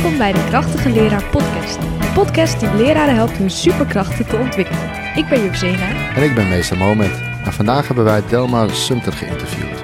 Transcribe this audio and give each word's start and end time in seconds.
Welkom 0.00 0.18
bij 0.18 0.32
de 0.32 0.44
Krachtige 0.48 0.90
Leraar 0.90 1.24
Podcast. 1.24 1.76
Een 1.76 2.12
podcast 2.12 2.60
die 2.60 2.74
leraren 2.74 3.14
helpt 3.14 3.36
hun 3.36 3.50
superkrachten 3.50 4.26
te 4.26 4.36
ontwikkelen. 4.36 4.90
Ik 5.16 5.28
ben 5.28 5.44
Josena. 5.44 6.14
En 6.14 6.22
ik 6.22 6.34
ben 6.34 6.48
meester 6.48 6.76
Moment. 6.76 7.20
En 7.44 7.52
vandaag 7.52 7.86
hebben 7.86 8.04
wij 8.04 8.22
Delmar 8.28 8.70
Sumter 8.70 9.12
geïnterviewd. 9.12 9.82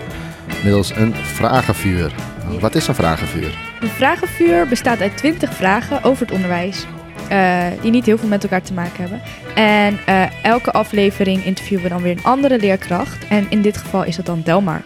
Middels 0.63 0.97
een 0.97 1.15
vragenvuur. 1.15 2.15
Wat 2.61 2.75
is 2.75 2.87
een 2.87 2.95
vragenvuur? 2.95 3.59
Een 3.81 3.89
vragenvuur 3.89 4.69
bestaat 4.69 5.01
uit 5.01 5.17
20 5.17 5.55
vragen 5.55 6.03
over 6.03 6.27
het 6.27 6.35
onderwijs. 6.35 6.87
eh, 7.29 7.67
die 7.81 7.91
niet 7.91 8.07
heel 8.07 8.19
veel 8.19 8.29
met 8.29 8.43
elkaar 8.43 8.63
te 8.63 8.73
maken 8.73 9.01
hebben. 9.01 9.21
En 9.55 9.99
eh, 10.07 10.45
elke 10.45 10.73
aflevering 10.73 11.45
interviewen 11.45 11.85
we 11.85 11.91
dan 11.91 12.03
weer 12.03 12.13
een 12.13 12.25
andere 12.25 12.59
leerkracht. 12.59 13.27
En 13.29 13.47
in 13.49 13.63
dit 13.63 13.77
geval 13.77 14.05
is 14.05 14.17
dat 14.17 14.27
dan 14.27 14.43
Delmar. 14.45 14.83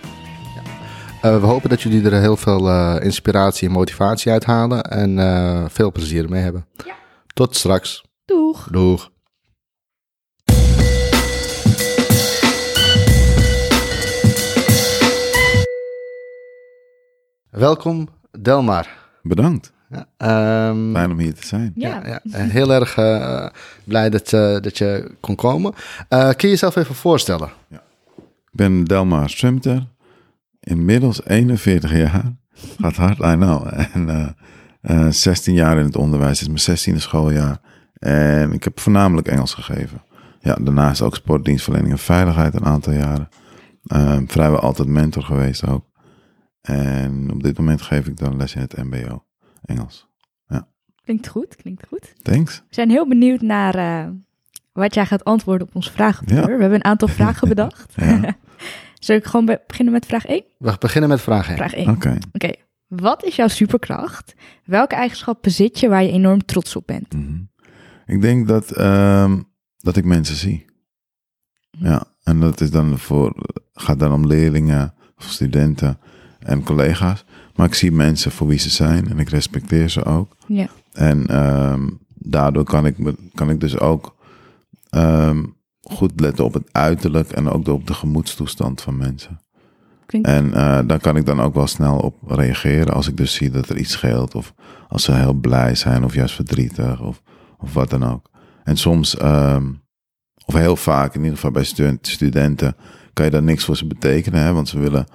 Eh, 1.23 1.41
we 1.41 1.47
hopen 1.47 1.69
dat 1.70 1.83
jullie 1.83 2.10
er 2.10 2.20
heel 2.20 2.37
veel 2.37 2.69
eh, 2.69 2.97
inspiratie 3.01 3.69
en 3.69 3.74
motivatie 3.74 4.33
uit 4.33 4.45
halen. 4.45 4.83
En 4.83 5.19
eh, 5.19 5.65
veel 5.69 5.93
plezier 5.93 6.29
mee 6.29 6.43
hebben. 6.43 6.66
Ja. 6.87 6.95
Tot 7.34 7.56
straks. 7.56 8.05
Doeg! 8.24 8.69
Doeg. 8.70 9.10
Welkom, 17.51 18.09
Delmar. 18.38 18.88
Bedankt. 19.23 19.73
Ja, 19.88 20.07
ehm, 20.16 20.93
Fijn 20.93 21.10
om 21.10 21.18
hier 21.18 21.34
te 21.34 21.46
zijn. 21.46 21.73
Ja, 21.74 22.01
Ja, 22.07 22.21
ja. 22.23 22.38
Heel 22.38 22.73
erg 22.73 22.96
eh, 22.96 23.46
blij 23.84 24.10
dat, 24.10 24.32
eh, 24.32 24.60
dat 24.60 24.79
je 24.79 25.10
kon 25.21 25.34
komen. 25.34 25.73
Eh, 26.09 26.21
kun 26.29 26.34
je 26.37 26.49
jezelf 26.49 26.77
even 26.77 26.95
voorstellen? 26.95 27.49
Ik 27.71 27.79
ben 28.52 28.84
Delmar 28.84 29.30
Sumter. 29.30 29.87
Inmiddels 30.60 31.24
41 31.24 31.96
jaar. 31.96 32.36
Gaat 32.78 32.96
hard, 32.96 33.18
I 33.18 33.34
know. 33.34 33.66
En 33.92 34.08
eh, 34.08 34.28
eh, 34.80 35.12
16 35.12 35.54
jaar 35.54 35.78
in 35.78 35.84
het 35.84 35.96
onderwijs. 35.96 36.38
Dit 36.38 36.48
is 36.48 36.66
mijn 36.66 36.96
16e 36.96 37.00
schooljaar. 37.00 37.60
En 37.98 38.52
ik 38.52 38.64
heb 38.64 38.80
voornamelijk 38.80 39.28
Engels 39.28 39.54
gegeven. 39.54 40.02
Ja, 40.40 40.54
daarnaast 40.54 41.02
ook 41.02 41.14
sportdienstverlening 41.14 41.92
en 41.92 41.98
veiligheid 41.98 42.54
een 42.54 42.64
aantal 42.64 42.92
jaren. 42.92 43.28
Eh, 43.84 44.18
vrijwel 44.26 44.60
altijd 44.60 44.88
mentor 44.88 45.22
geweest 45.22 45.66
ook. 45.66 45.84
En 46.60 47.30
op 47.32 47.42
dit 47.42 47.58
moment 47.58 47.82
geef 47.82 48.06
ik 48.06 48.16
dan 48.16 48.36
les 48.36 48.54
in 48.54 48.60
het 48.60 48.76
mbo. 48.76 49.24
Engels. 49.64 50.10
Klinkt 51.10 51.28
goed, 51.28 51.56
klinkt 51.56 51.86
goed. 51.86 52.14
Thanks. 52.22 52.56
We 52.68 52.74
zijn 52.74 52.90
heel 52.90 53.08
benieuwd 53.08 53.40
naar 53.40 53.74
eh, 53.74 54.08
wat 54.72 54.94
jij 54.94 55.06
gaat 55.06 55.24
antwoorden 55.24 55.66
op 55.66 55.74
ons 55.74 55.90
vragenvuur. 55.90 56.36
Ja. 56.36 56.44
We 56.44 56.50
hebben 56.50 56.74
een 56.74 56.84
aantal 56.84 57.08
vragen 57.08 57.48
bedacht. 57.54 57.94
Ja. 57.96 58.20
Zal 59.01 59.16
ik 59.16 59.24
gewoon 59.24 59.46
be- 59.46 59.60
beginnen 59.66 59.93
met 59.95 60.06
vraag 60.06 60.26
1? 60.26 60.43
We 60.59 60.76
beginnen 60.79 61.10
met 61.10 61.20
vraag 61.20 61.48
1. 61.48 61.56
Vraag 61.56 61.74
1. 61.74 61.88
Oké. 61.88 62.18
Oké, 62.32 62.51
wat 62.87 63.24
is 63.24 63.37
jouw 63.37 63.48
superkracht? 63.48 64.34
Welke 64.65 64.94
eigenschap 64.94 65.43
bezit 65.43 65.81
je 65.81 65.88
waar 65.88 66.03
je 66.03 66.10
enorm 66.10 66.44
trots 66.44 66.76
op 66.76 66.87
bent? 66.87 67.12
Mhm. 67.12 67.38
Ik 68.06 68.21
denk 68.21 68.48
dat, 68.48 68.71
ehm, 68.71 69.41
dat 69.76 69.97
ik 69.97 70.04
mensen 70.04 70.37
zie. 70.37 70.65
Ja, 71.71 72.04
en 72.22 72.41
dat 72.41 72.60
is 72.60 72.71
dan 72.71 72.98
voor, 72.98 73.34
gaat 73.72 73.98
dan 73.98 74.12
om 74.12 74.26
leerlingen 74.26 74.94
of 75.16 75.25
studenten 75.25 75.98
en 76.38 76.62
collega's. 76.62 77.25
Maar 77.54 77.66
ik 77.66 77.75
zie 77.75 77.93
mensen 77.93 78.31
voor 78.31 78.47
wie 78.47 78.59
ze 78.59 78.71
zijn 78.71 79.09
en 79.09 79.19
ik 79.19 79.28
respecteer 79.28 79.88
ze 79.88 80.04
ook. 80.04 80.37
Ja. 80.47 80.69
En 80.93 81.26
ehm, 81.26 81.88
daardoor 82.15 82.65
kan 82.65 82.87
ik, 82.87 82.97
kan 83.34 83.50
ik 83.50 83.60
dus 83.60 83.78
ook 83.78 84.16
ehm, 84.91 85.44
goed 85.81 86.21
letten 86.21 86.45
op 86.45 86.55
het 86.55 86.69
uiterlijk 86.73 87.31
en 87.31 87.49
ook 87.49 87.69
op 87.69 87.87
de 87.87 87.95
gemoedstoestand 87.95 88.81
van 88.81 88.97
mensen. 88.97 89.41
Klinkt, 90.07 90.29
En 90.29 90.55
eh, 90.55 90.79
daar 90.87 91.01
kan 91.01 91.17
ik 91.17 91.27
dan 91.27 91.41
ook 91.41 91.55
wel 91.55 91.67
snel 91.67 91.99
op 91.99 92.17
reageren 92.27 92.95
als 92.95 93.09
ik 93.09 93.17
dus 93.17 93.35
zie 93.35 93.51
dat 93.51 93.69
er 93.69 93.77
iets 93.77 93.93
scheelt. 93.93 94.35
Of 94.35 94.55
als 94.89 95.05
ze 95.05 95.13
heel 95.13 95.33
blij 95.35 95.75
zijn 95.75 96.05
of 96.05 96.15
juist 96.15 96.35
verdrietig 96.35 97.01
of, 97.03 97.23
of 97.59 97.75
wat 97.75 97.91
dan 97.91 98.05
ook. 98.05 98.31
En 98.65 98.77
soms, 98.77 99.17
ehm, 99.17 99.73
of 100.45 100.55
heel 100.55 100.77
vaak 100.77 101.15
in 101.15 101.21
ieder 101.21 101.35
geval 101.35 101.51
bij 101.51 101.65
stu- 101.65 101.99
studenten, 102.01 102.77
kan 103.12 103.25
je 103.25 103.31
daar 103.31 103.43
niks 103.43 103.65
voor 103.65 103.77
ze 103.77 103.87
betekenen. 103.87 104.41
Hè, 104.43 104.53
want 104.53 104.69
ze 104.69 104.79
willen 104.79 105.07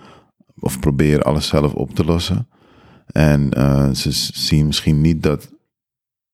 of 0.59 0.79
proberen 0.79 1.23
alles 1.23 1.47
zelf 1.47 1.73
op 1.73 1.95
te 1.95 2.05
lossen. 2.05 2.47
En 3.05 3.53
eh, 3.53 3.89
ze 3.89 4.11
zien 4.33 4.65
misschien 4.65 5.01
niet 5.01 5.23
dat, 5.23 5.51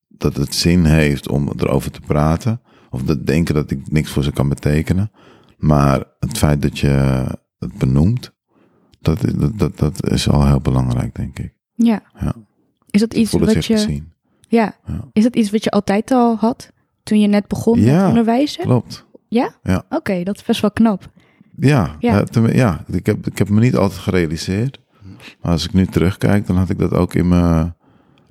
dat 0.07 0.35
het 0.35 0.55
zin 0.55 0.85
heeft 0.85 1.29
om 1.29 1.51
erover 1.57 1.91
te 1.91 2.01
praten. 2.01 2.61
Of 2.91 3.01
dat 3.03 3.25
denken 3.25 3.55
dat 3.55 3.71
ik 3.71 3.91
niks 3.91 4.11
voor 4.11 4.23
ze 4.23 4.31
kan 4.31 4.49
betekenen. 4.49 5.11
Maar 5.57 6.03
het 6.19 6.37
feit 6.37 6.61
dat 6.61 6.79
je 6.79 7.25
het 7.59 7.77
benoemt, 7.77 8.33
dat, 9.01 9.23
is- 9.23 9.33
dat, 9.33 9.57
dat, 9.57 9.77
dat 9.77 10.11
is 10.11 10.29
al 10.29 10.47
heel 10.47 10.59
belangrijk, 10.61 11.15
denk 11.15 11.39
ik. 11.39 11.53
ja. 11.75 12.01
Ja. 12.19 12.33
Is 12.89 12.99
dat 12.99 13.13
iets 13.13 13.31
wat 13.31 13.65
je... 13.65 14.01
Ja. 14.47 14.75
Ja. 14.85 15.07
Is 15.13 15.23
dat 15.23 15.35
iets 15.35 15.51
wat 15.51 15.63
je 15.63 15.69
altijd 15.71 16.11
al 16.11 16.35
had? 16.37 16.71
Toen 17.03 17.19
je 17.19 17.27
net 17.27 17.47
begon 17.47 17.83
met 17.83 18.07
onderwijzen? 18.07 18.63
Klopt. 18.63 19.05
Ja? 19.27 19.55
Ja. 19.63 19.83
Oké, 19.89 20.23
dat 20.23 20.35
is 20.35 20.43
best 20.43 20.61
wel 20.61 20.71
knap. 20.71 21.09
Ja, 21.55 21.95
Ja. 21.99 22.13
ja. 22.13 22.23
tenmin- 22.23 22.55
ja 22.55 22.83
ik, 22.87 23.05
heb, 23.05 23.27
ik 23.27 23.37
heb 23.37 23.49
me 23.49 23.59
niet 23.59 23.75
altijd 23.75 23.99
gerealiseerd. 23.99 24.79
Maar 25.41 25.51
als 25.51 25.65
ik 25.65 25.73
nu 25.73 25.85
terugkijk, 25.85 26.47
dan 26.47 26.55
had 26.55 26.69
ik 26.69 26.79
dat 26.79 26.93
ook 26.93 27.13
in 27.13 27.27
mijn, 27.27 27.75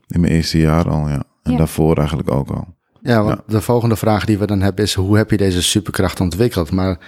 in 0.06 0.20
mijn 0.20 0.32
eerste 0.32 0.58
jaar 0.58 0.88
al. 0.90 1.08
Ja. 1.08 1.22
En 1.42 1.56
daarvoor 1.56 1.96
eigenlijk 1.98 2.30
ook 2.30 2.50
al. 2.50 2.76
Ja, 3.02 3.22
want 3.22 3.40
de 3.46 3.60
volgende 3.60 3.96
vraag 3.96 4.24
die 4.24 4.38
we 4.38 4.46
dan 4.46 4.60
hebben 4.60 4.84
is: 4.84 4.94
hoe 4.94 5.16
heb 5.16 5.30
je 5.30 5.36
deze 5.36 5.62
superkracht 5.62 6.20
ontwikkeld? 6.20 6.70
Maar 6.70 6.98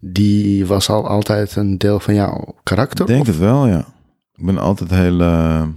die 0.00 0.66
was 0.66 0.88
al 0.88 1.08
altijd 1.08 1.56
een 1.56 1.78
deel 1.78 2.00
van 2.00 2.14
jouw 2.14 2.54
karakter? 2.62 3.00
Ik 3.00 3.06
denk 3.06 3.20
of- 3.20 3.26
het 3.26 3.38
wel, 3.38 3.66
ja. 3.66 3.86
Ik 4.34 4.44
ben 4.46 4.58
altijd 4.58 4.90
heel, 4.90 5.20
eh, 5.20 5.68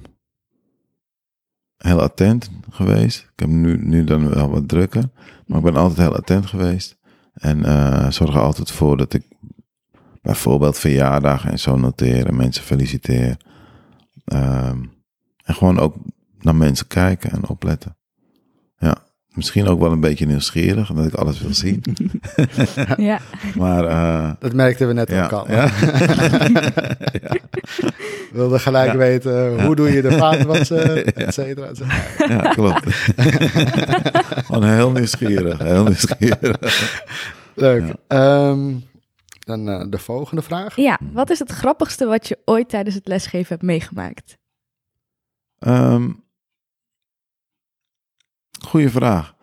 heel 1.78 2.02
attent 2.02 2.50
geweest. 2.70 3.20
Ik 3.20 3.40
heb 3.40 3.50
nu, 3.50 3.78
nu 3.78 4.04
dan 4.04 4.30
wel 4.30 4.50
wat 4.50 4.68
drukker. 4.68 5.10
Maar 5.46 5.58
ik 5.58 5.64
ben 5.64 5.76
altijd 5.76 6.00
heel 6.08 6.16
attent 6.18 6.46
geweest. 6.46 6.98
En 7.34 7.66
eh, 7.66 8.12
zorg 8.12 8.34
er 8.36 8.42
altijd 8.42 8.72
voor 8.72 8.98
dat 8.98 9.14
ik 9.14 9.24
bijvoorbeeld 10.22 10.78
verjaardagen 10.78 11.52
en 11.52 11.60
zo 11.60 11.76
noteer. 11.78 12.26
En 12.28 12.36
mensen 12.36 12.64
feliciteer. 12.64 13.38
Ehm, 14.26 14.84
en 15.44 15.56
gewoon 15.56 15.80
ook 15.80 15.96
naar 16.40 16.56
mensen 16.56 16.88
kijken 16.88 17.32
en 17.32 17.48
opletten. 17.50 17.98
Misschien 19.36 19.68
ook 19.68 19.80
wel 19.80 19.92
een 19.92 20.00
beetje 20.00 20.26
nieuwsgierig. 20.26 20.92
Dat 20.92 21.06
ik 21.06 21.14
alles 21.14 21.42
wil 21.42 21.54
zien. 21.54 21.84
Ja. 22.98 23.20
maar 23.56 23.86
eh, 23.86 24.32
Dat 24.40 24.54
merkten 24.54 24.88
we 24.88 24.94
net 24.94 25.10
ja, 25.10 25.24
ook 25.26 25.32
al. 25.32 25.52
ja. 25.52 25.70
We 28.32 28.42
wilden 28.42 28.60
gelijk 28.60 28.92
Ja. 28.92 28.98
weten 28.98 29.66
hoe 29.66 29.76
doe 29.76 29.92
je 29.92 30.02
de 30.02 30.12
vaatwassen, 30.12 31.06
et 31.16 31.34
cetera. 31.34 31.68
et 31.68 31.78
cetera. 31.78 32.34
Ja, 32.44 32.50
klopt. 32.50 32.84
Gewoon 34.46 34.64
heel 34.64 34.92
nieuwsgierig, 34.92 35.58
heel 35.60 35.84
nieuwsgierig. 35.84 36.58
Leuk. 37.54 37.84
Ja. 37.88 37.96
Ehm, 38.08 38.74
dan 39.40 39.70
eh, 39.70 39.86
de 39.90 39.98
volgende 39.98 40.42
vraag. 40.42 40.76
ja, 40.76 41.00
wat 41.14 41.30
is 41.30 41.40
het 41.40 41.52
grappigste 41.52 42.06
wat 42.06 42.28
je 42.28 42.38
ooit 42.46 42.70
tijdens 42.70 42.96
het 42.96 43.08
lesgeven 43.08 43.48
hebt 43.50 43.62
meegemaakt? 43.62 44.38
Ehm 45.60 46.10
goeie 48.66 48.90
vraag. 48.90 49.36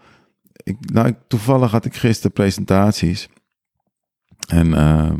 Ik, 0.52 0.76
nou, 0.92 1.06
ik, 1.06 1.16
toevallig 1.26 1.70
had 1.70 1.84
ik 1.84 1.94
gisteren 1.94 2.32
presentaties. 2.32 3.28
En, 4.48 4.74
ehm, 4.74 5.18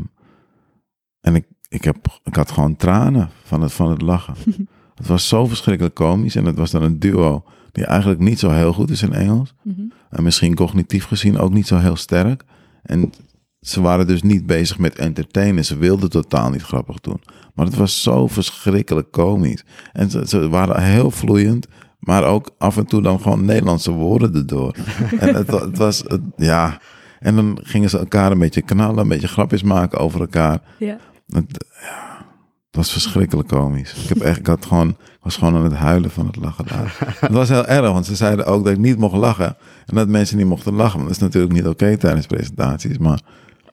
en 1.19 1.35
ik, 1.35 1.45
ik, 1.69 1.83
heb, 1.83 2.19
ik 2.23 2.35
had 2.35 2.51
gewoon 2.51 2.75
tranen 2.75 3.29
van 3.43 3.61
het, 3.61 3.73
van 3.73 3.89
het 3.89 4.01
lachen. 4.01 4.35
het 4.95 5.07
was 5.07 5.27
zo 5.27 5.45
verschrikkelijk 5.45 5.95
komisch. 5.95 6.35
En 6.35 6.45
het 6.45 6.57
was 6.57 6.71
dan 6.71 6.83
een 6.83 6.99
duo 6.99 7.43
die 7.71 7.85
eigenlijk 7.85 8.19
niet 8.19 8.39
zo 8.39 8.49
heel 8.49 8.73
goed 8.73 8.89
is 8.89 9.01
in 9.01 9.13
Engels. 9.13 9.53
Mhm. 9.61 9.81
En 10.09 10.23
misschien 10.23 10.55
cognitief 10.55 11.05
gezien 11.05 11.37
ook 11.37 11.53
niet 11.53 11.67
zo 11.67 11.77
heel 11.77 11.95
sterk. 11.95 12.43
En 12.83 13.11
ze 13.59 13.81
waren 13.81 14.07
dus 14.07 14.21
niet 14.21 14.45
bezig 14.45 14.77
met 14.77 14.95
entertainen. 14.95 15.65
Ze 15.65 15.77
wilden 15.77 16.09
totaal 16.09 16.49
niet 16.49 16.61
grappig 16.61 16.99
doen. 16.99 17.21
Maar 17.53 17.65
het 17.65 17.75
was 17.75 18.03
zo 18.03 18.27
verschrikkelijk 18.27 19.11
komisch. 19.11 19.63
En 19.93 20.09
ze, 20.09 20.27
ze 20.27 20.49
waren 20.49 20.83
heel 20.83 21.11
vloeiend. 21.11 21.67
Maar 22.03 22.23
ook 22.23 22.49
af 22.57 22.77
en 22.77 22.85
toe 22.85 23.01
dan 23.01 23.19
gewoon 23.21 23.45
Nederlandse 23.45 23.91
woorden 23.91 24.35
erdoor. 24.35 24.75
en 25.19 25.35
het, 25.35 25.51
het 25.51 25.77
was, 25.77 26.03
het- 26.07 26.21
ja. 26.37 26.79
En 27.19 27.35
dan 27.35 27.59
gingen 27.61 27.89
ze 27.89 27.97
elkaar 27.97 28.31
een 28.31 28.39
beetje 28.39 28.61
knallen, 28.61 28.97
een 28.97 29.07
beetje 29.07 29.27
grapjes 29.27 29.63
maken 29.63 29.99
over 29.99 30.19
elkaar. 30.19 30.61
Ja. 30.79 30.97
Het, 31.27 31.65
ja, 31.81 32.25
het 32.67 32.75
was 32.75 32.91
verschrikkelijk 32.91 33.47
komisch. 33.47 33.93
Ik, 34.03 34.09
heb 34.09 34.19
echt, 34.21 34.39
ik 34.39 34.47
had 34.47 34.65
gewoon, 34.65 34.97
was 35.21 35.35
gewoon 35.37 35.55
aan 35.55 35.63
het 35.63 35.73
huilen 35.73 36.11
van 36.11 36.25
het 36.25 36.35
lachen 36.35 36.65
daar. 36.67 36.97
Het 37.19 37.31
was 37.31 37.49
heel 37.49 37.65
erg, 37.65 37.91
want 37.91 38.05
ze 38.05 38.15
zeiden 38.15 38.45
ook 38.45 38.63
dat 38.63 38.73
ik 38.73 38.79
niet 38.79 38.97
mocht 38.97 39.15
lachen. 39.15 39.55
En 39.85 39.95
dat 39.95 40.07
mensen 40.07 40.37
niet 40.37 40.45
mochten 40.45 40.73
lachen. 40.73 40.95
Want 40.95 41.07
dat 41.07 41.17
is 41.17 41.23
natuurlijk 41.23 41.53
niet 41.53 41.67
oké 41.67 41.97
tijdens 41.97 42.25
presentaties. 42.27 42.97
Maar 42.97 43.21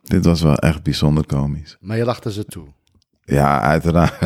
dit 0.02 0.24
was 0.24 0.42
wel 0.42 0.56
echt 0.56 0.82
bijzonder 0.82 1.26
komisch. 1.26 1.76
Maar 1.80 1.96
je 1.96 2.04
lachte 2.04 2.32
ze 2.32 2.44
toe. 2.44 2.66
Ja, 3.30 3.60
uiteraard. 3.60 4.14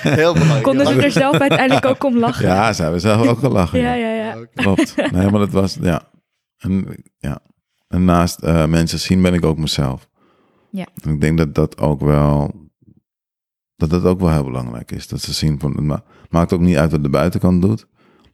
Heel 0.00 0.32
belangrijk. 0.32 0.62
Konden 0.62 0.86
ze 0.86 1.02
er 1.02 1.10
zelf 1.10 1.38
uiteindelijk 1.38 1.86
ook 1.86 2.04
om 2.04 2.18
lachen? 2.18 2.46
ja, 2.46 2.72
ze 2.72 2.82
hebben 2.82 3.00
zelf 3.00 3.26
ook 3.26 3.38
gelachen. 3.38 3.80
ja, 3.80 3.94
ja. 3.94 4.08
ja. 4.14 4.24
ja. 4.34 4.46
Klopt. 4.54 4.94
Nee, 5.12 5.30
maar 5.30 5.40
dat 5.40 5.50
was, 5.50 5.78
ja. 5.80 6.02
En, 6.58 7.04
ja. 7.18 7.38
en 7.88 8.04
naast 8.04 8.38
eh, 8.42 8.66
mensen 8.66 8.98
zien 8.98 9.22
ben 9.22 9.34
ik 9.34 9.44
ook 9.44 9.58
mezelf. 9.58 10.08
Ja. 10.70 10.86
En 11.02 11.10
ik 11.10 11.20
denk 11.20 11.38
dat 11.38 11.54
dat 11.54 11.78
ook 11.78 12.00
wel 12.00 12.64
Dat 13.76 13.90
dat 13.90 14.04
ook 14.04 14.20
wel 14.20 14.30
heel 14.32 14.44
belangrijk 14.44 14.90
is. 14.92 15.08
Dat 15.08 15.20
ze 15.20 15.32
zien 15.32 15.58
van, 15.60 15.70
het 15.70 15.80
ma- 15.84 16.02
maakt 16.28 16.52
ook 16.52 16.60
niet 16.60 16.76
uit 16.76 16.90
wat 16.90 17.02
de 17.02 17.08
buitenkant 17.08 17.62
doet. 17.62 17.86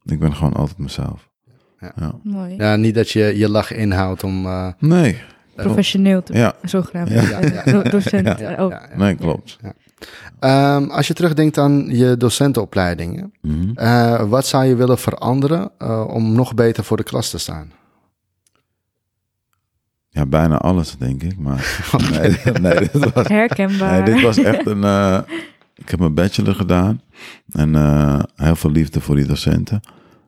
Ik 0.02 0.18
ben 0.18 0.34
gewoon 0.34 0.52
altijd 0.52 0.78
mezelf. 0.78 1.30
Ja. 1.78 1.92
Ja. 1.96 2.12
Mooi. 2.22 2.54
Ja, 2.56 2.76
niet 2.76 2.94
dat 2.94 3.10
je 3.10 3.38
je 3.38 3.48
lach 3.48 3.72
inhoudt 3.72 4.24
om... 4.24 4.46
eh, 4.46 4.68
Nee, 4.78 5.22
Professioneel, 5.56 6.22
te, 6.22 6.32
ja, 6.32 6.54
zogenaamd. 6.62 7.10
Ja. 7.10 7.22
Ja, 7.22 7.40
ja. 7.40 7.62
Do- 7.72 7.82
docent 7.82 8.26
Ja. 8.26 8.36
eh, 8.38 8.62
ook. 8.62 8.70
ja, 8.70 8.86
ja. 8.90 8.96
nee, 8.96 9.14
klopt. 9.14 9.58
Ehm, 10.40 10.84
als 10.90 11.06
je 11.06 11.14
terugdenkt 11.14 11.58
aan 11.58 11.86
je 11.96 12.16
docentenopleidingen, 12.16 13.32
Mhm. 13.40 13.70
eh, 13.74 14.22
wat 14.28 14.46
zou 14.46 14.64
je 14.64 14.74
willen 14.74 14.98
veranderen 14.98 15.70
eh, 15.78 16.04
om 16.08 16.32
nog 16.32 16.54
beter 16.54 16.84
voor 16.84 16.96
de 16.96 17.02
klas 17.02 17.30
te 17.30 17.38
staan? 17.38 17.70
Ja, 20.08 20.26
bijna 20.26 20.58
alles, 20.58 20.96
denk 20.98 21.22
ik. 21.22 21.38
Maar 21.38 21.78
nee, 22.10 22.38
nee, 22.60 22.78
dit 22.78 23.12
was, 23.14 23.28
Herkenbaar. 23.28 24.02
nee, 24.02 24.14
dit 24.14 24.22
was 24.22 24.38
echt 24.38 24.66
een... 24.66 24.84
eh, 24.84 25.18
ik 25.74 25.88
heb 25.88 25.98
mijn 25.98 26.14
bachelor 26.14 26.54
gedaan. 26.54 27.00
En 27.52 27.74
eh, 27.76 28.18
heel 28.36 28.56
veel 28.56 28.70
liefde 28.70 29.00
voor 29.00 29.16
die 29.16 29.26
docenten. 29.26 29.80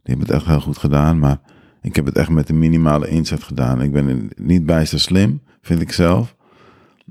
Die 0.02 0.14
hebben 0.14 0.26
het 0.26 0.36
echt 0.36 0.46
heel 0.46 0.60
goed 0.60 0.78
gedaan. 0.78 1.18
Maar 1.18 1.38
ik 1.84 1.96
heb 1.96 2.06
het 2.06 2.16
echt 2.16 2.28
met 2.28 2.46
de 2.46 2.52
minimale 2.52 3.08
inzet 3.08 3.42
gedaan. 3.42 3.82
Ik 3.82 3.92
ben 3.92 4.30
niet 4.36 4.66
bijster 4.66 5.00
slim, 5.00 5.42
vind 5.62 5.80
ik 5.80 5.92
zelf. 5.92 6.36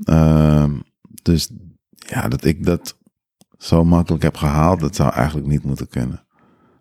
Ehm, 0.03 0.71
dus 1.21 1.51
ja, 1.91 2.27
dat 2.27 2.43
ik 2.43 2.65
dat 2.65 2.97
zo 3.57 3.85
makkelijk 3.85 4.23
heb 4.23 4.35
gehaald, 4.35 4.79
dat 4.79 4.95
zou 4.95 5.13
eigenlijk 5.13 5.47
niet 5.47 5.63
moeten 5.63 5.87
kunnen. 5.87 6.23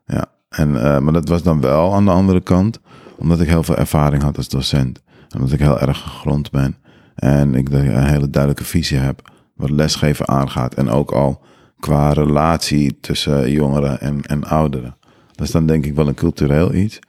Ja, 0.07 0.27
en, 0.49 0.83
eh, 0.85 0.99
maar 0.99 1.13
dat 1.13 1.29
was 1.29 1.43
dan 1.43 1.61
wel 1.61 1.95
aan 1.95 2.05
de 2.05 2.11
andere 2.11 2.41
kant, 2.41 2.81
omdat 3.17 3.41
ik 3.41 3.49
heel 3.49 3.63
veel 3.63 3.77
ervaring 3.77 4.23
had 4.23 4.37
als 4.37 4.49
docent. 4.49 5.03
En 5.29 5.39
omdat 5.39 5.53
ik 5.53 5.61
heel 5.61 5.81
erg 5.81 5.99
gegrond 5.99 6.51
ben. 6.51 6.77
En 7.15 7.55
ik 7.55 7.69
een 7.69 8.05
hele 8.05 8.31
duidelijke 8.31 8.65
visie 8.65 8.99
heb 8.99 9.31
wat 9.55 9.71
lesgeven 9.71 10.29
aangaat. 10.29 10.75
En 10.75 10.89
ook 10.89 11.11
al 11.11 11.43
qua 11.79 12.13
relatie 12.13 13.01
tussen 13.01 13.51
jongeren 13.51 14.01
en, 14.01 14.23
en 14.23 14.45
ouderen. 14.45 14.97
Dat 15.33 15.47
is 15.47 15.53
dan 15.53 15.67
denk 15.67 15.87
ik 15.87 15.95
wel 15.95 16.09
een 16.09 16.15
cultureel 16.15 16.75
iets. 16.75 17.01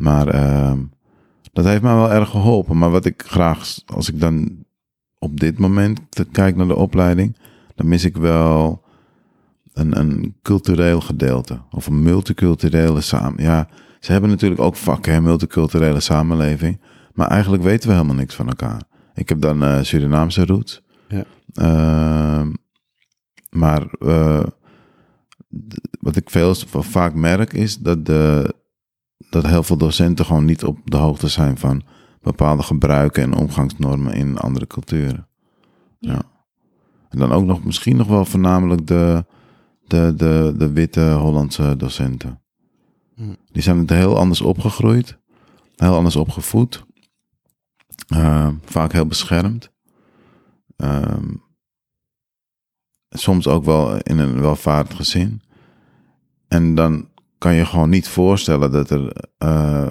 Maar 0.00 0.28
ehm, 0.28 0.78
dat 1.52 1.64
heeft 1.64 1.82
mij 1.82 1.94
wel 1.94 2.12
erg 2.12 2.28
geholpen. 2.28 2.78
Maar 2.78 2.90
wat 2.90 3.04
ik 3.04 3.22
graag, 3.26 3.74
als 3.86 4.08
ik 4.08 4.20
dan 4.20 4.64
op 5.18 5.40
dit 5.40 5.58
moment 5.58 6.00
kijk 6.32 6.56
naar 6.56 6.66
de 6.66 6.76
opleiding, 6.76 7.36
dan 7.74 7.88
mis 7.88 8.04
ik 8.04 8.16
wel 8.16 8.82
een, 9.72 9.98
een 9.98 10.34
cultureel 10.42 11.00
gedeelte. 11.00 11.60
Of 11.70 11.86
een 11.86 12.02
multiculturele 12.02 13.00
samen. 13.00 13.42
Ja, 13.42 13.68
ze 14.00 14.12
hebben 14.12 14.30
natuurlijk 14.30 14.60
ook 14.60 14.76
vakken, 14.76 15.12
hè, 15.12 15.20
multiculturele 15.20 16.00
samenleving. 16.00 16.80
Maar 17.14 17.28
eigenlijk 17.28 17.62
weten 17.62 17.88
we 17.88 17.94
helemaal 17.94 18.14
niks 18.14 18.34
van 18.34 18.48
elkaar. 18.48 18.82
Ik 19.14 19.28
heb 19.28 19.40
dan 19.40 19.62
eh, 19.62 19.82
Surinaamse 19.82 20.46
roots. 20.46 20.82
Ja. 21.08 21.24
Ehm, 21.54 22.52
maar 23.50 23.86
eh, 23.98 24.46
wat 26.00 26.16
ik 26.16 26.30
veel 26.30 26.54
vaak 26.68 27.14
merk 27.14 27.52
is 27.52 27.78
dat, 27.78 28.06
de, 28.06 28.54
dat 29.28 29.46
heel 29.46 29.62
veel 29.62 29.76
docenten 29.76 30.24
gewoon 30.24 30.44
niet 30.44 30.64
op 30.64 30.78
de 30.84 30.96
hoogte 30.96 31.28
zijn 31.28 31.58
van 31.58 31.82
bepaalde 32.22 32.62
gebruiken 32.62 33.22
en 33.22 33.34
omgangsnormen 33.34 34.14
in 34.14 34.38
andere 34.38 34.66
culturen. 34.66 35.28
Ja. 35.98 36.12
Ja. 36.12 36.22
En 37.08 37.18
dan 37.18 37.32
ook 37.32 37.44
nog 37.44 37.64
misschien 37.64 37.96
nog 37.96 38.06
wel 38.06 38.24
voornamelijk 38.24 38.86
de, 38.86 39.24
de, 39.86 40.12
de, 40.16 40.54
de 40.56 40.72
witte 40.72 41.12
Hollandse 41.12 41.76
docenten. 41.76 42.40
Hm. 43.14 43.34
Die 43.52 43.62
zijn 43.62 43.78
het 43.78 43.90
heel 43.90 44.18
anders 44.18 44.40
opgegroeid, 44.40 45.18
heel 45.76 45.94
anders 45.94 46.16
opgevoed, 46.16 46.84
eh, 48.06 48.48
vaak 48.64 48.92
heel 48.92 49.06
beschermd. 49.06 49.70
Ehm, 50.76 51.34
soms 53.08 53.46
ook 53.46 53.64
wel 53.64 53.96
in 53.96 54.18
een 54.18 54.40
welvarend 54.40 54.94
gezin. 54.94 55.42
En 56.48 56.74
dan 56.74 57.08
kan 57.40 57.54
je 57.54 57.66
gewoon 57.66 57.88
niet 57.88 58.08
voorstellen 58.08 58.72
dat 58.72 58.90
er 58.90 59.12
eh, 59.38 59.88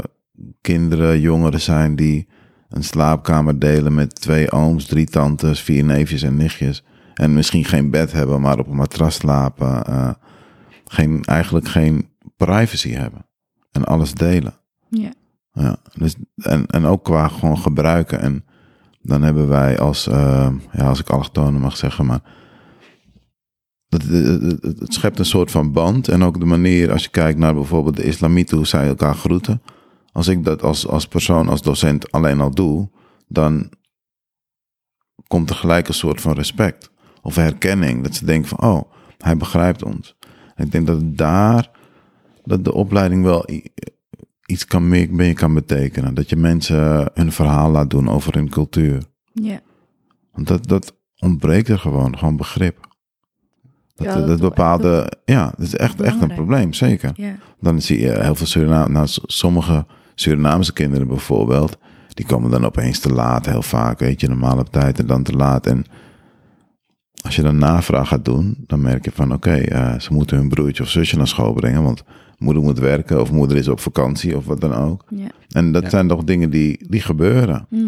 kinderen, 0.62 1.20
jongeren 1.20 1.62
zijn 1.62 1.96
die 1.96 2.28
een 2.70 2.84
slaapkamer 2.84 3.60
delen 3.60 3.94
met 3.94 4.16
twee 4.16 4.52
ooms, 4.52 4.86
drie 4.86 5.06
tantes, 5.06 5.62
vier 5.62 5.84
neefjes 5.84 6.22
en 6.22 6.36
nichtjes. 6.38 6.84
En 7.14 7.34
misschien 7.34 7.66
geen 7.66 7.90
bed 7.90 8.12
hebben, 8.12 8.42
maar 8.42 8.60
op 8.60 8.68
een 8.68 8.76
matras 8.76 9.16
slapen. 9.16 9.86
eh, 9.86 10.10
geen, 10.86 11.24
eigenlijk 11.24 11.68
geen 11.68 12.10
privacy 12.38 12.92
hebben. 12.92 13.26
En 13.72 13.86
alles 13.86 14.14
delen. 14.14 14.54
Ja. 14.90 15.14
Ja, 15.52 15.78
dus, 15.94 16.16
en, 16.36 16.66
en 16.66 16.86
ook 16.86 17.04
qua 17.04 17.28
gewoon 17.28 17.58
gebruiken. 17.58 18.20
En 18.20 18.46
dan 19.02 19.22
hebben 19.22 19.48
wij 19.48 19.80
als, 19.80 20.08
eh, 20.08 20.50
ja, 20.72 20.88
als 20.88 21.00
ik 21.00 21.10
allochtonen 21.10 21.62
mag 21.62 21.78
zeggen, 21.78 22.06
maar 22.06 22.22
het, 23.90 24.04
het, 24.04 24.42
het- 24.42 24.80
het 24.80 24.94
schept 24.94 25.20
een 25.20 25.26
soort 25.26 25.52
van 25.52 25.72
band. 25.72 26.08
En 26.08 26.24
ook 26.24 26.40
de 26.40 26.46
manier, 26.46 26.92
als 26.92 27.04
je 27.04 27.10
kijkt 27.10 27.40
naar 27.40 27.54
bijvoorbeeld 27.54 27.96
de 27.96 28.04
islamieten, 28.04 28.58
hoe 28.58 28.68
zij 28.68 28.88
elkaar 28.88 29.16
groeten. 29.16 29.62
Als 30.12 30.28
ik 30.28 30.44
dat 30.44 30.62
als, 30.64 30.88
als 30.88 31.08
persoon, 31.08 31.50
als 31.50 31.62
docent 31.62 32.12
alleen 32.12 32.42
al 32.42 32.52
doe, 32.52 32.90
dan 33.28 33.70
komt 35.28 35.50
er 35.50 35.56
gelijk 35.56 35.88
een 35.88 35.94
soort 35.94 36.22
van 36.22 36.34
respect. 36.34 36.92
Of 37.22 37.36
herkenning. 37.36 38.04
Dat 38.04 38.16
ze 38.16 38.26
denken 38.26 38.50
van, 38.50 38.70
oh, 38.70 38.92
hij 39.18 39.38
begrijpt 39.38 39.84
ons. 39.84 40.16
En 40.56 40.66
ik 40.66 40.72
denk 40.72 40.88
dat 40.88 41.18
daar, 41.18 41.70
dat 42.44 42.64
de 42.66 42.74
opleiding 42.74 43.24
wel 43.24 43.46
iets 44.46 44.66
kan 44.66 44.88
meer, 44.88 45.08
meer 45.14 45.34
kan 45.34 45.54
betekenen. 45.54 46.14
Dat 46.14 46.30
je 46.30 46.36
mensen 46.36 47.12
hun 47.14 47.32
verhaal 47.32 47.72
laat 47.72 47.90
doen 47.90 48.10
over 48.10 48.34
hun 48.34 48.50
cultuur. 48.50 49.04
Ja. 49.34 49.60
Want 50.32 50.48
dat, 50.48 50.68
dat 50.68 50.96
ontbreekt 51.20 51.68
er 51.68 51.80
gewoon, 51.80 52.18
gewoon 52.18 52.38
begrip. 52.38 52.88
Dat, 54.00 54.14
Ja, 54.14 54.22
dat, 54.26 54.40
bepaalde, 54.40 55.12
ja, 55.26 55.44
dat 55.58 55.66
is 55.68 55.76
echt, 55.76 56.02
echt 56.02 56.22
een 56.22 56.34
probleem, 56.34 56.74
zeker. 56.74 57.12
Ja. 57.16 57.36
Dan 57.60 57.82
zie 57.82 58.00
je 58.00 58.20
heel 58.22 58.36
veel 58.36 58.46
Suriname, 58.48 58.90
nou, 58.90 59.08
sommige 59.26 59.86
Surinaamse 60.16 60.74
kinderen 60.74 61.08
bijvoorbeeld, 61.08 61.78
die 62.14 62.26
komen 62.26 62.52
dan 62.52 62.66
opeens 62.66 63.00
te 63.00 63.14
laat, 63.14 63.46
heel 63.46 63.62
vaak, 63.62 64.00
weet 64.00 64.22
je, 64.22 64.28
normaal 64.28 64.58
op 64.58 64.72
tijd 64.72 65.00
en 65.00 65.08
dan 65.08 65.24
te 65.24 65.34
laat. 65.34 65.68
En 65.68 65.86
als 67.24 67.36
je 67.36 67.42
dan 67.42 67.58
navraag 67.58 68.08
gaat 68.08 68.26
doen, 68.26 68.56
dan 68.68 68.82
merk 68.82 69.06
je 69.06 69.12
van, 69.14 69.34
oké, 69.34 69.52
eh, 69.56 70.00
ze 70.00 70.14
moeten 70.14 70.38
hun 70.38 70.50
broertje 70.50 70.84
of 70.84 70.90
zusje 70.90 71.18
naar 71.18 71.28
school 71.28 71.54
brengen, 71.54 71.84
want 71.84 72.04
moeder 72.38 72.64
moet 72.64 72.80
werken 72.80 73.22
of 73.22 73.32
moeder 73.32 73.58
is 73.58 73.68
op 73.68 73.80
vakantie 73.80 74.38
of 74.38 74.46
wat 74.46 74.62
dan 74.62 74.74
ook. 74.74 75.04
Ja. 75.10 75.28
En 75.50 75.72
dat 75.72 75.84
Ja. 75.84 75.90
zijn 75.90 76.08
toch 76.08 76.24
dingen 76.24 76.50
die, 76.50 76.86
die 76.90 77.02
gebeuren. 77.02 77.66
Mhm. 77.70 77.86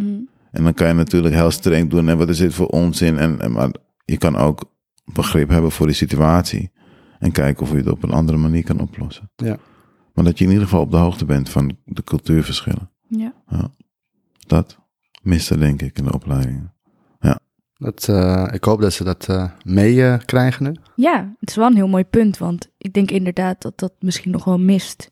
En 0.51 0.63
dan 0.63 0.73
kan 0.73 0.87
je 0.87 0.93
natuurlijk 0.93 1.35
heel 1.35 1.51
streng 1.51 1.89
doen. 1.89 2.09
En 2.09 2.17
wat 2.17 2.29
is 2.29 2.37
dit 2.37 2.53
voor 2.53 2.67
onzin? 2.67 3.17
En, 3.17 3.41
en, 3.41 3.51
maar 3.51 3.69
je 4.05 4.17
kan 4.17 4.37
ook 4.37 4.63
begrip 5.13 5.49
hebben 5.49 5.71
voor 5.71 5.85
die 5.85 5.95
situatie. 5.95 6.71
En 7.19 7.31
kijken 7.31 7.63
of 7.63 7.71
je 7.71 7.77
het 7.77 7.89
op 7.89 8.03
een 8.03 8.11
andere 8.11 8.37
manier 8.37 8.63
kan 8.63 8.79
oplossen. 8.79 9.31
Ja. 9.35 9.57
Maar 10.13 10.25
dat 10.25 10.37
je 10.37 10.43
in 10.43 10.49
ieder 10.49 10.65
geval 10.65 10.81
op 10.81 10.91
de 10.91 10.97
hoogte 10.97 11.25
bent 11.25 11.49
van 11.49 11.77
de 11.85 12.03
cultuurverschillen. 12.03 12.91
Ja. 13.07 13.33
Dat 14.47 14.77
miste 15.21 15.57
denk 15.57 15.81
ik 15.81 15.97
in 15.97 16.03
de 16.03 16.13
opleidingen. 16.13 16.73
Dat, 17.77 18.07
eh, 18.07 18.47
ik 18.51 18.63
hoop 18.63 18.81
dat 18.81 18.93
ze 18.93 19.03
dat 19.03 19.29
eh 19.29 19.49
meekrijgen 19.63 20.63
nu. 20.63 20.75
ja, 20.95 21.33
het 21.39 21.49
is 21.49 21.55
wel 21.55 21.67
een 21.67 21.75
heel 21.75 21.87
mooi 21.87 22.03
punt, 22.03 22.37
want 22.37 22.69
ik 22.77 22.93
denk 22.93 23.11
inderdaad 23.11 23.61
dat 23.61 23.79
dat 23.79 23.93
misschien 23.99 24.31
nog 24.31 24.43
wel 24.43 24.59
mist. 24.59 25.07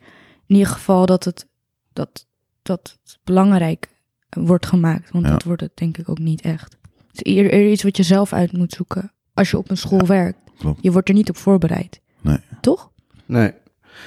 In 0.47 0.55
ieder 0.55 0.71
geval 0.73 1.05
dat 1.05 1.23
het, 1.23 1.47
dat, 1.93 2.27
dat 2.61 2.97
het 3.03 3.19
belangrijk 3.23 3.89
wordt 4.29 4.65
gemaakt, 4.65 5.11
want 5.11 5.25
Ja. 5.25 5.31
dat 5.31 5.43
wordt 5.43 5.61
het 5.61 5.71
denk 5.77 5.97
ik 5.97 6.09
ook 6.09 6.19
niet 6.19 6.41
echt. 6.41 6.77
Het 7.07 7.25
is 7.25 7.33
eerder 7.33 7.71
iets 7.71 7.83
wat 7.83 7.97
je 7.97 8.03
zelf 8.03 8.33
uit 8.33 8.51
moet 8.51 8.71
zoeken 8.73 9.11
als 9.39 9.51
je 9.51 9.57
op 9.57 9.69
een 9.69 9.77
school 9.77 10.05
werkt. 10.05 10.37
klopt. 10.59 10.79
Je 10.81 10.91
wordt 10.91 11.07
er 11.09 11.13
niet 11.15 11.29
op 11.29 11.37
voorbereid. 11.37 11.99
Nee. 12.21 12.37
Toch? 12.61 12.89
Nee. 13.25 13.51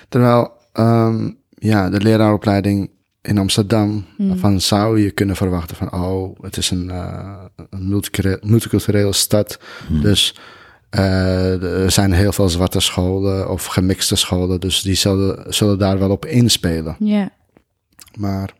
Terwijl, 0.08 0.50
ehm, 0.72 1.30
ja, 1.54 1.90
de 1.90 2.00
leraaropleiding 2.00 2.90
in 3.22 3.38
Amsterdam, 3.38 4.04
Hmm. 4.16 4.28
daarvan 4.28 4.60
zou 4.60 5.00
je 5.00 5.10
kunnen 5.10 5.36
verwachten 5.36 5.76
van, 5.76 5.92
oh, 5.92 6.36
het 6.40 6.56
is 6.56 6.70
een, 6.70 6.90
eh, 6.90 7.34
een 7.70 7.88
multiculturele 8.42 9.12
stad. 9.12 9.58
Hm. 9.88 10.00
Dus 10.00 10.36
eh, 10.90 11.62
er 11.82 11.90
zijn 11.90 12.12
heel 12.12 12.32
veel 12.32 12.48
zwarte 12.48 12.80
scholen 12.80 13.50
of 13.50 13.64
gemixte 13.64 14.16
scholen, 14.16 14.60
dus 14.60 14.80
die 14.82 14.94
zullen, 14.94 15.54
zullen 15.54 15.78
daar 15.78 15.98
wel 15.98 16.10
op 16.10 16.24
inspelen. 16.26 16.96
Ja. 16.98 17.30
Maar 18.18 18.54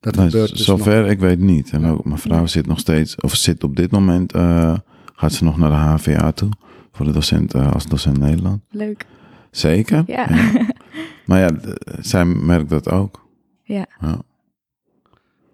dat 0.00 0.14
Nee, 0.16 0.26
gebeurt 0.30 0.56
dus 0.56 0.66
nog. 0.66 0.78
zover 0.78 1.06
ik 1.06 1.18
weet 1.20 1.38
niet. 1.40 1.70
En 1.70 1.86
ook 1.86 2.04
mijn 2.04 2.18
vrouw 2.18 2.46
zit 2.46 2.66
nog 2.66 2.78
steeds, 2.78 3.16
of 3.16 3.34
zit 3.34 3.64
op 3.64 3.76
dit 3.76 3.90
moment, 3.90 4.32
eh, 4.32 4.78
gaat 5.22 5.32
ze 5.32 5.44
nog 5.44 5.56
naar 5.56 5.70
de 5.70 5.76
HVA 5.76 6.32
toe. 6.32 6.48
Voor 6.92 7.06
de 7.06 7.12
docent, 7.12 7.54
eh, 7.54 7.72
als 7.72 7.86
docent 7.86 8.18
Nederland. 8.18 8.62
Leuk. 8.70 9.06
Zeker. 9.50 10.02
Ja. 10.06 10.26
Maar 11.26 11.38
ja, 11.38 11.50
zij 12.00 12.24
merkt 12.24 12.68
dat 12.68 12.90
ook. 12.90 13.26
Ja. 13.62 13.86
Ja. 14.00 14.18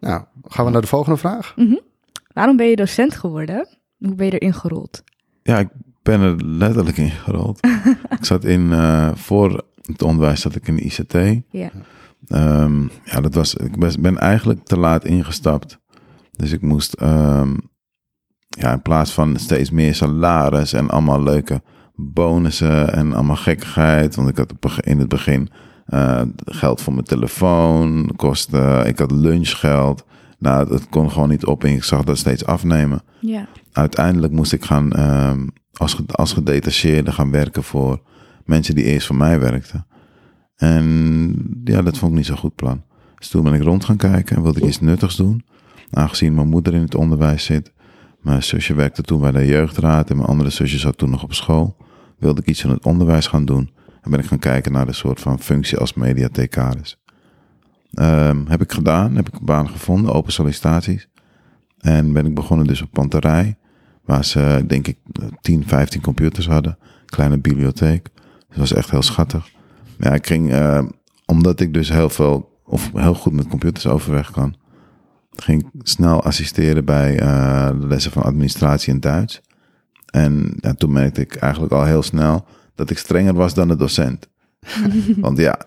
Nou, 0.01 0.25
gaan 0.45 0.65
we 0.65 0.71
naar 0.71 0.81
de 0.81 0.87
volgende 0.87 1.19
vraag? 1.19 1.53
Mhm. 1.57 1.77
Waarom 2.33 2.57
ben 2.57 2.67
je 2.67 2.77
docent 2.77 3.15
geworden? 3.15 3.69
Hoe 3.99 4.15
ben 4.15 4.27
je 4.27 4.39
erin 4.39 4.55
gerold? 4.55 5.03
Ja, 5.43 5.59
ik 5.59 5.69
ben 6.03 6.21
er 6.21 6.45
letterlijk 6.45 6.97
in 6.97 7.11
gerold. 7.11 7.67
ik 8.19 8.25
zat 8.25 8.45
in, 8.45 8.73
eh, 8.73 9.15
voor 9.15 9.65
het 9.83 10.03
onderwijs 10.03 10.41
zat 10.41 10.55
ik 10.55 10.69
in 10.69 10.77
de 10.77 10.83
ICT. 10.83 11.45
Ja. 11.51 11.71
Ehm, 12.27 12.83
ja, 13.05 13.21
dat 13.21 13.35
was, 13.35 13.55
ik 13.55 13.79
ben, 13.79 14.01
ben 14.01 14.19
eigenlijk 14.19 14.65
te 14.65 14.79
laat 14.79 15.05
ingestapt. 15.05 15.79
Dus 16.37 16.53
ik 16.53 16.63
moest, 16.63 16.93
ehm, 16.93 17.55
ja, 18.49 18.73
in 18.73 18.83
plaats 18.83 19.13
van 19.13 19.37
steeds 19.37 19.71
meer 19.71 19.95
salaris 19.95 20.73
en 20.73 20.91
allemaal 20.91 21.23
leuke 21.23 21.63
bonussen 21.95 22.93
en 22.93 23.13
allemaal 23.13 23.37
gekkigheid. 23.37 24.15
Want 24.15 24.29
ik 24.29 24.37
had 24.37 24.53
in 24.81 24.99
het 24.99 25.09
begin 25.09 25.49
eh, 25.87 26.23
geld 26.45 26.81
voor 26.81 26.93
mijn 26.93 27.05
telefoon, 27.05 28.13
kosten, 28.17 28.87
ik 28.87 28.99
had 28.99 29.11
lunchgeld. 29.11 30.05
Nou, 30.39 30.69
dat 30.69 30.89
kon 30.89 31.11
gewoon 31.11 31.29
niet 31.29 31.47
op 31.47 31.65
en 31.65 31.73
ik 31.73 31.85
zag 31.85 32.05
dat 32.05 32.19
steeds 32.19 32.45
afnemen. 32.45 33.03
Ja. 33.21 33.47
Uiteindelijk 33.73 34.33
moest 34.33 34.53
ik 34.53 34.65
gaan 34.65 34.93
ehm, 34.93 35.47
als, 35.73 35.97
als 36.07 36.33
gedetacheerde 36.33 37.13
gaan 37.13 37.31
werken 37.31 37.63
voor 37.63 38.03
mensen 38.45 38.75
die 38.75 38.85
eerst 38.85 39.07
voor 39.07 39.17
mij 39.17 39.41
werkten. 39.41 39.87
En 40.57 41.61
ja, 41.65 41.83
dat 41.83 41.99
vond 41.99 42.11
ik 42.11 42.17
niet 42.17 42.27
zo'n 42.27 42.37
goed 42.37 42.55
plan. 42.55 42.83
Dus 43.19 43.29
toen 43.29 43.43
ben 43.43 43.55
ik 43.55 43.63
rond 43.63 43.85
gaan 43.85 43.97
kijken 43.97 44.37
en 44.37 44.43
wilde 44.43 44.61
ik 44.61 44.67
iets 44.67 44.81
nuttigs 44.81 45.17
doen. 45.17 45.45
Aangezien 45.91 46.35
mijn 46.35 46.49
moeder 46.49 46.75
in 46.75 46.81
het 46.81 46.95
onderwijs 46.95 47.45
zit. 47.45 47.73
Mijn 48.21 48.43
zusje 48.43 48.75
werkte 48.75 49.03
toen 49.03 49.21
bij 49.21 49.31
de 49.31 49.47
jeugdraad 49.47 50.11
en 50.11 50.17
mijn 50.17 50.29
andere 50.29 50.51
zusje 50.51 50.79
zat 50.79 50.99
toen 50.99 51.11
nog 51.11 51.23
op 51.23 51.35
school. 51.35 51.77
Wilde 52.19 52.41
ik 52.41 52.47
iets 52.47 52.65
in 52.65 52.71
het 52.71 52.85
onderwijs 52.85 53.27
gaan 53.27 53.45
doen. 53.45 53.71
En 54.01 54.11
ben 54.11 54.21
ik 54.21 54.27
gaan 54.27 54.39
kijken 54.39 54.73
naar 54.73 54.87
de 54.87 54.93
soort 54.93 55.21
van 55.21 55.41
functie 55.41 55.79
als 55.79 55.95
mediathecaris. 55.95 56.99
Ehm 57.93 58.47
heb 58.47 58.63
ik 58.63 58.73
gedaan, 58.73 59.17
heb 59.17 59.29
ik 59.29 59.35
een 59.35 59.45
baan 59.45 59.69
gevonden, 59.69 60.13
open 60.13 60.33
sollicitaties. 60.33 61.09
En 61.79 62.13
ben 62.13 62.27
ik 62.27 62.35
begonnen 62.35 62.67
dus 62.67 62.83
op 62.83 62.91
Panterij. 62.93 63.57
Waar 64.05 64.25
ze, 64.25 64.65
denk 64.67 64.87
ik, 64.87 64.99
10, 65.41 65.67
15 65.67 66.01
computers 66.01 66.47
hadden. 66.47 66.79
Kleine 67.07 67.39
bibliotheek. 67.39 68.09
Dat 68.49 68.59
was 68.59 68.73
echt 68.73 68.91
heel 68.91 69.03
schattig. 69.03 69.51
Ja, 69.99 70.15
ik 70.15 70.27
ging, 70.27 70.53
eh, 70.53 70.85
omdat 71.27 71.61
ik 71.61 71.75
dus 71.75 71.89
heel 71.89 72.11
veel, 72.11 72.61
of 72.65 72.91
heel 72.95 73.15
goed 73.15 73.33
met 73.33 73.49
computers 73.49 73.87
overweg 73.87 74.31
kan, 74.31 74.57
ging 75.43 75.63
ik 75.63 75.69
snel 75.83 76.23
assisteren 76.23 76.85
bij 76.85 77.19
eh, 77.19 77.71
de 77.81 77.87
lessen 77.87 78.13
van 78.13 78.23
administratie 78.23 78.93
en 78.93 79.01
Duits. 79.01 79.41
En 80.11 80.59
toen 80.77 80.93
merkte 80.93 81.21
ik 81.21 81.35
eigenlijk 81.35 81.73
al 81.73 81.85
heel 81.85 82.03
snel 82.03 82.47
dat 82.75 82.91
ik 82.91 82.99
strenger 82.99 83.35
was 83.35 83.55
dan 83.55 83.69
de 83.69 83.77
docent. 83.77 84.29
Want 85.17 85.39
ja, 85.39 85.59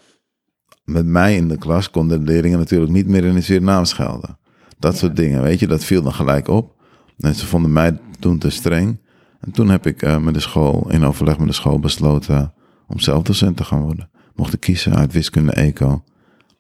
met 0.84 1.06
mij 1.06 1.36
in 1.36 1.48
de 1.48 1.58
klas 1.58 1.90
konden 1.90 2.20
de 2.20 2.32
leerlingen 2.32 2.60
natuurlijk 2.60 2.92
niet 2.92 3.08
meer 3.08 3.24
in 3.24 3.34
de 3.34 3.42
Surinaam 3.42 3.86
schelden. 3.86 4.38
Dat 4.80 4.98
soort 4.98 5.16
dingen, 5.16 5.42
weet 5.42 5.60
je, 5.60 5.68
dat 5.68 5.84
viel 5.84 6.02
dan 6.02 6.14
gelijk 6.14 6.48
op. 6.48 6.76
En 7.18 7.36
ze 7.36 7.46
vonden 7.46 7.74
mij 7.74 8.00
toen 8.20 8.38
te 8.38 8.50
streng. 8.50 9.00
En 9.40 9.52
toen 9.52 9.70
heb 9.70 9.86
ik 9.86 10.02
eh, 10.02 10.18
met 10.18 10.34
de 10.34 10.40
school, 10.40 10.90
in 10.90 11.04
overleg 11.04 11.38
met 11.38 11.48
de 11.48 11.54
school, 11.54 11.80
besloten 11.80 12.54
om 12.88 13.00
zelf 13.00 13.24
docent 13.24 13.58
te 13.58 13.64
gaan 13.64 13.82
worden. 13.82 14.10
Mocht 14.36 14.54
ik 14.54 14.60
kiezen 14.60 14.96
uit 14.96 15.14
wiskunde, 15.14 15.52
eco 15.52 16.04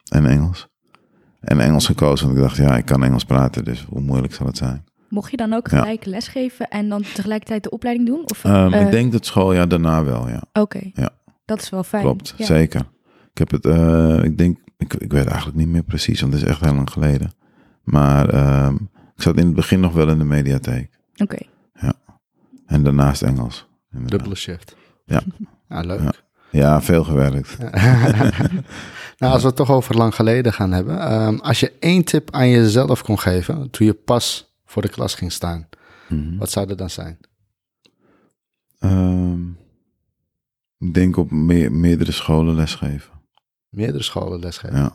en 0.09 0.25
Engels. 0.25 0.70
En 1.41 1.59
Engels 1.59 1.85
gekozen, 1.85 2.25
want 2.25 2.37
ik 2.37 2.43
dacht, 2.43 2.57
ja, 2.57 2.77
ik 2.77 2.85
kan 2.85 3.03
Engels 3.03 3.23
praten, 3.23 3.63
dus 3.63 3.85
hoe 3.89 4.01
moeilijk 4.01 4.33
zal 4.33 4.45
het 4.45 4.57
zijn? 4.57 4.83
Mocht 5.09 5.31
je 5.31 5.37
dan 5.37 5.53
ook 5.53 5.69
Ja. 5.69 5.79
gelijk 5.79 6.05
lesgeven 6.05 6.67
en 6.67 6.89
dan 6.89 7.01
tegelijkertijd 7.01 7.63
de 7.63 7.69
opleiding 7.69 8.07
doen? 8.07 8.21
Of, 8.29 8.43
Ehm, 8.45 8.73
eh, 8.73 8.81
ik 8.81 8.91
denk 8.91 9.11
dat 9.11 9.25
schooljaar 9.25 9.67
daarna 9.67 10.03
wel, 10.03 10.27
ja. 10.29 10.43
Oké, 10.53 10.79
Ja. 10.93 11.09
dat 11.45 11.61
is 11.61 11.69
wel 11.69 11.83
fijn. 11.83 12.03
Klopt, 12.03 12.33
Ja. 12.37 12.45
zeker. 12.45 12.81
Ik 13.31 13.37
heb 13.37 13.51
het, 13.51 13.65
eh, 13.65 14.23
ik 14.23 14.37
denk, 14.37 14.57
ik, 14.77 14.93
ik 14.93 15.11
weet 15.11 15.25
eigenlijk 15.25 15.57
niet 15.57 15.67
meer 15.67 15.83
precies, 15.83 16.21
want 16.21 16.33
het 16.33 16.41
is 16.41 16.47
echt 16.49 16.59
heel 16.61 16.73
lang 16.73 16.89
geleden. 16.91 17.31
Maar 17.83 18.29
ehm, 18.29 18.73
ik 19.15 19.21
zat 19.21 19.37
in 19.37 19.45
het 19.45 19.55
begin 19.55 19.79
nog 19.79 19.93
wel 19.93 20.09
in 20.09 20.17
de 20.17 20.23
mediatheek. 20.23 20.99
Oké, 21.17 21.37
En 22.65 22.83
daarnaast 22.83 23.21
Engels. 23.21 23.67
inderdaad. 23.91 24.11
Dubbele 24.19 24.35
shift. 24.35 24.75
Ja. 25.05 25.21
Ah, 25.67 25.85
leuk. 25.85 25.99
Ja. 25.99 26.11
Ja, 26.51 26.81
veel 26.81 27.03
gewerkt. 27.03 27.57
nou, 29.21 29.33
als 29.33 29.41
we 29.41 29.47
het 29.47 29.57
toch 29.57 29.71
over 29.71 29.95
lang 29.97 30.15
geleden 30.15 30.53
gaan 30.53 30.71
hebben. 30.71 30.99
ehm, 30.99 31.35
als 31.35 31.59
je 31.59 31.71
één 31.79 32.03
tip 32.03 32.31
aan 32.31 32.49
jezelf 32.49 33.01
kon 33.03 33.19
geven 33.19 33.69
toen 33.69 33.85
je 33.87 33.93
pas 33.93 34.53
voor 34.65 34.81
de 34.81 34.89
klas 34.89 35.15
ging 35.15 35.31
staan, 35.31 35.67
Mhm. 36.09 36.37
wat 36.37 36.51
zou 36.51 36.67
dat 36.67 36.77
dan 36.77 36.89
zijn? 36.89 37.17
Ehm, 38.79 39.47
ik 40.79 40.93
denk 40.93 41.17
op 41.17 41.31
meer, 41.31 41.71
meerdere 41.71 42.11
scholen 42.11 42.55
lesgeven. 42.55 43.11
Meerdere 43.69 44.03
scholen 44.03 44.39
lesgeven. 44.39 44.77
Ja. 44.77 44.91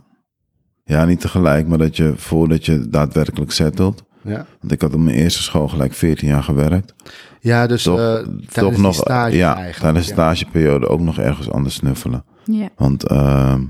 ja, 0.84 1.04
niet 1.04 1.20
tegelijk, 1.20 1.66
maar 1.68 1.78
dat 1.78 1.96
je 1.96 2.12
voordat 2.16 2.66
je 2.66 2.88
daadwerkelijk 2.88 3.50
settelt. 3.52 4.02
Ja, 4.22 4.46
Want 4.60 4.72
ik 4.72 4.80
had 4.80 4.94
op 4.94 5.00
mijn 5.00 5.16
eerste 5.16 5.42
school 5.42 5.68
gelijk 5.68 5.92
14 5.92 6.28
jaar 6.28 6.42
gewerkt. 6.42 6.94
ja 7.40 7.66
dus 7.66 7.82
Toch, 7.82 7.98
eh, 7.98 8.04
tijdens 8.14 8.52
toch 8.52 8.72
die 8.72 8.80
nog, 8.82 8.94
stage 8.94 9.36
ja, 9.36 9.48
eigenlijk. 9.54 9.78
tijdens 9.78 10.06
de 10.06 10.14
ja. 10.14 10.16
stageperiode 10.34 10.88
ook 10.88 11.00
nog 11.00 11.18
ergens 11.18 11.50
anders 11.50 11.74
snuffelen. 11.74 12.24
ja. 12.44 12.68
Want 12.76 13.04
ehm, 13.08 13.64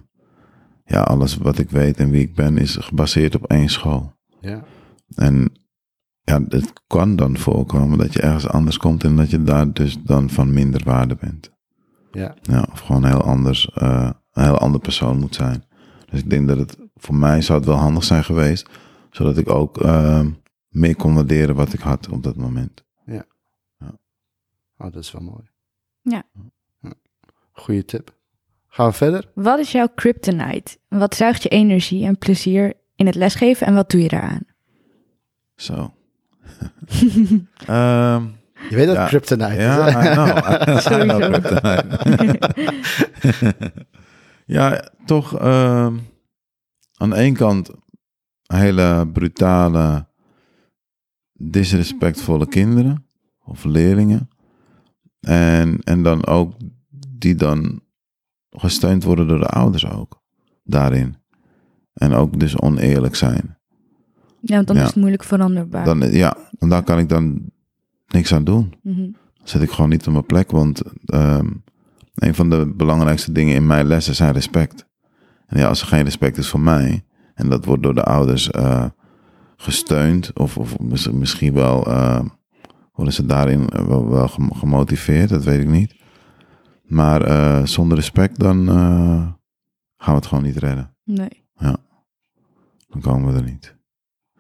ja, 0.87 1.01
alles 1.01 1.37
wat 1.37 1.59
ik 1.59 1.71
weet 1.71 1.97
en 1.97 2.11
wie 2.11 2.21
ik 2.21 2.35
ben 2.35 2.59
is 2.59 2.77
gebaseerd 2.77 3.35
op 3.35 3.45
één 3.47 3.69
school. 3.69 4.13
Ja. 4.41 4.65
En 5.15 5.53
ja, 6.23 6.41
het 6.49 6.73
kan 6.87 7.17
dan 7.17 7.37
voorkomen 7.37 7.99
dat 7.99 8.13
je 8.13 8.21
ergens 8.21 8.49
anders 8.49 8.77
komt 8.77 9.05
en 9.05 9.17
dat 9.17 9.31
je 9.31 9.43
daar 9.43 9.73
dus 9.73 10.03
dan 10.03 10.31
van 10.31 10.53
minder 10.53 10.83
waarde 10.85 11.17
bent. 11.17 11.51
Ja. 12.11 12.35
Ja, 12.43 12.69
of 12.73 12.81
gewoon 12.81 13.05
heel 13.05 13.23
anders, 13.23 13.71
eh, 13.71 14.11
een 14.33 14.45
heel 14.45 14.59
ander 14.59 14.81
persoon 14.81 15.19
moet 15.19 15.35
zijn. 15.35 15.65
Dus 16.11 16.21
ik 16.21 16.31
denk 16.31 16.49
dat 16.49 16.59
het 16.59 16.77
voor 16.95 17.15
mij 17.15 17.43
zou 17.43 17.59
het 17.59 17.69
wel 17.69 17.77
handig 17.77 18.05
zijn 18.05 18.25
geweest, 18.25 18.69
zodat 19.11 19.37
ik 19.37 19.51
ook 19.51 19.81
ehm, 19.81 20.31
meer 20.69 20.97
kon 20.97 21.15
waarderen 21.15 21.55
wat 21.55 21.73
ik 21.73 21.81
had 21.81 22.09
op 22.09 22.23
dat 22.23 22.37
moment. 22.37 22.85
Oh, 24.79 24.93
dat 24.93 25.03
is 25.03 25.13
wel 25.13 25.23
mooi. 25.23 25.51
Ja. 26.03 26.23
Ja. 26.81 26.93
Goeie 27.53 27.85
tip. 27.85 28.16
Gaan 28.77 28.89
we 28.89 28.93
verder? 28.93 29.31
Wat 29.35 29.59
is 29.59 29.73
jouw 29.73 29.89
kryptonite? 29.95 30.77
Wat 30.89 31.15
zuigt 31.15 31.43
je 31.43 31.49
energie 31.49 32.07
en 32.07 32.19
plezier 32.19 32.75
in 32.97 33.07
het 33.07 33.15
lesgeven 33.15 33.67
en 33.67 33.75
wat 33.75 33.91
doe 33.91 34.03
je 34.03 34.09
daaraan? 34.09 34.45
Zo. 35.55 35.95
Ehm, 37.67 38.25
Je 38.69 38.77
weet 38.77 38.87
dat 38.87 38.97
Ja. 38.97 39.07
kryptonite 39.07 39.51
is. 39.57 39.63
ja? 39.63 39.89
I 39.89 39.93
know. 40.15 40.29
I 40.77 40.81
Sowieso. 40.81 41.19
know 41.19 41.21
kryptonite. 41.33 41.87
ja, 44.57 44.89
toch 45.07 45.39
ehm, 45.39 45.97
aan 46.97 47.11
de 47.11 47.17
ene 47.17 47.37
kant 47.37 47.71
hele 48.47 49.09
brutale, 49.13 50.07
disrespectvolle 51.33 52.47
kinderen 52.49 53.07
of 53.45 53.65
leerlingen. 53.65 54.29
En, 55.21 55.79
en 55.85 56.03
dan 56.03 56.27
ook 56.27 56.55
die 57.09 57.35
dan 57.35 57.81
gesteund 58.61 59.05
worden 59.05 59.29
door 59.29 59.39
de 59.39 59.47
ouders 59.47 59.91
ook 59.91 60.23
daarin. 60.65 61.17
En 61.95 62.13
ook 62.13 62.41
dus 62.41 62.61
oneerlijk 62.61 63.15
zijn. 63.15 63.59
Ja, 64.41 64.55
want 64.55 64.67
dan 64.67 64.77
Ja. 64.77 64.83
is 64.83 64.89
het 64.89 64.97
moeilijk 64.97 65.25
veranderbaar. 65.25 65.85
Dan, 65.85 66.11
ja, 66.13 66.37
en 66.59 66.69
daar 66.69 66.83
kan 66.83 66.99
ik 66.99 67.09
dan 67.09 67.41
niks 68.07 68.35
aan 68.35 68.45
doen. 68.45 68.75
Mhm. 68.83 69.01
Dan 69.01 69.49
zit 69.49 69.63
ik 69.63 69.71
gewoon 69.71 69.91
niet 69.91 70.07
op 70.07 70.13
mijn 70.13 70.27
plek, 70.27 70.51
want 70.51 70.83
ehm, 71.07 71.47
een 72.15 72.35
van 72.35 72.51
de 72.51 72.73
belangrijkste 72.77 73.33
dingen 73.33 73.55
in 73.55 73.67
mijn 73.67 73.87
lessen 73.87 74.15
zijn 74.15 74.33
respect. 74.33 74.87
En 75.47 75.59
ja, 75.59 75.69
als 75.69 75.81
er 75.81 75.87
geen 75.87 76.05
respect 76.05 76.37
is 76.39 76.49
voor 76.49 76.61
mij, 76.61 77.05
en 77.35 77.49
dat 77.49 77.65
wordt 77.65 77.83
door 77.83 77.95
de 77.95 78.03
ouders 78.05 78.51
eh, 78.51 78.85
gesteund, 79.57 80.31
of, 80.39 80.59
of 80.59 80.79
mis- 80.79 81.11
misschien 81.11 81.53
wel 81.55 81.87
eh, 81.87 82.21
worden 82.93 83.15
ze 83.15 83.27
daarin 83.27 83.67
wel, 83.87 84.09
wel 84.11 84.29
gem- 84.29 84.55
gemotiveerd, 84.55 85.29
dat 85.29 85.45
weet 85.45 85.61
ik 85.61 85.69
niet. 85.69 85.95
Maar 86.87 87.23
eh, 87.23 87.65
zonder 87.67 87.97
respect, 87.97 88.39
dan 88.39 88.69
eh, 88.69 88.75
gaan 89.97 90.15
we 90.15 90.15
het 90.15 90.27
gewoon 90.27 90.45
niet 90.45 90.57
redden. 90.57 90.95
Nee. 91.05 91.45
Dan 92.89 93.01
komen 93.01 93.33
we 93.33 93.39
er 93.39 93.45
niet. 93.45 93.75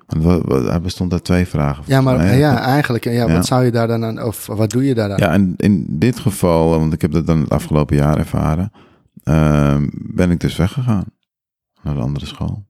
Want 0.07 0.43
er 0.69 0.81
bestond 0.81 1.11
daar 1.11 1.23
twee 1.23 1.47
vragen. 1.47 1.85
Ja, 1.87 2.01
maar 2.01 2.17
mij, 2.17 2.39
ja, 2.39 2.59
eigenlijk, 2.61 3.05
ja, 3.05 3.11
Ja. 3.11 3.33
wat 3.33 3.47
zou 3.47 3.65
je 3.65 3.71
daar 3.71 3.87
dan 3.87 4.05
aan, 4.05 4.23
of 4.23 4.47
wat 4.47 4.71
doe 4.71 4.85
je 4.85 4.95
daar 4.95 5.09
dan? 5.09 5.19
Ja, 5.19 5.31
en 5.33 5.55
in 5.57 5.87
dit 5.99 6.19
geval, 6.19 6.69
want 6.71 6.93
ik 6.93 7.01
heb 7.03 7.13
dat 7.13 7.27
dan 7.27 7.41
het 7.41 7.51
afgelopen 7.51 7.97
jaar 7.97 8.19
ervaren, 8.19 8.73
ehm, 9.23 9.89
ben 9.93 10.31
ik 10.31 10.41
dus 10.41 10.57
weggegaan 10.57 11.05
naar 11.83 11.95
de 11.95 12.01
andere 12.01 12.27
school. 12.27 12.65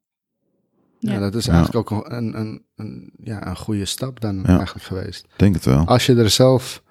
Ja, 0.99 1.12
Ja. 1.12 1.18
dat 1.18 1.35
is 1.35 1.45
Ja. 1.45 1.52
eigenlijk 1.52 1.90
ook 1.92 2.11
een, 2.11 2.38
een, 2.38 2.62
een, 2.76 3.12
ja, 3.23 3.47
een 3.47 3.56
goede 3.56 3.85
stap 3.85 4.21
dan 4.21 4.37
Ja. 4.37 4.45
eigenlijk 4.56 4.87
geweest. 4.87 5.25
Ik 5.25 5.30
Denk 5.37 5.54
het 5.54 5.64
wel. 5.64 5.87
Als 5.87 6.06
je 6.06 6.14
er 6.14 6.30
zelf 6.30 6.83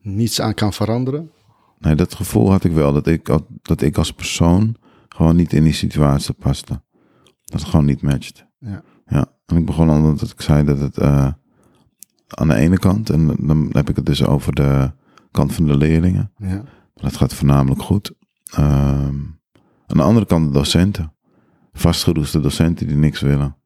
niets 0.00 0.40
aan 0.40 0.54
kan 0.54 0.72
veranderen. 0.72 1.30
Nee, 1.78 1.94
dat 1.94 2.14
gevoel 2.14 2.50
had 2.50 2.64
ik 2.64 2.72
wel, 2.72 2.92
dat 2.92 3.06
ik, 3.06 3.38
dat 3.62 3.80
ik 3.82 3.98
als 3.98 4.12
persoon 4.12 4.76
gewoon 5.08 5.36
niet 5.36 5.52
in 5.52 5.62
die 5.62 5.72
situatie 5.72 6.34
paste. 6.34 6.82
Dat 7.44 7.60
het 7.60 7.68
gewoon 7.68 7.86
niet 7.86 8.02
matcht. 8.02 8.46
Ja. 8.58 8.82
Ja, 9.06 9.26
en 9.46 9.56
ik 9.56 9.66
begon 9.66 9.88
al 9.88 10.16
dat 10.16 10.30
ik 10.30 10.40
zei 10.40 10.64
dat 10.64 10.78
het 10.78 10.98
eh, 10.98 11.32
aan 12.28 12.48
de 12.48 12.54
ene 12.54 12.78
kant, 12.78 13.10
en 13.10 13.36
dan 13.40 13.68
heb 13.72 13.88
ik 13.88 13.96
het 13.96 14.06
dus 14.06 14.24
over 14.24 14.54
de 14.54 14.92
kant 15.30 15.52
van 15.54 15.66
de 15.66 15.76
leerlingen, 15.76 16.32
Ja. 16.36 16.62
Dat 16.94 17.16
gaat 17.16 17.34
voornamelijk 17.34 17.82
goed. 17.82 18.12
Ehm, 18.44 19.20
aan 19.86 19.96
de 19.96 20.02
andere 20.02 20.26
kant 20.26 20.46
de 20.46 20.52
docenten. 20.52 21.12
Vastgeroeste 21.72 22.40
docenten 22.40 22.86
die 22.86 22.96
niks 22.96 23.20
willen. 23.20 23.56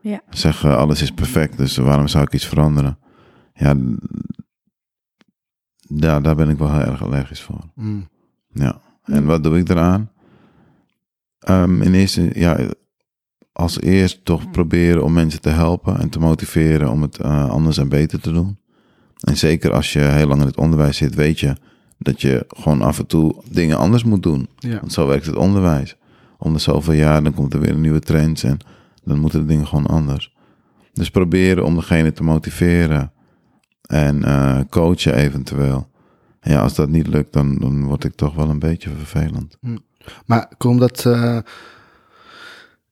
Ja. 0.00 0.22
Zeggen 0.30 0.78
alles 0.78 1.02
is 1.02 1.10
perfect, 1.10 1.56
dus 1.56 1.76
waarom 1.76 2.08
zou 2.08 2.24
ik 2.24 2.32
iets 2.34 2.46
veranderen? 2.46 2.98
Ja, 3.54 3.74
ja 5.88 6.20
daar 6.20 6.36
ben 6.36 6.48
ik 6.48 6.58
wel 6.58 6.72
heel 6.72 6.80
erg 6.80 7.02
allergisch 7.02 7.42
voor. 7.42 7.60
Mm. 7.74 8.08
Ja. 8.52 8.80
En 9.04 9.24
wat 9.24 9.42
doe 9.42 9.58
ik 9.58 9.68
eraan? 9.68 10.10
Ehm, 11.38 11.82
in 11.82 11.94
eerste, 11.94 12.30
ja, 12.34 12.58
als 13.52 13.80
eerst 13.80 14.24
toch 14.24 14.50
proberen 14.50 15.04
om 15.04 15.12
mensen 15.12 15.40
te 15.40 15.48
helpen 15.48 16.00
en 16.00 16.08
te 16.08 16.18
motiveren 16.18 16.90
om 16.90 17.02
het 17.02 17.18
eh, 17.18 17.50
anders 17.50 17.78
en 17.78 17.88
beter 17.88 18.20
te 18.20 18.32
doen. 18.32 18.58
En 19.20 19.36
zeker 19.36 19.72
als 19.72 19.92
je 19.92 19.98
heel 19.98 20.26
lang 20.26 20.40
in 20.40 20.46
het 20.46 20.56
onderwijs 20.56 20.96
zit, 20.96 21.14
weet 21.14 21.40
je 21.40 21.56
dat 21.98 22.20
je 22.20 22.44
gewoon 22.48 22.82
af 22.82 22.98
en 22.98 23.06
toe 23.06 23.42
dingen 23.50 23.78
anders 23.78 24.04
moet 24.04 24.22
doen. 24.22 24.48
Ja. 24.56 24.80
Want 24.80 24.92
zo 24.92 25.06
werkt 25.06 25.26
het 25.26 25.36
onderwijs. 25.36 25.96
Om 26.38 26.52
de 26.52 26.58
zoveel 26.58 26.94
jaar, 26.94 27.22
dan 27.22 27.34
komt 27.34 27.54
er 27.54 27.60
weer 27.60 27.70
een 27.70 27.80
nieuwe 27.80 28.00
trend 28.00 28.42
en 28.42 28.58
dan 29.04 29.18
moeten 29.18 29.40
de 29.40 29.46
dingen 29.46 29.66
gewoon 29.66 29.86
anders. 29.86 30.34
Dus 30.92 31.10
proberen 31.10 31.64
om 31.64 31.74
degene 31.74 32.12
te 32.12 32.22
motiveren 32.22 33.12
en 33.88 34.24
eh, 34.24 34.60
coachen 34.70 35.14
eventueel. 35.14 35.88
En 36.40 36.52
ja, 36.52 36.60
als 36.60 36.74
dat 36.74 36.88
niet 36.88 37.06
lukt, 37.06 37.32
dan, 37.32 37.54
dan 37.58 37.84
word 37.84 38.04
ik 38.04 38.14
toch 38.14 38.34
wel 38.34 38.48
een 38.48 38.58
beetje 38.58 38.90
vervelend. 38.96 39.56
Maar 40.26 40.48
komt 40.58 40.80
dat... 40.80 41.04
eh, 41.06 41.38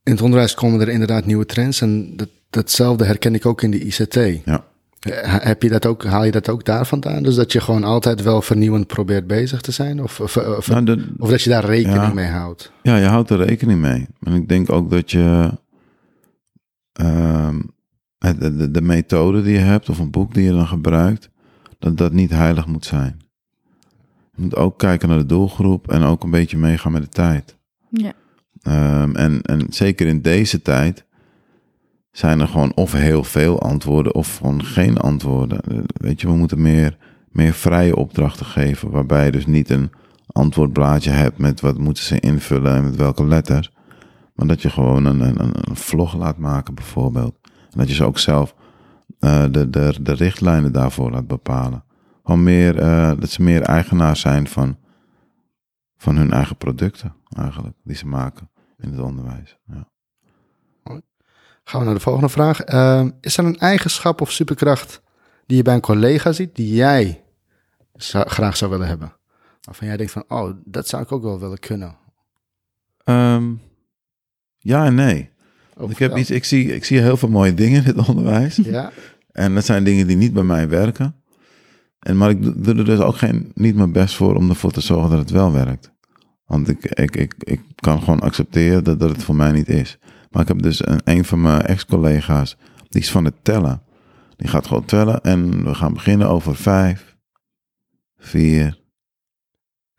in 0.03 0.12
het 0.12 0.23
onderwijs 0.23 0.55
komen 0.55 0.81
er 0.81 0.88
inderdaad 0.88 1.25
nieuwe 1.26 1.47
trends. 1.47 1.81
En 1.81 2.17
dat, 2.17 2.29
datzelfde 2.50 3.05
herken 3.05 3.35
ik 3.35 3.47
ook 3.47 3.62
in 3.62 3.71
de 3.71 3.81
ICT. 3.81 4.15
Ja. 4.45 4.65
Eh, 5.00 5.35
Heb 5.41 5.62
je 5.62 5.69
dat 5.69 5.87
ook, 5.87 6.05
haal 6.05 6.25
je 6.25 6.31
dat 6.31 6.49
ook 6.49 6.65
daar 6.65 6.87
vandaan? 6.87 7.23
Dus 7.23 7.35
dat 7.35 7.53
je 7.53 7.61
gewoon 7.61 7.85
altijd 7.85 8.23
wel 8.23 8.43
vernieuwend 8.43 8.87
probeert 8.87 9.26
bezig 9.26 9.61
te 9.61 9.73
zijn? 9.73 10.03
Of, 10.03 10.21
of, 10.21 10.37
of, 10.37 10.69
Nou, 10.69 10.85
de- 10.85 11.15
of 11.19 11.31
dat 11.31 11.43
je 11.43 11.50
daar 11.50 11.65
rekening 11.65 12.03
Ja. 12.03 12.12
mee 12.12 12.26
houdt? 12.29 12.73
Ja, 12.83 12.97
je 12.97 13.07
houdt 13.07 13.31
er 13.31 13.45
rekening 13.45 13.81
mee. 13.81 14.07
En 14.23 14.33
ik 14.33 14.49
denk 14.49 14.71
ook 14.73 14.91
dat 14.91 15.11
je 15.11 15.50
ehm, 16.93 17.61
de, 18.33 18.56
de, 18.56 18.71
de 18.71 18.80
methode 18.83 19.42
die 19.42 19.52
je 19.52 19.59
hebt 19.59 19.88
of 19.88 19.99
een 19.99 20.11
boek 20.11 20.35
die 20.35 20.45
je 20.45 20.50
dan 20.52 20.66
gebruikt, 20.66 21.30
dat 21.78 21.97
dat 21.97 22.12
niet 22.12 22.30
heilig 22.30 22.66
moet 22.66 22.85
zijn. 22.85 23.16
Je 24.35 24.42
moet 24.42 24.56
ook 24.56 24.78
kijken 24.78 25.09
naar 25.09 25.18
de 25.18 25.26
doelgroep 25.26 25.90
en 25.90 26.02
ook 26.02 26.25
een 26.25 26.30
beetje 26.30 26.56
meegaan 26.56 26.92
met 26.92 27.02
de 27.02 27.09
tijd. 27.09 27.56
Ja. 27.90 28.12
Ehm, 28.62 29.14
en, 29.16 29.42
en 29.42 29.66
zeker 29.68 30.06
in 30.06 30.23
deze 30.23 30.62
tijd 30.62 31.04
zijn 32.11 32.40
er 32.40 32.49
gewoon 32.49 32.73
of 32.75 32.92
heel 32.92 33.25
veel 33.25 33.61
antwoorden 33.61 34.14
of 34.14 34.37
gewoon 34.37 34.64
geen 34.64 34.97
antwoorden. 34.99 35.61
Eh, 35.61 35.78
Weet 35.87 36.21
je, 36.21 36.26
we 36.26 36.35
moeten 36.37 36.62
meer, 36.62 36.97
meer 37.30 37.52
vrije 37.52 37.97
opdrachten 37.97 38.47
geven, 38.47 38.90
waarbij 38.90 39.25
je 39.25 39.33
dus 39.33 39.47
niet 39.47 39.71
een 39.71 39.90
antwoordblaadje 40.26 41.11
hebt 41.11 41.38
met 41.38 41.61
wat 41.61 41.78
moeten 41.78 42.04
ze 42.04 42.21
invullen 42.21 42.75
en 42.75 42.85
met 42.85 42.97
welke 42.97 43.26
letters. 43.26 43.71
Maar 44.35 44.47
dat 44.47 44.62
je 44.62 44.71
gewoon 44.71 45.04
een, 45.04 45.21
een- 45.21 45.68
een 45.68 45.76
vlog 45.76 46.16
laat 46.16 46.38
maken 46.38 46.75
bijvoorbeeld. 46.75 47.38
En 47.76 47.83
dat 47.83 47.88
je 47.88 47.95
ze 47.95 48.04
ook 48.04 48.18
zelf 48.18 48.54
eh, 49.18 49.45
de, 49.50 49.71
de, 49.71 49.95
de 50.00 50.12
richtlijnen 50.12 50.73
daarvoor 50.73 51.11
laat 51.11 51.26
bepalen. 51.26 51.85
Gewoon 52.25 52.42
meer, 52.42 52.78
eh, 52.78 53.12
dat 53.18 53.30
ze 53.30 53.42
meer 53.42 53.62
eigenaar 53.62 54.16
zijn 54.16 54.49
van, 54.49 54.78
van 55.97 56.16
hun 56.16 56.33
eigen 56.33 56.56
producten 56.56 57.14
eigenlijk, 57.37 57.76
die 57.85 57.97
ze 57.97 58.06
maken 58.06 58.50
in 58.78 58.90
het 58.90 59.00
onderwijs. 59.00 59.59
Ja. 59.66 59.88
Gaan 61.64 61.80
we 61.80 61.87
naar 61.87 61.95
de 61.95 62.00
volgende 62.00 62.28
vraag. 62.28 62.61
Ehm, 62.61 63.11
is 63.21 63.38
er 63.38 63.45
een 63.45 63.59
eigenschap 63.59 64.21
of 64.21 64.33
superkracht 64.33 65.02
die 65.47 65.56
je 65.56 65.62
bij 65.62 65.75
een 65.75 65.80
collega 65.80 66.33
ziet, 66.33 66.54
die 66.56 66.75
jij 66.75 67.25
zou- 67.92 68.28
graag 68.28 68.56
zou 68.56 68.71
willen 68.71 68.87
hebben? 68.87 69.16
Waarvan 69.61 69.87
jij 69.87 69.97
denkt 69.97 70.12
van, 70.12 70.25
oh, 70.28 70.50
dat 70.64 70.88
zou 70.88 71.02
ik 71.02 71.12
ook 71.12 71.23
wel 71.23 71.40
willen 71.40 71.59
kunnen. 71.59 71.97
Ehm, 73.04 73.54
ja 74.59 74.85
en 74.85 74.95
nee. 74.95 75.30
Ik, 75.80 75.99
heb 75.99 76.16
iets, 76.16 76.30
ik, 76.30 76.45
zie, 76.45 76.75
ik 76.75 76.85
zie 76.85 77.00
heel 77.00 77.16
veel 77.16 77.28
mooie 77.28 77.54
dingen 77.54 77.85
in 77.85 77.97
het 77.97 78.09
onderwijs. 78.09 78.56
Ja, 78.64 78.92
En 79.33 79.54
dat 79.54 79.64
zijn 79.64 79.85
dingen 79.85 80.06
die 80.06 80.16
niet 80.16 80.33
bij 80.33 80.42
mij 80.42 80.68
werken. 80.68 81.14
En, 81.99 82.16
maar 82.16 82.30
ik 82.30 82.42
doe 82.42 82.61
doe 82.61 82.75
er 82.75 82.85
dus 82.85 82.99
ook 82.99 83.16
geen, 83.16 83.50
niet 83.54 83.76
mijn 83.76 83.92
best 83.92 84.14
voor 84.14 84.35
om 84.35 84.49
ervoor 84.49 84.71
te 84.71 84.80
zorgen 84.80 85.11
dat 85.11 85.18
het 85.18 85.30
wel 85.30 85.52
werkt. 85.52 85.92
Want 86.47 86.68
ik, 86.68 86.85
ik, 86.85 87.16
ik, 87.16 87.35
ik 87.38 87.61
kan 87.75 87.99
gewoon 87.99 88.21
accepteren 88.21 88.84
dat, 88.84 89.00
dat 89.00 89.08
het 89.08 89.23
voor 89.23 89.34
mij 89.34 89.52
niet 89.52 89.69
is. 89.69 89.99
Maar 90.30 90.43
ik 90.43 90.49
heb 90.49 90.62
dus 90.62 90.86
een, 90.86 91.00
een 91.04 91.25
van 91.25 91.41
mijn 91.41 91.62
ex-collega's, 91.62 92.56
die 92.89 93.00
is 93.00 93.10
van 93.10 93.25
het 93.25 93.34
tellen. 93.43 93.82
Die 94.36 94.49
gaat 94.49 94.67
gewoon 94.67 94.84
tellen 94.84 95.21
en 95.21 95.65
we 95.65 95.75
gaan 95.75 95.93
beginnen 95.93 96.28
over 96.28 96.56
vijf, 96.56 97.17
vier, 98.19 98.78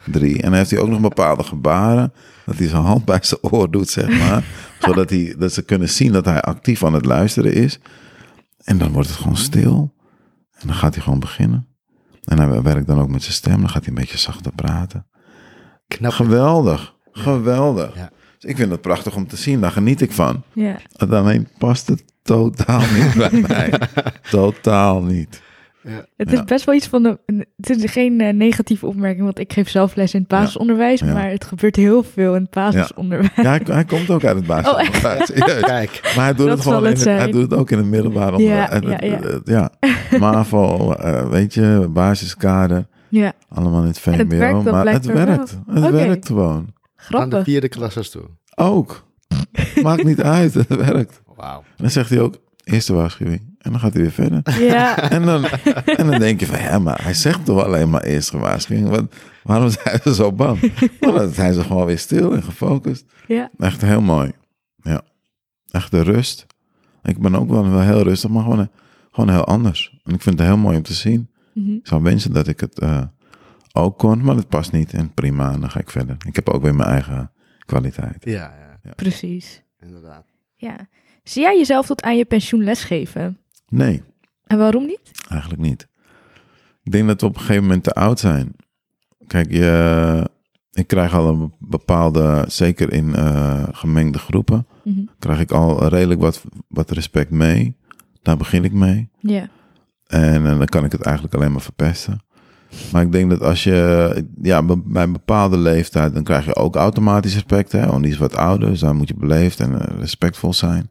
drie. 0.05 0.35
En 0.35 0.41
dan 0.41 0.53
heeft 0.53 0.71
hij 0.71 0.79
ook 0.79 0.89
nog 0.89 1.01
bepaalde 1.01 1.43
gebaren. 1.43 2.13
Dat 2.45 2.57
hij 2.57 2.67
zijn 2.67 2.83
hand 2.83 3.05
bij 3.05 3.19
zijn 3.21 3.41
oor 3.41 3.71
doet, 3.71 3.89
zeg 3.89 4.19
maar. 4.19 4.43
zodat 4.79 5.09
hij, 5.09 5.35
dat 5.37 5.53
ze 5.53 5.61
kunnen 5.61 5.89
zien 5.89 6.11
dat 6.11 6.25
hij 6.25 6.41
actief 6.41 6.83
aan 6.83 6.93
het 6.93 7.05
luisteren 7.05 7.53
is. 7.53 7.79
En 8.63 8.77
dan 8.77 8.91
wordt 8.91 9.09
het 9.09 9.17
gewoon 9.17 9.37
stil. 9.37 9.93
En 10.51 10.67
dan 10.67 10.75
gaat 10.75 10.93
hij 10.93 11.03
gewoon 11.03 11.19
beginnen. 11.19 11.67
En 12.23 12.39
hij 12.39 12.61
werkt 12.61 12.87
dan 12.87 12.99
ook 12.99 13.09
met 13.09 13.21
zijn 13.21 13.33
stem. 13.33 13.59
Dan 13.59 13.69
gaat 13.69 13.85
hij 13.85 13.93
een 13.93 13.99
beetje 14.01 14.17
zachter 14.17 14.51
praten. 14.51 15.07
knap. 15.87 16.11
Geweldig. 16.11 16.95
Geweldig. 17.11 17.95
Ja. 17.95 18.09
Dus 18.39 18.49
ik 18.49 18.57
vind 18.57 18.71
het 18.71 18.81
prachtig 18.81 19.15
om 19.15 19.27
te 19.27 19.35
zien. 19.35 19.61
Daar 19.61 19.71
geniet 19.71 20.01
ik 20.01 20.11
van. 20.11 20.43
Ja. 20.53 20.77
Alleen 20.97 21.47
past 21.57 21.87
het 21.87 22.03
totaal 22.21 22.79
niet 22.79 23.13
bij 23.15 23.41
mij. 23.47 23.79
Totaal 24.31 25.01
niet. 25.03 25.41
Het 26.17 26.29
Ja. 26.31 26.37
is 26.37 26.43
best 26.43 26.65
wel 26.65 26.75
iets 26.75 26.87
van 26.87 27.03
de. 27.03 27.19
een- 27.25 27.45
Het 27.57 27.69
is 27.83 27.91
geen 27.91 28.21
eh, 28.21 28.33
negatieve 28.33 28.85
opmerking, 28.85 29.23
want 29.23 29.39
ik 29.39 29.53
geef 29.53 29.69
zelf 29.69 29.95
les 29.95 30.13
in 30.13 30.19
het 30.19 30.27
basisonderwijs, 30.29 30.99
Ja. 30.99 31.13
maar 31.13 31.29
het 31.29 31.43
gebeurt 31.45 31.75
heel 31.75 32.03
veel 32.03 32.35
in 32.35 32.41
het 32.41 32.49
basisonderwijs. 32.51 33.31
Ja, 33.35 33.41
hij, 33.43 33.61
hij 33.65 33.85
komt 33.85 34.09
ook 34.09 34.23
uit 34.23 34.35
het 34.35 34.45
basisonderwijs. 34.47 35.25
Serieus. 35.33 35.61
Kijk, 35.61 36.01
Maar 36.15 36.23
hij 36.25 36.33
doet 36.33 36.47
Dat 36.47 36.57
het 36.57 36.67
gewoon 36.67 36.83
in 36.85 36.89
het 36.89 36.99
het, 37.03 37.17
hij 37.17 37.31
doet 37.31 37.41
het 37.41 37.53
ook 37.53 37.71
in 37.71 37.77
het 37.77 37.87
middelbaar 37.87 38.39
Ja, 38.39 38.63
onderwijs. 38.63 38.69
En 38.69 39.09
ja, 39.09 39.19
het- 39.21 39.41
ja. 39.47 39.71
MAVO, 40.19 40.91
eh, 40.93 41.29
weet 41.29 41.53
je, 41.53 41.87
basiskader. 41.93 42.87
Ja, 43.09 43.33
Allemaal 43.49 43.81
in 43.81 43.87
het 43.87 44.03
het 44.05 44.15
VMBO. 44.15 44.61
maar 44.71 44.87
het 44.87 45.05
wel. 45.05 45.15
werkt. 45.25 45.57
Het 45.71 45.89
werkt 45.91 46.25
gewoon. 46.27 46.51
aan 46.55 46.65
de 46.65 47.03
grappig. 47.03 47.43
vierde 47.43 47.69
klassers 47.69 48.09
toe. 48.09 48.23
Ook. 48.55 49.05
Maakt 49.83 50.03
niet 50.03 50.21
uit. 50.21 50.53
Het 50.53 50.75
werkt. 50.75 51.21
Wauw. 51.35 51.63
Dan 51.77 51.89
zegt 51.89 52.09
hij 52.09 52.19
ook, 52.19 52.35
eerste 52.63 52.93
waarschuwing. 52.93 53.46
En 53.57 53.71
dan 53.71 53.79
gaat 53.79 53.93
hij 53.93 54.01
weer 54.01 54.11
verder. 54.11 54.59
Ja, 54.59 54.97
En 55.09 55.25
dan, 55.25 55.45
en 55.85 56.07
dan 56.07 56.19
denk 56.19 56.39
je 56.39 56.45
van, 56.45 56.59
ja, 56.59 56.79
maar 56.79 57.03
hij 57.03 57.13
zegt 57.13 57.45
toch 57.45 57.63
alleen 57.63 57.89
maar 57.89 58.03
eerste 58.03 58.37
waarschuwing. 58.37 58.89
Wat, 58.89 59.15
waarom 59.43 59.69
zijn 59.69 59.99
ze 60.03 60.13
zo 60.13 60.31
bang? 60.31 60.59
Maar 60.99 61.11
dan 61.21 61.29
zijn 61.33 61.53
ze 61.53 61.63
gewoon 61.63 61.85
weer 61.85 61.99
stil 61.99 62.33
en 62.33 62.43
gefocust. 62.43 63.05
ja. 63.27 63.49
Echt 63.57 63.81
heel 63.81 64.01
mooi. 64.01 64.31
Ja. 64.75 65.01
Echt 65.71 65.91
de 65.91 66.01
rust. 66.01 66.45
Ik 67.03 67.19
ben 67.19 67.35
ook 67.35 67.49
wel, 67.49 67.69
wel 67.69 67.81
heel 67.81 68.01
rustig, 68.01 68.29
maar 68.29 68.43
gewoon, 68.43 68.69
gewoon 69.11 69.29
heel 69.29 69.45
anders. 69.45 69.99
En 70.03 70.13
ik 70.13 70.21
vind 70.21 70.39
het 70.39 70.47
heel 70.47 70.57
mooi 70.57 70.77
om 70.77 70.83
te 70.83 70.93
zien. 70.93 71.29
Mhm. 71.53 71.73
Ik 71.73 71.87
zou 71.87 72.03
wensen 72.03 72.33
dat 72.33 72.47
ik 72.47 72.59
het 72.59 72.79
eh, 72.79 73.01
ook 73.73 73.97
kon, 73.97 74.23
maar 74.23 74.35
het 74.35 74.47
past 74.49 74.71
niet. 74.71 74.93
En 74.93 75.13
prima, 75.13 75.51
en 75.51 75.59
dan 75.59 75.69
ga 75.69 75.79
ik 75.79 75.89
verder. 75.89 76.17
Ik 76.27 76.35
heb 76.35 76.49
ook 76.49 76.61
weer 76.61 76.75
mijn 76.75 76.89
eigen 76.89 77.31
kwaliteit. 77.65 78.17
Ja, 78.25 78.53
ja, 78.83 78.91
precies. 78.95 79.63
inderdaad. 79.79 80.25
Ja. 80.55 80.87
Zie 81.23 81.41
jij 81.41 81.57
jezelf 81.57 81.85
tot 81.85 82.01
aan 82.01 82.17
je 82.17 82.25
pensioen 82.25 82.63
lesgeven? 82.63 83.37
Nee, 83.67 84.03
En 84.45 84.57
waarom 84.57 84.85
niet? 84.85 85.11
eigenlijk 85.29 85.61
niet. 85.61 85.87
Ik 86.83 86.91
denk 86.91 87.07
dat 87.07 87.21
we 87.21 87.27
op 87.27 87.33
een 87.33 87.39
gegeven 87.41 87.61
moment 87.63 87.83
te 87.83 87.91
oud 87.93 88.19
zijn. 88.19 88.55
Kijk, 89.27 89.51
je, 89.51 90.29
ik 90.71 90.87
krijg 90.87 91.13
al 91.13 91.27
een 91.33 91.53
bepaalde, 91.59 92.45
zeker 92.47 92.93
in 92.93 93.15
eh, 93.15 93.63
gemengde 93.71 94.19
groepen, 94.19 94.67
Mhm. 94.83 94.99
krijg 95.19 95.39
ik 95.39 95.51
al 95.51 95.87
redelijk 95.87 96.19
wat, 96.21 96.43
wat 96.67 96.91
respect 96.91 97.31
mee. 97.31 97.75
Daar 98.21 98.37
begin 98.37 98.63
ik 98.63 98.73
mee. 98.73 99.09
Ja. 99.19 99.49
En, 100.07 100.45
eh, 100.45 100.57
dan 100.57 100.65
kan 100.65 100.85
ik 100.85 100.91
het 100.91 101.01
eigenlijk 101.01 101.35
alleen 101.35 101.51
maar 101.51 101.61
verpesten. 101.61 102.21
Maar 102.91 103.01
ik 103.01 103.11
denk 103.11 103.29
dat 103.29 103.41
als 103.41 103.63
je, 103.63 104.25
ja, 104.41 104.63
bij 104.85 105.03
een 105.03 105.11
bepaalde 105.11 105.57
leeftijd, 105.57 106.13
dan 106.13 106.23
krijg 106.23 106.45
je 106.45 106.55
ook 106.55 106.75
automatisch 106.75 107.33
respect. 107.33 107.71
Hè? 107.71 107.87
Want 107.87 108.03
die 108.03 108.11
is 108.11 108.17
wat 108.17 108.35
ouder, 108.35 108.69
dus 108.69 108.79
dan 108.79 108.95
moet 108.95 109.07
je 109.07 109.15
beleefd 109.15 109.59
en 109.59 109.79
eh, 109.81 109.99
respectvol 109.99 110.53
zijn. 110.53 110.89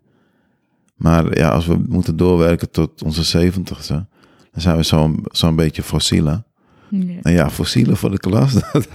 Maar 0.97 1.39
ja, 1.39 1.51
als 1.51 1.67
we 1.67 1.85
moeten 1.89 2.17
doorwerken 2.17 2.71
tot 2.71 3.03
onze 3.03 3.23
zeventigste, 3.23 4.07
dan 4.53 4.61
zijn 4.61 4.77
we 4.77 4.83
zo'n 4.83 5.25
zo'n 5.31 5.57
beetje 5.57 5.83
fossielen. 5.83 6.47
Ja. 6.91 7.21
En 7.23 7.33
ja, 7.33 7.51
fossielen 7.51 7.97
voor 7.97 8.11
de 8.11 8.19
klas, 8.19 8.53
dat, 8.73 8.89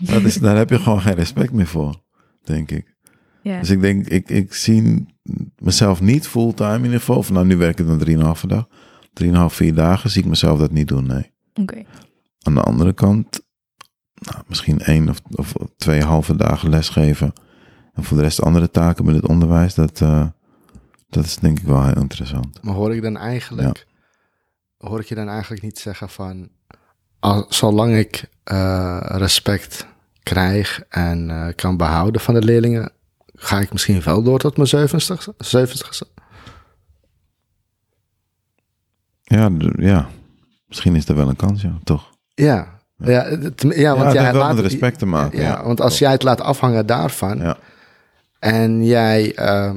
dat 0.00 0.22
is, 0.22 0.36
daar 0.36 0.56
heb 0.56 0.70
je 0.70 0.78
gewoon 0.78 1.00
geen 1.00 1.14
respect 1.14 1.52
meer 1.52 1.66
voor, 1.66 2.02
denk 2.42 2.70
ik. 2.70 2.94
Ja. 3.42 3.58
Dus 3.58 3.70
ik 3.70 3.80
denk, 3.80 4.06
ik, 4.08 4.30
ik 4.30 4.54
zie 4.54 5.06
mezelf 5.58 6.00
niet 6.00 6.28
fulltime 6.28 6.76
in 6.76 6.84
ieder 6.84 6.98
geval. 6.98 7.16
Of 7.16 7.30
nou, 7.30 7.46
nu 7.46 7.56
werk 7.56 7.80
ik 7.80 7.86
dan 7.86 8.34
3,5 8.36 8.46
dag. 8.46 8.68
3,5, 9.24 9.30
4 9.46 9.74
dagen 9.74 10.10
zie 10.10 10.22
ik 10.22 10.28
mezelf 10.28 10.58
dat 10.58 10.70
niet 10.70 10.88
doen, 10.88 11.06
nee. 11.06 11.30
Oké. 11.54 11.82
Aan 12.42 12.54
de 12.54 12.60
andere 12.60 12.92
kant, 12.92 13.40
nou, 14.14 14.42
misschien 14.48 14.80
één 14.80 15.08
of, 15.08 15.22
of 15.30 15.54
twee 15.76 16.02
halve 16.02 16.36
dagen 16.36 16.70
lesgeven. 16.70 17.32
En 17.92 18.04
voor 18.04 18.16
de 18.16 18.22
rest 18.22 18.42
andere 18.42 18.70
taken 18.70 19.04
met 19.04 19.14
het 19.14 19.26
onderwijs, 19.26 19.74
dat, 19.74 20.00
eh, 20.00 20.26
dat 21.12 21.24
is 21.24 21.36
denk 21.36 21.58
ik 21.58 21.64
wel 21.64 21.84
heel 21.84 21.96
interessant. 21.96 22.62
Maar 22.62 22.74
hoor 22.74 22.94
ik 22.94 23.02
dan 23.02 23.16
eigenlijk, 23.16 23.86
hoor 24.76 25.00
ik 25.00 25.06
je 25.06 25.14
dan 25.14 25.28
eigenlijk 25.28 25.62
niet 25.62 25.78
zeggen 25.78 26.08
van, 26.08 26.48
al, 27.18 27.46
zolang 27.48 27.94
ik 27.96 28.24
eh, 28.44 28.98
respect 29.06 29.86
krijg 30.22 30.82
en 30.88 31.30
eh, 31.30 31.54
kan 31.54 31.76
behouden 31.76 32.20
van 32.20 32.34
de 32.34 32.42
leerlingen, 32.42 32.92
ga 33.34 33.58
ik 33.60 33.72
misschien 33.72 34.02
wel 34.02 34.22
door 34.22 34.38
tot 34.38 34.56
mijn 34.56 34.68
zeventigste? 34.68 35.34
zeventigste? 35.38 36.06
Ja, 39.22 39.50
ja, 39.76 40.08
misschien 40.66 40.96
is 40.96 41.08
er 41.08 41.16
wel 41.16 41.28
een 41.28 41.36
kans, 41.36 41.62
ja, 41.62 41.78
toch? 41.84 42.10
Ja. 42.34 42.80
Ja, 42.96 43.38
ja, 43.58 43.96
want 43.96 44.12
jij 44.12 44.32
laat, 44.34 44.54
met 44.54 44.64
respect 44.64 44.98
te 44.98 45.06
maken. 45.06 45.38
Ja, 45.38 45.44
Ja, 45.44 45.64
want 45.64 45.80
als 45.80 45.98
jij 45.98 46.10
het 46.10 46.22
laat 46.22 46.40
afhangen 46.40 46.86
daarvan 46.86 47.38
Ja. 47.38 47.56
en 48.38 48.84
jij 48.84 49.34
eh, 49.34 49.72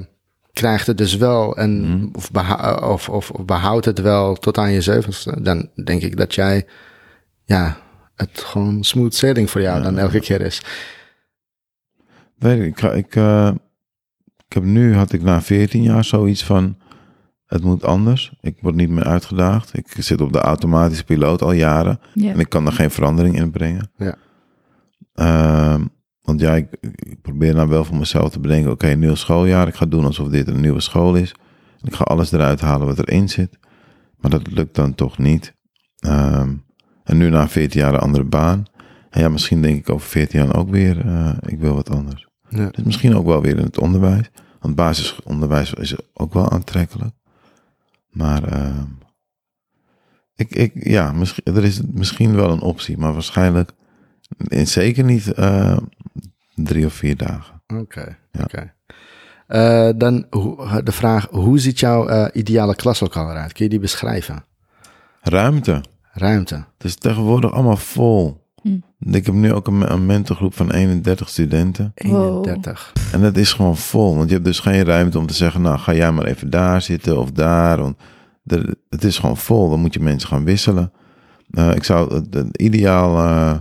krijgt 0.56 0.88
het 0.88 0.98
dus 0.98 1.16
wel 1.16 1.58
en 1.58 1.82
Mhm. 1.82 2.08
of, 2.14 2.32
beha- 2.32 2.76
of, 2.92 3.10
of, 3.10 3.32
of 3.32 3.46
behoudt 3.46 3.86
het 3.86 4.00
wel 4.00 4.36
tot 4.36 4.58
aan 4.58 4.72
je 4.72 4.82
zeventigste, 4.82 5.42
dan 5.42 5.70
denk 5.84 6.02
ik 6.02 6.18
dat 6.18 6.36
jij 6.36 6.66
ja, 7.44 7.78
het 8.16 8.40
gewoon 8.46 8.84
smooth 8.84 9.14
sailing 9.16 9.50
voor 9.50 9.62
jou 9.62 9.78
Ja. 9.78 9.84
dan 9.84 9.98
elke 9.98 10.20
keer 10.20 10.42
is. 10.42 10.62
Weet 12.38 12.60
ik, 12.62 12.82
ik, 12.82 12.94
ik, 12.94 13.16
eh, 13.16 13.52
ik 14.48 14.54
heb 14.54 14.64
nu, 14.64 14.96
had 14.96 15.12
ik 15.14 15.22
na 15.22 15.42
14 15.42 15.84
jaar 15.84 16.04
zoiets 16.04 16.44
van, 16.46 16.78
het 17.46 17.64
moet 17.64 17.84
anders. 17.84 18.34
Ik 18.42 18.58
word 18.62 18.76
niet 18.76 18.90
meer 18.90 19.04
uitgedaagd. 19.04 19.78
Ik 19.78 19.88
zit 20.00 20.22
op 20.22 20.34
de 20.34 20.40
automatische 20.40 21.04
piloot 21.04 21.42
al 21.42 21.52
jaren. 21.52 22.00
Ja. 22.14 22.32
En 22.32 22.40
ik 22.40 22.50
kan 22.50 22.66
er 22.66 22.72
geen 22.72 22.92
verandering 22.92 23.36
in 23.38 23.52
brengen. 23.52 23.92
Ja. 23.98 24.16
Ehm, 25.14 25.86
want 26.26 26.40
ja, 26.40 26.56
ik, 26.56 26.68
ik 26.82 27.22
probeer 27.22 27.54
nou 27.54 27.68
wel 27.68 27.86
voor 27.86 27.96
mezelf 27.96 28.30
te 28.30 28.40
bedenken, 28.40 28.72
oké, 28.72 28.88
nieuw 28.88 29.16
schooljaar. 29.16 29.68
Ik 29.68 29.76
ga 29.76 29.86
doen 29.86 30.06
alsof 30.06 30.28
dit 30.28 30.48
een 30.48 30.62
nieuwe 30.62 30.82
school 30.82 31.16
is. 31.16 31.36
Ik 31.82 31.96
ga 31.96 32.04
alles 32.04 32.32
eruit 32.32 32.62
halen 32.62 32.88
wat 32.88 33.00
erin 33.00 33.30
zit. 33.30 33.58
Maar 34.18 34.32
dat 34.32 34.52
lukt 34.52 34.76
dan 34.76 34.96
toch 34.96 35.18
niet. 35.18 35.54
Ehm, 36.00 36.54
en 37.04 37.18
nu 37.18 37.30
na 37.30 37.48
14 37.48 37.80
jaar 37.80 37.94
een 37.94 38.00
andere 38.00 38.24
baan. 38.24 38.66
En 39.10 39.22
ja, 39.22 39.30
misschien 39.30 39.62
denk 39.62 39.78
ik 39.78 39.90
over 39.90 40.08
14 40.08 40.40
jaar 40.40 40.56
ook 40.56 40.70
weer, 40.70 41.06
eh, 41.06 41.38
ik 41.40 41.60
wil 41.60 41.74
wat 41.74 41.90
anders. 41.90 42.28
Ja. 42.50 42.70
Dus 42.72 42.84
misschien 42.84 43.16
ook 43.16 43.26
wel 43.26 43.42
weer 43.42 43.58
in 43.58 43.64
het 43.64 43.80
onderwijs. 43.80 44.30
Want 44.60 44.76
basisonderwijs 44.76 45.74
is 45.74 45.96
ook 46.14 46.34
wel 46.34 46.50
aantrekkelijk. 46.50 47.16
Maar 48.10 48.44
ehm, 48.44 48.88
ik, 50.36 50.56
ik, 50.56 50.88
ja, 50.88 51.12
misschien, 51.12 51.56
er 51.56 51.64
is 51.64 51.82
misschien 51.94 52.36
wel 52.36 52.52
een 52.52 52.62
optie, 52.62 52.98
maar 52.98 53.14
waarschijnlijk 53.14 53.72
zeker 54.64 55.04
niet 55.04 55.34
eh, 55.34 55.78
drie 56.56 56.86
of 56.86 56.94
vier 56.94 57.18
dagen. 57.18 57.62
Oké, 57.76 58.18
Ja. 58.32 58.42
oké. 58.44 58.74
Eh, 59.48 59.90
dan 59.98 60.26
hoe- 60.30 60.84
de 60.84 60.92
vraag, 60.92 61.28
hoe 61.32 61.60
ziet 61.60 61.80
jouw 61.80 62.08
eh, 62.08 62.26
ideale 62.34 62.76
klaslokaal 62.76 63.30
eruit? 63.30 63.54
Kun 63.54 63.64
je 63.64 63.70
die 63.70 63.80
beschrijven? 63.80 64.44
Ruimte. 65.22 65.84
Ruimte. 66.14 66.56
Het 66.56 66.84
is 66.84 66.96
tegenwoordig 66.96 67.52
allemaal 67.52 67.78
vol. 67.78 68.44
Hm. 68.62 68.78
Ik 69.00 69.26
heb 69.26 69.36
nu 69.36 69.54
ook 69.54 69.68
een, 69.68 69.92
een 69.92 70.06
mentorgroep 70.06 70.54
van 70.54 70.72
31 70.72 71.30
studenten. 71.30 71.92
Wow. 71.96 72.46
31. 72.46 72.94
En 73.12 73.22
dat 73.22 73.38
is 73.38 73.54
gewoon 73.54 73.78
vol. 73.78 74.16
Want 74.16 74.28
je 74.28 74.34
hebt 74.34 74.46
dus 74.48 74.60
geen 74.60 74.84
ruimte 74.84 75.18
om 75.20 75.26
te 75.26 75.34
zeggen, 75.34 75.62
nou 75.62 75.78
ga 75.78 75.94
jij 75.94 76.12
maar 76.12 76.26
even 76.26 76.50
daar 76.50 76.82
zitten 76.82 77.18
of 77.20 77.32
daar. 77.32 77.78
Want 77.82 77.98
er- 78.46 78.76
het 78.90 79.04
is 79.04 79.20
gewoon 79.20 79.38
vol. 79.38 79.70
Dan 79.70 79.80
moet 79.80 79.94
je 79.94 80.00
mensen 80.00 80.30
gaan 80.30 80.44
wisselen. 80.44 80.92
Eh, 81.52 81.76
ik 81.76 81.84
zou, 81.84 82.14
het- 82.16 82.34
het 82.34 82.58
ideaal 82.58 83.18
eh, 83.18 83.60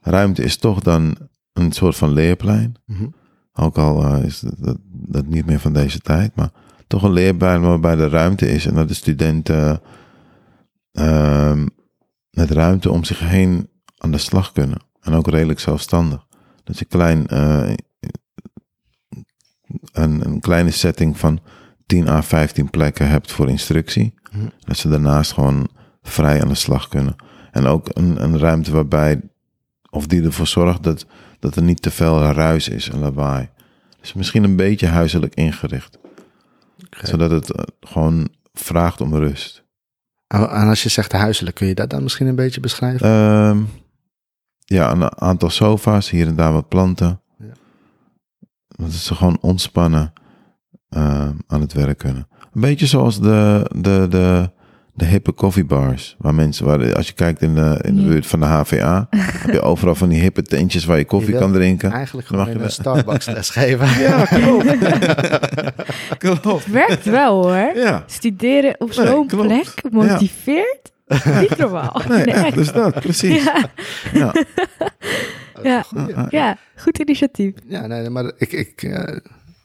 ruimte 0.00 0.42
is 0.42 0.56
toch 0.56 0.80
dan 0.80 1.16
een 1.54 1.72
soort 1.72 1.96
van 1.96 2.12
leerplein. 2.12 2.74
Mhm. 2.86 3.06
Ook 3.52 3.78
al 3.78 4.04
eh, 4.04 4.24
is 4.24 4.40
dat, 4.40 4.54
dat, 4.58 4.76
dat 4.90 5.26
niet 5.26 5.46
meer 5.46 5.60
van 5.60 5.72
deze 5.72 5.98
tijd. 5.98 6.36
Maar 6.36 6.50
toch 6.86 7.02
een 7.02 7.12
leerplein 7.12 7.60
waarbij 7.60 7.96
de 7.96 8.08
ruimte 8.08 8.48
is. 8.48 8.66
En 8.66 8.74
dat 8.74 8.88
de 8.88 8.94
studenten 8.94 9.80
ehm, 10.92 11.66
met 12.30 12.50
ruimte 12.50 12.90
om 12.90 13.04
zich 13.04 13.18
heen 13.18 13.68
aan 13.98 14.10
de 14.10 14.18
slag 14.18 14.52
kunnen. 14.52 14.78
En 15.00 15.14
ook 15.14 15.28
redelijk 15.28 15.60
zelfstandig. 15.60 16.26
Dat 16.64 16.78
je 16.78 16.84
klein, 16.84 17.26
eh, 17.26 17.72
een, 19.92 20.26
een 20.26 20.40
kleine 20.40 20.70
setting 20.70 21.18
van 21.18 21.40
10 21.86 22.08
à 22.08 22.22
15 22.22 22.70
plekken 22.70 23.08
hebt 23.08 23.32
voor 23.32 23.48
instructie. 23.48 24.14
Mhm. 24.32 24.46
Dat 24.58 24.76
ze 24.76 24.88
daarnaast 24.88 25.32
gewoon 25.32 25.68
vrij 26.02 26.42
aan 26.42 26.48
de 26.48 26.54
slag 26.54 26.88
kunnen. 26.88 27.16
En 27.50 27.66
ook 27.66 27.88
een, 27.92 28.22
een 28.22 28.38
ruimte 28.38 28.72
waarbij, 28.72 29.20
of 29.90 30.06
die 30.06 30.22
ervoor 30.22 30.46
zorgt 30.46 30.82
dat, 30.82 31.06
dat 31.44 31.56
er 31.56 31.62
niet 31.62 31.82
te 31.82 31.90
veel 31.90 32.20
ruis 32.20 32.68
is 32.68 32.88
en 32.88 32.98
lawaai. 32.98 33.48
Dus 34.00 34.12
misschien 34.12 34.44
een 34.44 34.56
beetje 34.56 34.86
huiselijk 34.86 35.34
ingericht. 35.34 35.98
Zodat 36.90 37.30
het 37.30 37.52
eh, 37.52 37.64
gewoon 37.80 38.28
vraagt 38.52 39.00
om 39.00 39.14
rust. 39.14 39.62
En 40.26 40.48
als 40.48 40.82
je 40.82 40.88
zegt 40.88 41.12
huiselijk, 41.12 41.56
kun 41.56 41.66
je 41.66 41.74
dat 41.74 41.90
dan 41.90 42.02
misschien 42.02 42.26
een 42.26 42.34
beetje 42.34 42.60
beschrijven? 42.60 43.06
Ehm, 43.06 43.62
ja, 44.58 44.92
een 44.92 45.20
aantal 45.20 45.50
sofa's, 45.50 46.10
hier 46.10 46.26
en 46.26 46.36
daar 46.36 46.52
wat 46.52 46.68
planten. 46.68 47.20
Ja. 47.38 47.52
Dat 48.68 48.92
ze 48.92 49.14
gewoon 49.14 49.38
ontspannen 49.40 50.12
ehm, 50.88 51.34
aan 51.46 51.60
het 51.60 51.72
werk 51.72 51.98
kunnen. 51.98 52.28
Een 52.52 52.60
beetje 52.60 52.86
zoals 52.86 53.20
de, 53.20 53.70
de, 53.76 54.06
de, 54.08 54.50
de 54.96 55.04
hippe 55.04 55.32
koffiebars. 55.32 56.16
Waar 56.18 56.34
mensen, 56.34 56.64
waar, 56.66 56.94
als 56.94 57.06
je 57.06 57.12
kijkt 57.12 57.42
in 57.42 57.54
de, 57.54 57.78
in 57.82 57.94
de 57.94 58.02
Ja. 58.02 58.08
buurt 58.08 58.26
van 58.26 58.40
de 58.40 58.46
HVA, 58.46 59.06
heb 59.10 59.52
je 59.52 59.60
overal 59.60 59.94
van 59.94 60.08
die 60.08 60.20
hippe 60.20 60.42
tentjes 60.42 60.84
waar 60.84 60.98
je 60.98 61.04
koffie 61.04 61.32
Je 61.32 61.38
kan 61.38 61.52
drinken. 61.52 61.92
Eigenlijk 61.92 62.28
Dan 62.28 62.38
gewoon 62.38 62.52
mag 62.54 62.62
je 62.62 62.68
een 62.68 62.72
Starbucks 62.82 63.26
les 63.26 63.50
geven. 63.58 64.00
Ja, 64.02 64.24
klopt. 64.24 64.76
klopt. 66.40 66.64
Het 66.64 66.72
werkt 66.72 67.04
wel 67.04 67.42
hoor. 67.42 67.72
Ja, 67.76 68.02
Studeren 68.06 68.74
op 68.80 68.96
Nee, 68.96 69.06
zo'n 69.06 69.26
plek 69.26 69.74
motiveert. 69.90 70.92
Niet 71.40 71.56
normaal. 71.56 72.00
nee, 72.08 72.24
Nee, 72.24 72.34
echt, 72.34 72.54
dus 72.54 72.72
dat, 72.72 73.00
precies. 73.00 73.44
Ja, 73.44 73.68
Ja. 74.12 74.32
ja. 75.62 75.84
Ja. 76.06 76.26
ja, 76.30 76.56
goed 76.76 76.98
initiatief. 76.98 77.52
Ja, 77.68 77.86
nee, 77.86 78.10
maar 78.10 78.32
ik, 78.36 78.52
ik 78.52 78.82
eh, 78.82 79.16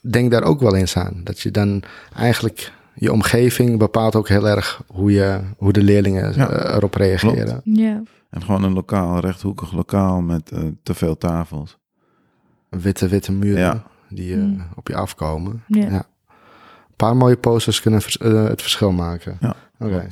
denk 0.01 0.31
daar 0.31 0.43
ook 0.43 0.59
wel 0.61 0.75
eens 0.75 0.97
aan. 0.97 1.21
Dat 1.23 1.39
je 1.39 1.51
dan 1.51 1.83
eigenlijk 2.15 2.71
je 2.99 3.11
omgeving 3.11 3.77
bepaalt 3.77 4.15
ook 4.15 4.27
heel 4.27 4.47
erg 4.47 4.81
hoe, 4.87 5.11
je, 5.11 5.39
hoe 5.57 5.73
de 5.73 5.83
leerlingen 5.83 6.33
Ja, 6.35 6.49
eh, 6.49 6.75
erop 6.75 6.93
reageren. 6.93 7.61
Ja. 7.63 8.01
En 8.29 8.41
gewoon 8.41 8.63
een 8.63 8.73
lokaal, 8.73 9.19
rechthoekig 9.19 9.71
lokaal 9.71 10.21
met 10.21 10.51
eh, 10.51 10.59
te 10.83 10.93
veel 10.93 11.17
tafels. 11.17 11.77
Witte, 12.69 13.07
witte 13.07 13.31
muren 13.31 13.59
Ja. 13.61 13.83
die 14.09 14.33
eh, 14.33 14.39
Mm. 14.39 14.63
op 14.75 14.87
je 14.87 14.95
afkomen. 14.95 15.63
Ja. 15.67 15.85
Een 15.87 16.95
paar 16.95 17.15
mooie 17.17 17.37
posters 17.37 17.81
kunnen 17.81 18.01
vers- 18.01 18.17
het 18.21 18.61
verschil 18.61 18.91
maken. 18.91 19.37
Ja, 19.39 19.55
Oké. 19.79 20.07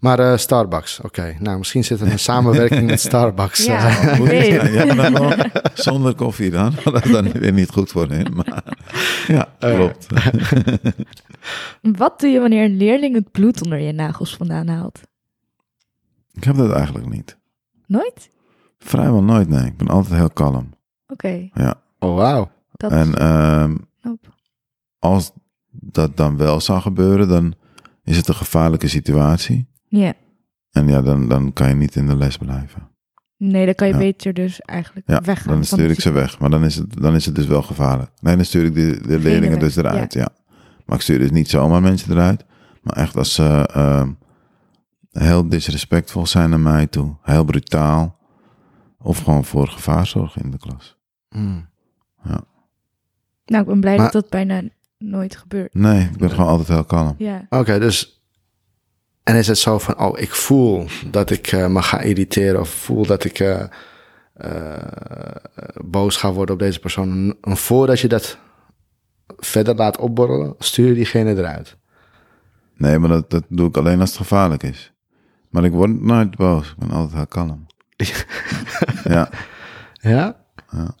Maar 0.00 0.18
eh, 0.18 0.36
Starbucks, 0.36 1.00
oké. 1.00 1.36
Nou, 1.38 1.58
misschien 1.58 1.84
zit 1.84 2.00
er 2.00 2.12
een 2.12 2.18
samenwerking 2.32 2.86
met 2.86 3.00
Starbucks. 3.00 3.64
Ja. 3.64 3.88
eh. 3.88 4.74
Ja, 4.94 5.12
wel 5.12 5.32
zonder 5.74 6.14
koffie 6.14 6.50
dan. 6.50 6.72
Dat 6.84 7.04
is 7.04 7.10
dan 7.10 7.32
weer 7.32 7.52
niet 7.52 7.70
goed 7.70 7.90
voor 7.90 8.08
hen. 8.08 8.34
Maar 8.34 8.64
ja, 9.26 9.48
klopt. 9.58 10.06
Wat 11.82 12.20
doe 12.20 12.30
je 12.30 12.40
wanneer 12.40 12.64
een 12.64 12.76
leerling 12.76 13.14
het 13.14 13.30
bloed 13.30 13.62
onder 13.64 13.78
je 13.78 13.92
nagels 13.92 14.36
vandaan 14.36 14.68
haalt? 14.68 15.00
Ik 16.32 16.44
heb 16.44 16.56
dat 16.56 16.72
eigenlijk 16.72 17.08
niet. 17.08 17.38
Nooit? 17.86 18.30
Vrijwel 18.78 19.22
nooit, 19.22 19.48
nee. 19.48 19.64
Ik 19.66 19.76
ben 19.76 19.88
altijd 19.88 20.14
heel 20.14 20.30
kalm. 20.30 20.70
Oké, 21.06 21.48
Ja. 21.54 21.74
Oh, 21.98 22.16
wauw. 22.16 22.50
dat 22.72 22.90
En 22.92 23.08
is 23.08 23.14
ehm, 23.14 23.76
knap. 24.00 24.34
als 24.98 25.32
dat 25.70 26.16
dan 26.16 26.36
wel 26.36 26.60
zou 26.60 26.80
gebeuren, 26.80 27.28
dan 27.28 27.54
is 28.04 28.16
het 28.16 28.28
een 28.28 28.34
gevaarlijke 28.34 28.88
situatie. 28.88 29.68
Ja. 29.90 30.12
En 30.70 30.88
ja, 30.88 31.02
dan, 31.02 31.28
dan 31.28 31.52
kan 31.52 31.68
je 31.68 31.74
niet 31.74 31.96
in 31.96 32.06
de 32.06 32.16
les 32.16 32.36
blijven. 32.36 32.88
Nee, 33.36 33.64
dan 33.64 33.74
kan 33.74 33.86
je 33.86 33.92
Ja. 33.92 33.98
beter 33.98 34.34
dus 34.34 34.60
eigenlijk 34.60 35.08
Ja, 35.08 35.20
weggaan. 35.20 35.52
dan 35.54 35.64
stuur 35.64 35.90
ik 35.90 36.00
ze 36.00 36.10
weg. 36.10 36.38
Maar 36.38 36.50
dan 36.50 36.64
is 36.64 36.76
het, 36.76 37.00
dan 37.02 37.14
is 37.14 37.26
het 37.26 37.34
dus 37.34 37.46
wel 37.46 37.62
gevaarlijk. 37.62 38.10
Nee, 38.20 38.36
dan 38.36 38.44
stuur 38.44 38.64
ik 38.64 38.74
de, 38.74 39.00
de 39.06 39.18
leerlingen 39.18 39.50
weg, 39.50 39.58
dus 39.58 39.76
eruit, 39.76 40.12
ja. 40.12 40.28
Maar 40.86 40.96
ik 40.96 41.02
stuur 41.02 41.18
dus 41.18 41.30
niet 41.30 41.48
zomaar 41.48 41.82
mensen 41.82 42.12
eruit. 42.12 42.44
Maar 42.82 42.96
echt 42.96 43.16
als 43.16 43.34
ze 43.34 43.68
ehm, 43.72 44.12
heel 45.10 45.48
disrespectvol 45.48 46.26
zijn 46.26 46.50
naar 46.50 46.60
mij 46.60 46.86
toe. 46.86 47.16
Heel 47.22 47.44
brutaal. 47.44 48.18
Of 48.98 49.18
gewoon 49.18 49.44
voor 49.44 49.68
gevaar 49.68 50.06
zorgen 50.06 50.42
in 50.42 50.50
de 50.50 50.58
klas. 50.58 50.96
Hmm. 51.28 51.68
Nou, 53.44 53.62
ik 53.62 53.68
ben 53.68 53.80
blij 53.80 53.96
Maar- 53.96 54.04
dat 54.12 54.22
dat 54.22 54.30
bijna 54.30 54.62
nooit 54.98 55.36
gebeurt. 55.36 55.74
Nee, 55.74 56.00
ik 56.04 56.16
ben 56.16 56.30
gewoon 56.30 56.46
altijd 56.48 56.68
heel 56.68 56.84
kalm. 56.84 57.14
Ja. 57.18 57.46
Oké, 57.48 57.78
dus... 57.78 58.19
En 59.22 59.36
is 59.36 59.46
het 59.46 59.58
zo 59.58 59.78
van, 59.78 59.98
oh, 60.00 60.18
ik 60.18 60.30
voel 60.34 60.86
dat 61.10 61.30
ik 61.30 61.46
eh, 61.46 61.66
me 61.66 61.82
ga 61.82 62.00
irriteren... 62.00 62.60
of 62.60 62.68
voel 62.68 63.06
dat 63.06 63.24
ik 63.24 63.38
eh, 63.38 63.62
eh, 64.34 65.36
boos 65.84 66.16
ga 66.16 66.32
worden 66.32 66.54
op 66.54 66.60
deze 66.60 66.78
persoon... 66.80 67.36
en 67.40 67.56
voordat 67.56 68.00
je 68.00 68.08
dat 68.08 68.38
verder 69.38 69.74
laat 69.74 69.98
opborrelen... 69.98 70.54
stuur 70.58 70.88
je 70.88 70.94
diegene 70.94 71.36
eruit. 71.36 71.76
Nee, 72.76 72.98
maar 72.98 73.08
dat, 73.08 73.30
dat 73.30 73.44
doe 73.48 73.68
ik 73.68 73.76
alleen 73.76 74.00
als 74.00 74.08
het 74.08 74.18
gevaarlijk 74.18 74.62
is. 74.62 74.92
Maar 75.50 75.64
ik 75.64 75.72
word 75.72 76.00
nooit 76.02 76.36
boos. 76.36 76.68
Ik 76.70 76.76
ben 76.78 76.90
altijd 76.90 77.14
heel 77.16 77.26
kalm. 77.26 77.66
ja. 79.14 79.28
Ja? 79.92 80.36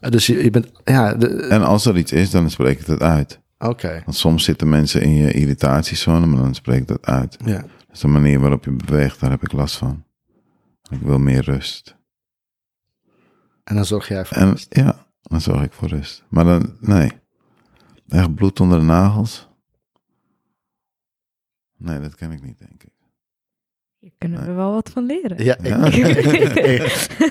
Ja. 0.00 0.08
Dus 0.10 0.26
je, 0.26 0.42
je 0.44 0.50
bent... 0.50 0.70
Ja, 0.84 1.14
de- 1.14 1.28
En 1.46 1.62
als 1.62 1.86
er 1.86 1.96
iets 1.96 2.12
is, 2.12 2.30
dan 2.30 2.50
spreek 2.50 2.80
ik 2.80 2.86
het 2.86 3.02
uit. 3.02 3.40
oké. 3.58 4.02
Want 4.04 4.16
soms 4.16 4.44
zitten 4.44 4.68
mensen 4.68 5.02
in 5.02 5.14
je 5.14 5.32
irritatiezone, 5.32 6.26
maar 6.26 6.42
dan 6.42 6.54
spreek 6.54 6.80
ik 6.80 6.88
dat 6.88 7.06
uit. 7.06 7.36
Ja. 7.44 7.64
Dus 7.90 8.00
de 8.00 8.08
manier 8.08 8.40
waarop 8.40 8.64
je 8.64 8.70
beweegt, 8.70 9.20
daar 9.20 9.30
heb 9.30 9.42
ik 9.42 9.52
last 9.52 9.76
van. 9.76 10.04
Ik 10.90 11.00
wil 11.00 11.18
meer 11.18 11.42
rust. 11.44 11.96
En 13.64 13.74
dan 13.74 13.84
zorg 13.84 14.08
jij 14.08 14.24
voor 14.24 14.36
En 14.36 14.50
rust. 14.50 14.74
ja, 14.76 15.06
dan 15.22 15.40
zorg 15.40 15.62
ik 15.62 15.72
voor 15.72 15.88
rust. 15.88 16.24
Maar 16.28 16.44
dan, 16.44 16.76
nee. 16.80 17.10
Echt 18.08 18.34
bloed 18.34 18.60
onder 18.60 18.78
de 18.78 18.84
nagels? 18.84 19.48
Nee, 21.76 22.00
dat 22.00 22.14
ken 22.14 22.30
ik 22.32 22.42
niet, 22.42 22.58
denk 22.58 22.82
ik. 22.82 22.88
Hier 23.98 24.12
kunnen 24.18 24.46
we 24.46 24.52
wel 24.52 24.72
wat 24.72 24.90
van 24.90 25.04
leren. 25.04 25.44
Ja, 25.44 25.56
Ja. 25.62 25.84
Ik, 25.84 25.94
ik, 26.56 26.82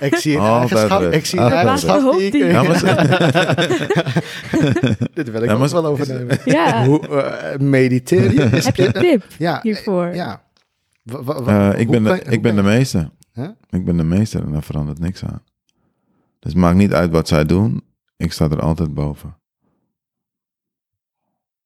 ik 0.02 0.16
zie 0.16 0.36
een 0.36 0.42
Altijd 0.42 0.72
eigenschap. 0.72 1.00
rust. 1.02 1.16
Ik 1.18 1.26
zie 1.26 1.40
een 1.40 1.44
Altijd 1.46 1.66
eigenschap 1.66 2.18
die 2.18 2.32
ik... 2.32 2.52
Ja, 2.52 2.64
maar 2.64 2.82
Dit 5.14 5.30
wil 5.32 5.42
ik 5.42 5.48
Ja, 5.50 5.54
ook 5.54 5.60
maar- 5.60 5.70
wel 5.70 5.86
overnemen. 5.86 6.38
Ja. 6.46 6.86
Hoe 6.86 7.08
eh, 7.22 7.60
mediteer 7.60 8.34
je? 8.34 8.42
Is 8.58 8.66
Heb 8.66 8.76
je 8.76 8.86
een 8.86 8.94
tip 9.02 9.24
ja, 9.38 9.60
hiervoor? 9.62 10.16
Ja. 10.16 10.48
Wa- 11.02 11.24
wa- 11.24 11.42
wa- 11.44 11.72
Eh, 11.74 11.80
ik, 11.80 11.90
ben 11.90 12.04
de, 12.04 12.10
hoe 12.10 12.18
ik 12.20 12.42
ben 12.42 12.56
de 12.56 12.62
kan- 12.62 12.72
meeste. 12.72 13.12
Ja? 13.32 13.56
Ik 13.70 13.86
ben 13.86 13.98
de 13.98 14.04
meester 14.04 14.44
en 14.44 14.52
daar 14.52 14.64
verandert 14.64 15.00
niks 15.00 15.24
aan. 15.24 15.42
Dus 16.40 16.52
het 16.52 16.62
maakt 16.62 16.78
niet 16.78 16.94
uit 16.94 17.12
wat 17.12 17.28
zij 17.28 17.46
doen. 17.46 17.82
Ik 18.18 18.32
sta 18.32 18.50
er 18.50 18.62
altijd 18.62 18.94
boven. 18.94 19.38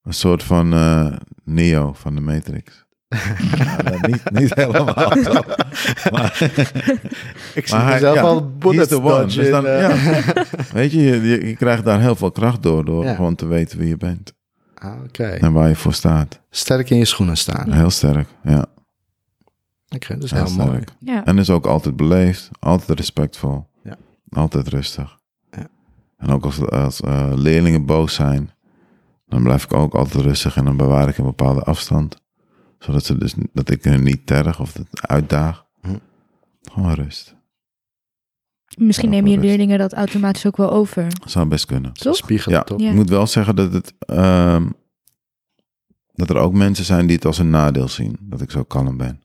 Een 0.04 0.14
soort 0.14 0.44
van 0.44 0.74
eh, 0.74 1.14
Neo 1.44 1.94
van 1.94 2.16
de 2.16 2.22
Matrix. 2.22 2.82
Ja, 3.58 4.08
niet, 4.08 4.32
niet 4.32 4.54
helemaal. 4.56 4.86
Maar, 6.12 6.38
Ik 7.56 7.68
zie 7.68 7.78
mezelf 7.78 8.16
ja, 8.16 8.22
al 8.22 8.52
one. 8.62 8.78
Dus 8.78 8.88
dodgen. 8.90 9.52
dan- 9.52 9.66
eh. 9.66 9.80
ja. 9.82 10.44
Weet 10.74 10.92
je, 10.92 11.00
je, 11.02 11.46
je, 11.48 11.56
krijgt 11.56 11.84
daar 11.86 12.00
heel 12.02 12.16
veel 12.16 12.32
kracht 12.32 12.64
door, 12.64 12.86
door 12.86 13.04
Ja. 13.04 13.16
gewoon 13.16 13.36
te 13.36 13.46
weten 13.46 13.78
wie 13.78 13.88
je 13.88 13.98
bent. 13.98 14.34
Ah. 14.76 14.96
En 15.44 15.54
waar 15.54 15.68
je 15.70 15.76
voor 15.76 15.94
staat. 15.94 16.40
Sterk 16.50 16.90
in 16.90 16.98
je 16.98 17.06
schoenen 17.06 17.38
staan. 17.38 17.72
Heel 17.72 17.90
sterk, 17.90 18.28
ja. 18.44 18.66
Oké, 19.96 20.14
dat 20.14 20.24
is 20.24 20.32
Heel 20.32 20.66
mooi. 20.66 20.84
Ja. 21.00 21.26
En 21.26 21.38
is 21.38 21.50
ook 21.50 21.66
altijd 21.66 21.96
beleefd, 21.96 22.50
altijd 22.60 22.98
respectvol. 23.00 23.68
Ja. 23.84 23.98
Altijd 24.30 24.68
rustig. 24.68 25.20
Ja. 25.52 25.68
En 26.18 26.30
ook 26.30 26.46
als, 26.46 26.62
als 26.70 27.02
eh, 27.02 27.32
leerlingen 27.36 27.86
boos 27.86 28.14
zijn, 28.14 28.52
dan 29.28 29.44
blijf 29.44 29.64
ik 29.64 29.74
ook 29.74 29.94
altijd 29.96 30.24
rustig 30.24 30.56
en 30.56 30.66
dan 30.66 30.78
bewaar 30.78 31.10
ik 31.10 31.18
een 31.18 31.24
bepaalde 31.26 31.62
afstand. 31.64 32.22
Zodat 32.80 33.06
ze 33.06 33.18
dus, 33.18 33.36
dat 33.54 33.70
ik 33.70 33.84
hen 33.84 34.04
niet 34.04 34.26
terg 34.26 34.60
of 34.60 34.72
dat 34.72 35.08
uitdaag. 35.08 35.66
Hm. 35.82 35.96
Gewoon 36.62 36.94
rust. 36.94 37.36
Misschien 38.78 39.10
nemen 39.10 39.32
je 39.32 39.38
leerlingen 39.38 39.80
dat 39.80 39.94
automatisch 39.94 40.46
ook 40.46 40.58
wel 40.58 40.72
over. 40.72 41.08
Zou 41.26 41.48
best 41.48 41.66
kunnen. 41.66 41.94
Toch? 41.94 42.16
Spiegelen, 42.16 42.58
Ja. 42.58 42.64
toch? 42.64 42.80
Ja. 42.80 42.90
Ik 42.90 42.96
moet 42.96 43.10
wel 43.10 43.28
zeggen 43.28 43.56
dat 43.56 43.74
het. 43.74 43.94
ehm, 44.00 44.70
dat 46.14 46.30
er 46.30 46.36
ook 46.38 46.54
mensen 46.54 46.86
zijn 46.86 47.08
die 47.08 47.16
het 47.16 47.26
als 47.26 47.38
een 47.38 47.50
nadeel 47.50 47.88
zien. 47.88 48.18
Dat 48.22 48.42
ik 48.42 48.52
zo 48.52 48.64
kalm 48.64 48.98
ben. 48.98 49.23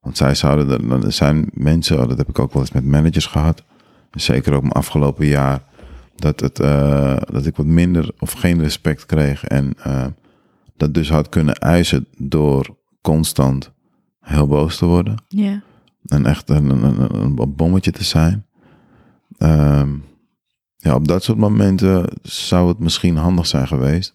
Want 0.00 0.16
zij 0.16 0.34
zouden. 0.34 0.90
Er, 0.90 1.04
er 1.04 1.12
zijn 1.12 1.48
mensen, 1.52 2.00
oh, 2.00 2.08
dat 2.08 2.18
heb 2.18 2.28
ik 2.28 2.38
ook 2.38 2.52
wel 2.52 2.62
eens 2.62 2.72
met 2.72 2.84
managers 2.84 3.26
gehad. 3.26 3.64
Zeker 4.10 4.52
ook 4.52 4.62
mijn 4.62 4.72
afgelopen 4.72 5.26
jaar. 5.26 5.62
Dat, 6.14 6.40
het, 6.40 6.60
eh, 6.60 7.16
dat 7.30 7.46
ik 7.46 7.56
wat 7.56 7.66
minder 7.66 8.10
of 8.18 8.32
geen 8.32 8.60
respect 8.60 9.06
kreeg. 9.06 9.44
En 9.44 9.72
eh, 9.82 10.06
dat 10.76 10.94
dus 10.94 11.10
had 11.10 11.28
kunnen 11.28 11.54
eisen 11.54 12.06
door 12.16 12.76
constant 13.00 13.72
heel 14.20 14.46
boos 14.46 14.76
te 14.76 14.86
worden. 14.86 15.14
En 16.04 16.26
echt 16.26 16.48
een, 16.48 16.70
een, 16.70 17.00
een, 17.00 17.38
een 17.38 17.54
bommetje 17.56 17.90
te 17.90 18.04
zijn. 18.04 18.46
Ehm, 19.38 19.88
ja, 20.76 20.94
op 20.94 21.08
dat 21.08 21.22
soort 21.22 21.38
momenten 21.38 22.04
zou 22.22 22.68
het 22.68 22.78
misschien 22.78 23.16
handig 23.16 23.46
zijn 23.46 23.66
geweest. 23.66 24.12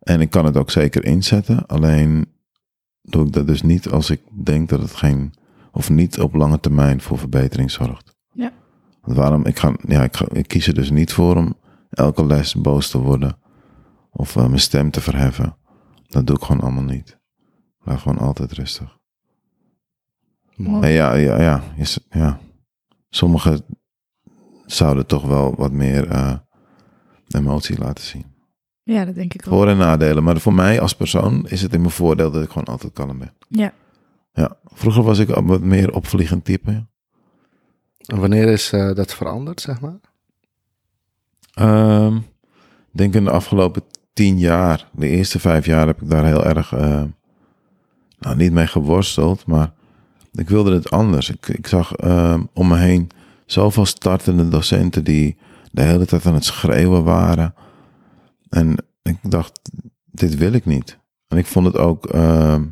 En 0.00 0.20
ik 0.20 0.30
kan 0.30 0.44
het 0.44 0.56
ook 0.56 0.70
zeker 0.70 1.04
inzetten. 1.04 1.66
Alleen 1.66 2.26
doe 3.02 3.26
ik 3.26 3.32
dat 3.32 3.46
dus 3.46 3.62
niet 3.62 3.88
als 3.88 4.10
ik 4.10 4.20
denk 4.44 4.68
dat 4.68 4.80
het 4.80 4.94
geen... 4.94 5.34
of 5.72 5.90
niet 5.90 6.20
op 6.20 6.34
lange 6.34 6.60
termijn 6.60 7.00
voor 7.00 7.18
verbetering 7.18 7.70
zorgt. 7.70 8.16
Ja. 8.32 8.52
Want 9.00 9.16
waarom? 9.16 9.46
Ik, 9.46 9.58
ga, 9.58 9.74
ja, 9.86 10.02
ik, 10.02 10.16
ga, 10.16 10.26
ik 10.32 10.48
kies 10.48 10.66
er 10.66 10.74
dus 10.74 10.90
niet 10.90 11.12
voor 11.12 11.36
om 11.36 11.54
elke 11.90 12.26
les 12.26 12.54
boos 12.54 12.90
te 12.90 12.98
worden. 12.98 13.38
Of 14.10 14.36
eh, 14.36 14.46
mijn 14.46 14.60
stem 14.60 14.90
te 14.90 15.00
verheffen. 15.00 15.56
Dat 16.08 16.26
doe 16.26 16.36
ik 16.36 16.42
gewoon 16.42 16.60
allemaal 16.60 16.84
niet. 16.84 17.18
Blijf 17.78 18.00
gewoon 18.00 18.18
altijd 18.18 18.52
rustig. 18.52 18.98
Mooi. 20.56 20.88
Ja, 20.88 21.14
ja, 21.14 21.40
ja, 21.40 21.62
ja. 22.10 22.40
Sommigen 23.08 23.64
zouden 24.66 25.06
toch 25.06 25.24
wel 25.24 25.54
wat 25.54 25.72
meer 25.72 26.08
eh, 26.08 26.36
emotie 27.28 27.78
laten 27.78 28.04
zien. 28.04 28.29
Ja, 28.92 29.04
dat 29.04 29.14
denk 29.14 29.34
ik 29.34 29.42
ook. 29.46 29.52
Voor- 29.52 29.68
en 29.68 29.76
nadelen. 29.76 30.22
Maar 30.24 30.40
voor 30.40 30.54
mij 30.54 30.80
als 30.80 30.94
persoon 30.94 31.46
is 31.48 31.62
het 31.62 31.72
in 31.72 31.80
mijn 31.80 31.92
voordeel 31.92 32.30
dat 32.30 32.42
ik 32.42 32.48
gewoon 32.48 32.64
altijd 32.64 32.92
kalm 32.92 33.18
ben. 33.18 33.32
Ja. 33.48 33.72
Ja. 34.32 34.56
Vroeger 34.64 35.02
was 35.02 35.18
ik 35.18 35.30
al 35.30 35.44
wat 35.44 35.60
meer 35.60 35.92
opvliegend 35.94 36.44
type. 36.44 36.86
En 38.06 38.18
wanneer 38.18 38.48
is 38.48 38.72
eh, 38.72 38.94
dat 38.94 39.14
veranderd, 39.14 39.60
zeg 39.60 39.80
maar? 39.80 39.98
Ehm, 41.54 42.16
ik 42.16 42.22
denk 42.90 43.14
in 43.14 43.24
de 43.24 43.30
afgelopen 43.30 43.82
tien 44.12 44.38
jaar, 44.38 44.88
de 44.92 45.08
eerste 45.08 45.38
vijf 45.40 45.66
jaar 45.66 45.86
heb 45.86 46.02
ik 46.02 46.10
daar 46.10 46.24
heel 46.24 46.44
erg, 46.44 46.72
eh, 46.72 47.02
nou 48.18 48.36
niet 48.36 48.52
mee 48.52 48.66
geworsteld, 48.66 49.46
maar 49.46 49.72
ik 50.32 50.48
wilde 50.48 50.74
het 50.74 50.90
anders. 50.90 51.30
Ik, 51.30 51.48
ik 51.48 51.66
zag 51.66 51.94
ehm, 51.94 52.42
om 52.52 52.68
me 52.68 52.76
heen 52.76 53.08
zoveel 53.46 53.86
startende 53.86 54.48
docenten 54.48 55.04
die 55.04 55.36
de 55.72 55.82
hele 55.82 56.06
tijd 56.06 56.26
aan 56.26 56.34
het 56.34 56.44
schreeuwen 56.44 57.04
waren. 57.04 57.54
En 58.50 58.76
ik 59.02 59.16
dacht, 59.30 59.70
dit 60.04 60.36
wil 60.36 60.52
ik 60.52 60.64
niet. 60.64 60.98
En 61.28 61.38
ik 61.38 61.46
vond 61.46 61.66
het 61.66 61.76
ook 61.76 62.06
ehm, 62.06 62.66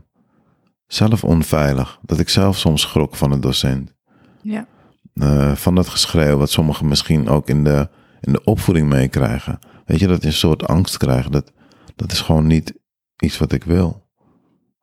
zelf 0.87 1.25
onveilig, 1.25 1.99
dat 2.03 2.19
ik 2.19 2.29
zelf 2.29 2.59
soms 2.59 2.81
schrok 2.81 3.17
van 3.17 3.33
een 3.33 3.41
docent. 3.41 3.95
Ja. 4.43 4.67
Eh, 5.15 5.55
van 5.55 5.75
dat 5.75 5.89
geschreeuw, 5.89 6.37
wat 6.37 6.51
sommigen 6.51 6.89
misschien 6.89 7.29
ook 7.29 7.49
in 7.49 7.65
de, 7.65 7.89
in 8.21 8.33
de 8.33 8.45
opvoeding 8.45 8.89
meekrijgen. 8.89 9.59
Weet 9.87 9.99
je, 10.01 10.07
dat 10.07 10.21
je 10.23 10.27
een 10.27 10.33
soort 10.33 10.67
angst 10.67 10.97
krijgt. 10.97 11.33
Dat, 11.33 11.53
dat 11.97 12.13
is 12.13 12.21
gewoon 12.21 12.47
niet 12.47 12.75
iets 13.19 13.39
wat 13.39 13.53
ik 13.53 13.65
wil. 13.65 14.07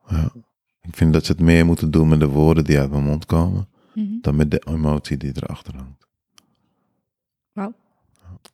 Ja. 0.07 0.31
Ik 0.81 0.95
vind 0.95 1.13
dat 1.13 1.25
ze 1.25 1.31
het 1.31 1.41
meer 1.41 1.65
moeten 1.65 1.91
doen 1.91 2.07
met 2.07 2.19
de 2.19 2.27
woorden 2.27 2.63
die 2.63 2.79
uit 2.79 2.91
mijn 2.91 3.03
mond 3.03 3.25
komen, 3.25 3.67
Mhm. 3.93 4.19
dan 4.21 4.35
met 4.35 4.51
de 4.51 4.61
emotie 4.67 5.17
die 5.17 5.31
erachter 5.35 5.73
hangt. 5.75 6.03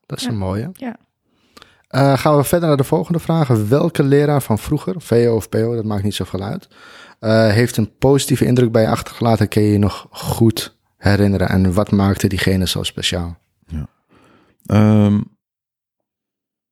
Dat 0.05 0.17
is 0.19 0.23
Ja. 0.25 0.29
een 0.31 0.37
mooie. 0.37 0.69
Ja. 0.73 0.95
Eh, 1.91 2.17
gaan 2.17 2.37
we 2.37 2.43
verder 2.43 2.67
naar 2.67 2.77
de 2.77 2.83
volgende 2.83 3.19
vraag. 3.19 3.47
Welke 3.47 4.03
leraar 4.03 4.41
van 4.41 4.59
vroeger, 4.59 4.95
VO 4.97 5.35
of 5.35 5.49
PO, 5.49 5.75
dat 5.75 5.85
maakt 5.85 6.03
niet 6.03 6.15
zoveel 6.15 6.43
uit, 6.43 6.67
eh, 7.19 7.47
heeft 7.47 7.77
een 7.77 7.97
positieve 7.97 8.45
indruk 8.45 8.71
bij 8.71 8.81
je 8.81 8.87
achtergelaten? 8.87 9.47
Kun 9.47 9.61
je 9.61 9.71
je 9.71 9.77
nog 9.77 10.07
goed 10.11 10.77
herinneren? 10.97 11.49
En 11.49 11.73
wat 11.73 11.91
maakte 11.91 12.27
diegene 12.27 12.67
zo 12.67 12.83
speciaal? 12.83 13.39
Ehm, 14.65 15.19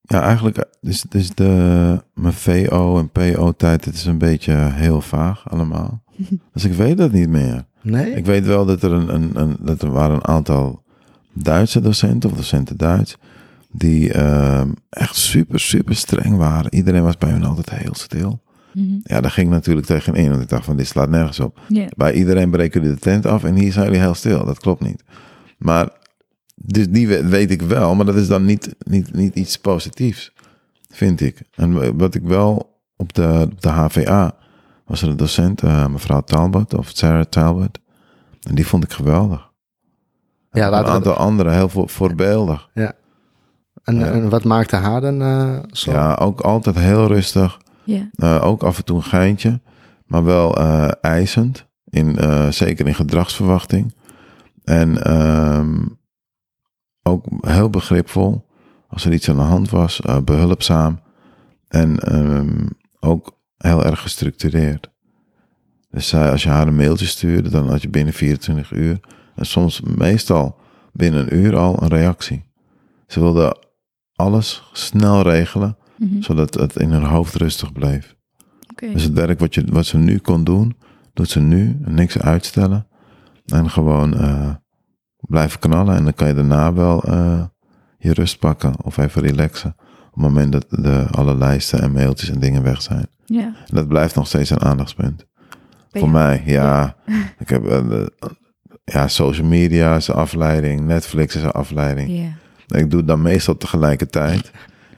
ja, 0.01 0.21
eigenlijk 0.21 0.57
eh, 0.57 0.89
is, 0.89 1.05
is 1.09 1.29
de, 1.29 2.03
mijn 2.13 2.33
VO 2.33 2.97
en 2.97 3.09
PO-tijd, 3.09 3.85
het 3.85 3.95
is 3.95 4.05
een 4.05 4.17
beetje 4.17 4.53
heel 4.53 5.01
vaag 5.01 5.49
allemaal. 5.49 6.03
Dus 6.53 6.65
ik 6.65 6.73
weet 6.73 6.97
dat 6.97 7.11
niet 7.11 7.29
meer. 7.29 7.65
Nee? 7.81 8.15
Ik 8.15 8.25
weet 8.25 8.45
wel 8.45 8.65
dat 8.65 8.83
er, 8.83 8.91
een, 8.91 9.13
een, 9.13 9.31
een, 9.33 9.57
dat 9.59 9.81
er 9.81 9.91
waren 9.91 10.15
een 10.15 10.27
aantal 10.27 10.83
Duitse 11.33 11.81
docenten 11.81 12.29
of 12.29 12.35
docenten 12.35 12.77
Duits. 12.77 13.17
Die 13.71 14.13
ehm, 14.13 14.71
echt 14.89 15.15
super, 15.15 15.59
super 15.59 15.95
streng 15.95 16.37
waren. 16.37 16.73
Iedereen 16.75 17.03
was 17.03 17.17
bij 17.17 17.29
hun 17.29 17.43
altijd 17.43 17.69
heel 17.69 17.95
stil. 17.95 18.41
Mhm. 18.73 18.93
Ja, 19.03 19.21
daar 19.21 19.31
ging 19.31 19.47
ik 19.47 19.53
natuurlijk 19.53 19.87
tegenin. 19.87 20.29
Want 20.29 20.41
ik 20.41 20.49
dacht 20.49 20.65
van 20.65 20.77
dit 20.77 20.87
slaat 20.87 21.09
nergens 21.09 21.39
op. 21.39 21.59
Ja. 21.67 21.85
Bij 21.97 22.13
iedereen 22.13 22.49
breken 22.49 22.81
jullie 22.81 22.95
de 22.95 23.01
tent 23.01 23.25
af 23.25 23.43
en 23.43 23.55
hier 23.55 23.71
zijn 23.71 23.85
jullie 23.85 23.99
heel 24.01 24.13
stil. 24.13 24.45
Dat 24.45 24.59
klopt 24.59 24.81
niet. 24.81 25.03
Maar 25.57 25.89
dus 26.55 26.89
die 26.89 27.07
we- 27.07 27.27
weet 27.27 27.51
ik 27.51 27.61
wel. 27.61 27.95
Maar 27.95 28.05
dat 28.05 28.15
is 28.15 28.27
dan 28.27 28.45
niet, 28.45 28.75
niet, 28.79 29.13
niet 29.13 29.35
iets 29.35 29.57
positiefs. 29.57 30.33
Vind 30.89 31.21
ik. 31.21 31.41
En 31.55 31.97
wat 31.97 32.15
ik 32.15 32.23
wel 32.23 32.79
op 32.95 33.13
de, 33.13 33.47
op 33.51 33.61
de 33.61 33.69
HVA 33.69 34.35
was 34.85 35.01
er 35.01 35.07
een 35.09 35.17
docent, 35.17 35.63
eh, 35.63 35.87
mevrouw 35.87 36.21
Talbot 36.21 36.73
of 36.73 36.89
Sarah 36.93 37.25
Talbot. 37.25 37.79
En 38.47 38.55
die 38.55 38.67
vond 38.67 38.83
ik 38.83 38.91
geweldig. 38.91 39.49
Ja, 40.51 40.65
een 40.65 40.71
laten 40.71 40.85
we- 40.87 40.91
aantal 40.95 41.13
andere 41.13 41.51
heel 41.51 41.69
voor, 41.69 41.89
voorbeeldig. 41.89 42.69
En, 43.89 43.99
Ja. 43.99 44.11
en 44.11 44.29
wat 44.29 44.43
maakte 44.43 44.75
haar 44.75 45.01
dan 45.01 45.21
eh, 45.21 45.57
zo? 45.71 45.91
Ja, 45.91 46.13
ook 46.15 46.41
altijd 46.41 46.75
heel 46.75 47.07
rustig. 47.07 47.59
Ja. 47.83 48.09
Eh, 48.15 48.43
ook 48.43 48.63
af 48.63 48.77
en 48.77 48.83
toe 48.85 48.97
een 48.97 49.03
geintje. 49.03 49.61
Maar 50.05 50.23
wel 50.23 50.57
eh, 50.57 50.89
eisend. 51.01 51.67
In, 51.89 52.17
eh, 52.17 52.47
zeker 52.49 52.87
in 52.87 52.95
gedragsverwachting. 52.95 53.95
En 54.63 55.03
ehm, 55.03 55.85
ook 57.03 57.25
heel 57.39 57.69
begripvol. 57.69 58.47
Als 58.87 59.05
er 59.05 59.13
iets 59.13 59.29
aan 59.29 59.35
de 59.35 59.41
hand 59.41 59.69
was. 59.69 60.01
eh, 60.01 60.17
behulpzaam. 60.19 60.99
En 61.67 61.99
ehm, 61.99 62.67
ook 62.99 63.37
heel 63.57 63.85
erg 63.85 64.01
gestructureerd. 64.01 64.91
Dus 65.89 66.07
zij, 66.07 66.31
als 66.31 66.43
je 66.43 66.49
haar 66.49 66.67
een 66.67 66.75
mailtje 66.75 67.05
stuurde, 67.05 67.49
dan 67.49 67.69
had 67.69 67.81
je 67.81 67.89
binnen 67.89 68.13
24 68.13 68.71
uur. 68.71 68.99
En 69.35 69.45
soms 69.45 69.81
meestal 69.81 70.57
binnen 70.93 71.21
een 71.21 71.35
uur 71.35 71.57
al 71.57 71.81
een 71.83 71.87
reactie. 71.89 72.43
Ze 73.07 73.19
wilde 73.19 73.55
alles 74.19 74.63
snel 74.73 75.21
regelen 75.21 75.77
Mhm. 75.99 76.21
zodat 76.21 76.53
het 76.53 76.75
in 76.75 76.91
haar 76.91 77.09
hoofd 77.09 77.35
rustig 77.35 77.71
bleef. 77.71 78.15
Dus 78.75 79.03
het 79.03 79.13
werk 79.13 79.39
wat, 79.39 79.53
je, 79.53 79.63
wat 79.71 79.85
ze 79.85 79.97
nu 79.97 80.17
kon 80.17 80.43
doen, 80.43 80.77
doet 81.13 81.29
ze 81.29 81.39
nu. 81.39 81.77
Niks 81.85 82.19
uitstellen. 82.19 82.87
En 83.45 83.69
gewoon 83.69 84.17
eh, 84.17 84.49
blijven 85.17 85.59
knallen. 85.59 85.95
En 85.95 86.03
dan 86.03 86.13
kan 86.13 86.27
je 86.27 86.33
daarna 86.33 86.73
wel 86.73 87.03
eh, 87.03 87.43
je 87.97 88.13
rust 88.13 88.39
pakken. 88.39 88.73
Of 88.83 88.97
even 88.97 89.21
relaxen. 89.21 89.75
Op 89.79 90.13
het 90.13 90.23
moment 90.23 90.51
dat 90.51 90.65
de, 90.69 91.07
alle 91.11 91.35
lijsten 91.35 91.81
en 91.81 91.91
mailtjes 91.91 92.29
en 92.29 92.39
dingen 92.39 92.63
weg 92.63 92.81
zijn. 92.81 93.07
Ja. 93.25 93.43
En 93.43 93.75
dat 93.75 93.87
blijft 93.87 94.15
nog 94.15 94.27
steeds 94.27 94.49
een 94.49 94.61
aandachtspunt. 94.61 95.25
Ben 95.91 96.01
Voor 96.01 96.09
mij, 96.09 96.43
ja. 96.45 96.95
Ik 97.39 97.49
heb, 97.49 97.65
eh, 97.65 98.05
ja, 98.83 99.07
social 99.07 99.47
media 99.47 99.95
is 99.95 100.07
een 100.07 100.15
afleiding. 100.15 100.81
Netflix 100.81 101.35
is 101.35 101.43
een 101.43 101.51
afleiding. 101.51 102.09
Ja. 102.09 102.29
Ik 102.69 102.89
doe 102.89 102.99
het 102.99 103.07
dan 103.07 103.21
meestal 103.21 103.57
tegelijkertijd. 103.57 104.51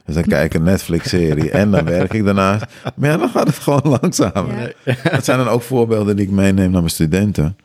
Dus 0.05 0.15
dan 0.15 0.23
kijk 0.23 0.45
ik 0.45 0.59
een 0.59 0.65
Netflix-serie 0.65 1.51
en 1.51 1.71
dan 1.71 1.85
werk 1.85 2.13
ik 2.13 2.25
daarnaast. 2.25 2.65
Maar 2.95 3.09
ja, 3.09 3.17
dan 3.17 3.29
gaat 3.29 3.47
het 3.47 3.55
gewoon 3.59 3.81
langzamer. 4.01 4.75
Ja. 4.85 4.95
Dat 5.11 5.25
zijn 5.25 5.37
dan 5.37 5.47
ook 5.47 5.61
voorbeelden 5.61 6.15
die 6.15 6.25
ik 6.25 6.31
meeneem 6.31 6.71
naar 6.71 6.79
mijn 6.81 6.89
studenten. 6.89 7.55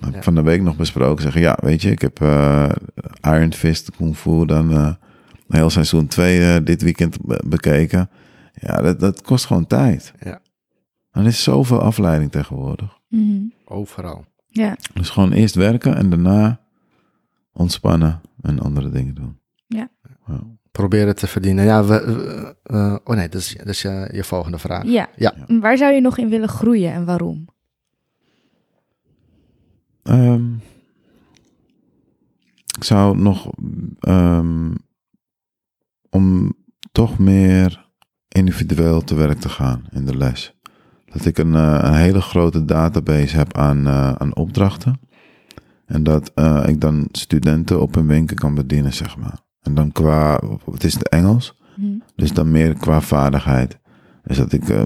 heb 0.00 0.08
ik 0.08 0.14
Ja. 0.14 0.22
van 0.22 0.34
de 0.34 0.42
week 0.42 0.62
nog 0.62 0.76
besproken. 0.76 1.22
Zeggen, 1.22 1.40
ja, 1.40 1.56
weet 1.62 1.82
je, 1.82 1.90
ik 1.90 2.00
heb 2.00 2.20
eh, 2.22 2.68
Iron 3.22 3.52
Fist, 3.52 3.90
Kung 3.96 4.16
Fu, 4.16 4.46
dan 4.46 4.72
eh 4.72 4.90
heel 5.48 5.70
seizoen 5.70 6.06
2 6.06 6.62
dit 6.62 6.82
weekend 6.82 7.16
be- 7.24 7.42
bekeken. 7.46 8.10
Ja, 8.54 8.82
dat, 8.82 9.00
dat 9.00 9.22
kost 9.22 9.46
gewoon 9.46 9.66
tijd. 9.66 10.12
Ja. 10.24 10.40
Er 11.10 11.26
is 11.26 11.42
zoveel 11.42 11.80
afleiding 11.80 12.30
tegenwoordig. 12.32 12.98
Mhm. 13.08 13.40
Overal. 13.64 14.24
Ja, 14.48 14.76
Dus 14.94 15.08
gewoon 15.10 15.32
eerst 15.32 15.54
werken 15.54 15.96
en 15.96 16.10
daarna 16.10 16.60
ontspannen 17.58 18.20
en 18.40 18.58
andere 18.60 18.88
dingen 18.90 19.14
doen. 19.14 19.38
Ja. 19.66 19.90
Ja. 20.26 20.40
Proberen 20.70 21.16
te 21.16 21.26
verdienen. 21.26 21.64
Ja, 21.64 21.84
we, 21.84 22.04
we- 22.04 22.56
eh, 22.62 22.96
oh 23.04 23.16
nee, 23.16 23.28
dat 23.28 23.40
is, 23.40 23.54
dat 23.56 23.66
is 23.66 23.82
je, 23.82 24.08
je 24.12 24.24
volgende 24.24 24.58
vraag. 24.58 24.84
ja. 24.84 25.08
Ja. 25.16 25.34
Waar 25.60 25.76
zou 25.76 25.92
je 25.92 26.00
nog 26.00 26.18
in 26.18 26.28
willen 26.28 26.48
groeien 26.48 26.92
en 26.92 27.04
waarom? 27.04 27.46
Ehm, 30.02 30.54
ik 32.78 32.84
zou 32.84 33.18
nog 33.18 33.50
ehm, 34.00 34.74
om 36.10 36.54
toch 36.92 37.18
meer 37.18 37.86
individueel 38.28 39.00
te 39.04 39.14
werk 39.14 39.38
te 39.40 39.48
gaan 39.48 39.84
in 39.90 40.04
de 40.04 40.16
les. 40.16 40.54
Dat 41.04 41.24
ik 41.24 41.38
een, 41.38 41.54
eh, 41.54 41.78
een 41.82 41.94
hele 41.94 42.20
grote 42.20 42.64
database 42.64 43.36
heb 43.36 43.56
aan, 43.56 43.86
eh, 43.86 44.12
aan 44.12 44.36
opdrachten. 44.36 45.00
En 45.88 46.02
dat 46.02 46.30
eh, 46.34 46.64
ik 46.66 46.80
dan 46.80 47.08
studenten 47.12 47.80
op 47.80 47.94
hun 47.94 48.06
winkel 48.06 48.36
kan 48.36 48.54
bedienen, 48.54 48.92
zeg 48.92 49.16
maar. 49.16 49.38
En 49.62 49.74
dan 49.74 49.92
qua, 49.92 50.40
het 50.72 50.84
is 50.84 50.94
het 50.94 51.08
Engels, 51.08 51.56
Mhm. 51.76 51.88
dus 52.16 52.32
dan 52.32 52.50
meer 52.50 52.74
qua 52.74 53.00
vaardigheid. 53.00 53.78
Dus 54.22 54.36
dat 54.36 54.52
ik, 54.52 54.68
eh, 54.68 54.82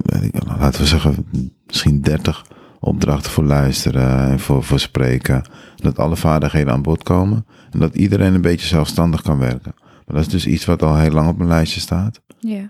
laten 0.58 0.80
we 0.80 0.86
zeggen, 0.86 1.26
misschien 1.66 2.00
30 2.00 2.44
opdrachten 2.80 3.30
voor 3.32 3.44
luisteren 3.44 4.18
en 4.30 4.40
voor, 4.40 4.62
voor 4.64 4.78
spreken. 4.80 5.42
Dat 5.76 5.98
alle 5.98 6.16
vaardigheden 6.16 6.72
aan 6.72 6.82
bod 6.82 7.02
komen. 7.02 7.46
En 7.70 7.78
dat 7.78 7.96
iedereen 7.96 8.34
een 8.34 8.40
beetje 8.40 8.66
zelfstandig 8.66 9.22
kan 9.22 9.38
werken. 9.38 9.74
Maar 9.76 10.16
dat 10.16 10.26
is 10.26 10.28
dus 10.28 10.46
iets 10.46 10.64
wat 10.64 10.82
al 10.82 10.96
heel 10.96 11.10
lang 11.10 11.28
op 11.28 11.36
mijn 11.36 11.48
lijstje 11.48 11.80
staat. 11.80 12.20
Ja. 12.38 12.68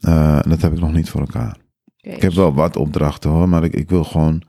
Eh, 0.00 0.34
en 0.44 0.50
dat 0.50 0.62
heb 0.62 0.72
ik 0.72 0.80
nog 0.80 0.92
niet 0.92 1.10
voor 1.10 1.20
elkaar. 1.20 1.56
Ik 2.00 2.22
heb 2.22 2.32
wel 2.32 2.54
wat 2.54 2.76
opdrachten 2.76 3.30
hoor, 3.30 3.48
maar 3.48 3.64
ik, 3.64 3.74
ik 3.74 3.88
wil 3.88 4.04
gewoon, 4.04 4.42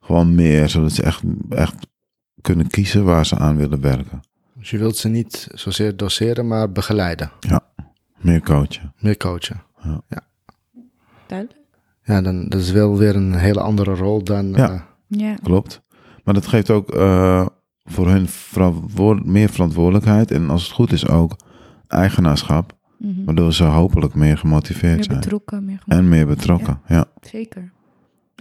gewoon 0.00 0.34
meer. 0.34 0.68
Zodat 0.68 0.92
ze 0.92 1.02
echt, 1.02 1.22
echt 1.48 1.86
kunnen 2.40 2.68
kiezen 2.68 3.04
waar 3.04 3.26
ze 3.26 3.38
aan 3.38 3.56
willen 3.56 3.80
werken. 3.80 4.20
Dus 4.54 4.70
je 4.70 4.78
wilt 4.78 4.96
ze 4.96 5.08
niet 5.08 5.48
zozeer 5.54 5.96
doseren, 5.96 6.46
maar 6.46 6.72
begeleiden. 6.72 7.30
Meer 8.18 8.40
coachen. 8.42 8.92
Meer 8.98 9.16
coachen. 9.16 9.62
Duidelijk. 11.26 11.58
Ja, 12.02 12.20
dan 12.22 12.48
dat 12.48 12.60
is 12.60 12.70
wel 12.70 12.96
weer 12.98 13.16
een 13.16 13.34
hele 13.34 13.60
andere 13.60 13.94
rol 13.94 14.24
dan... 14.24 14.50
Ja. 14.52 14.70
eh, 14.72 14.80
Ja. 15.06 15.34
Klopt. 15.34 15.82
Maar 16.24 16.34
dat 16.34 16.46
geeft 16.46 16.70
ook 16.70 16.90
eh, 16.94 17.46
voor 17.84 18.08
hun 18.08 18.28
verantwoord- 18.28 19.24
meer 19.24 19.48
verantwoordelijkheid. 19.48 20.30
En 20.30 20.50
als 20.50 20.62
het 20.62 20.72
goed 20.72 20.92
is 20.92 21.08
ook 21.08 21.36
eigenaarschap. 21.88 22.78
Mhm. 22.98 23.24
Waardoor 23.24 23.52
ze 23.52 23.64
hopelijk 23.64 24.14
meer 24.14 24.38
gemotiveerd 24.38 24.94
Meer 24.96 25.04
zijn. 25.04 25.18
betrokken, 25.20 25.64
meer 25.64 25.82
En 25.86 26.08
meer 26.08 26.26
betrokken, 26.26 26.80
ja. 26.86 27.04
Zeker. 27.20 27.72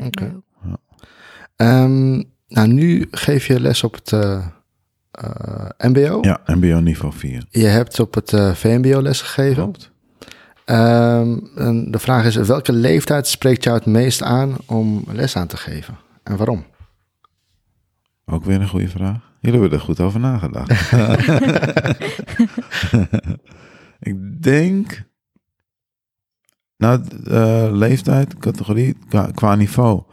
Oké. 0.03 0.23
Mij 0.23 0.33
ook. 0.35 2.27
Nou, 2.49 2.67
nu 2.67 3.07
geef 3.11 3.47
je 3.47 3.59
les 3.59 3.83
op 3.83 3.93
het 3.93 4.13
eh, 4.13 4.45
eh, 5.11 5.69
mbo. 5.77 6.17
Ja, 6.21 6.41
mbo 6.45 6.79
niveau 6.79 7.13
4. 7.13 7.45
Je 7.49 7.65
hebt 7.65 7.99
op 7.99 8.13
het 8.13 8.33
eh, 8.33 8.53
VMBO 8.53 9.01
les 9.01 9.21
gegeven. 9.21 9.63
Klopt. 9.63 9.91
Ehm, 10.65 11.37
en 11.55 11.91
de 11.91 11.99
vraag 11.99 12.25
is, 12.25 12.35
welke 12.35 12.73
leeftijd 12.73 13.27
spreekt 13.27 13.63
jou 13.63 13.77
het 13.77 13.85
meest 13.85 14.23
aan 14.23 14.57
om 14.65 15.03
les 15.11 15.35
aan 15.35 15.47
te 15.47 15.57
geven? 15.57 15.97
En 16.23 16.37
waarom? 16.37 16.65
Ook 18.25 18.45
weer 18.45 18.61
een 18.61 18.67
goede 18.67 18.87
vraag. 18.87 19.17
Jullie 19.41 19.59
hebben 19.59 19.79
er 19.79 19.85
goed 19.85 19.99
over 19.99 20.19
nagedacht. 20.19 20.91
ik 24.11 24.43
denk... 24.43 25.07
Nou, 26.77 27.01
leeftijd, 27.71 28.37
categorie, 28.37 28.97
qua, 29.09 29.29
qua 29.33 29.55
niveau... 29.55 30.03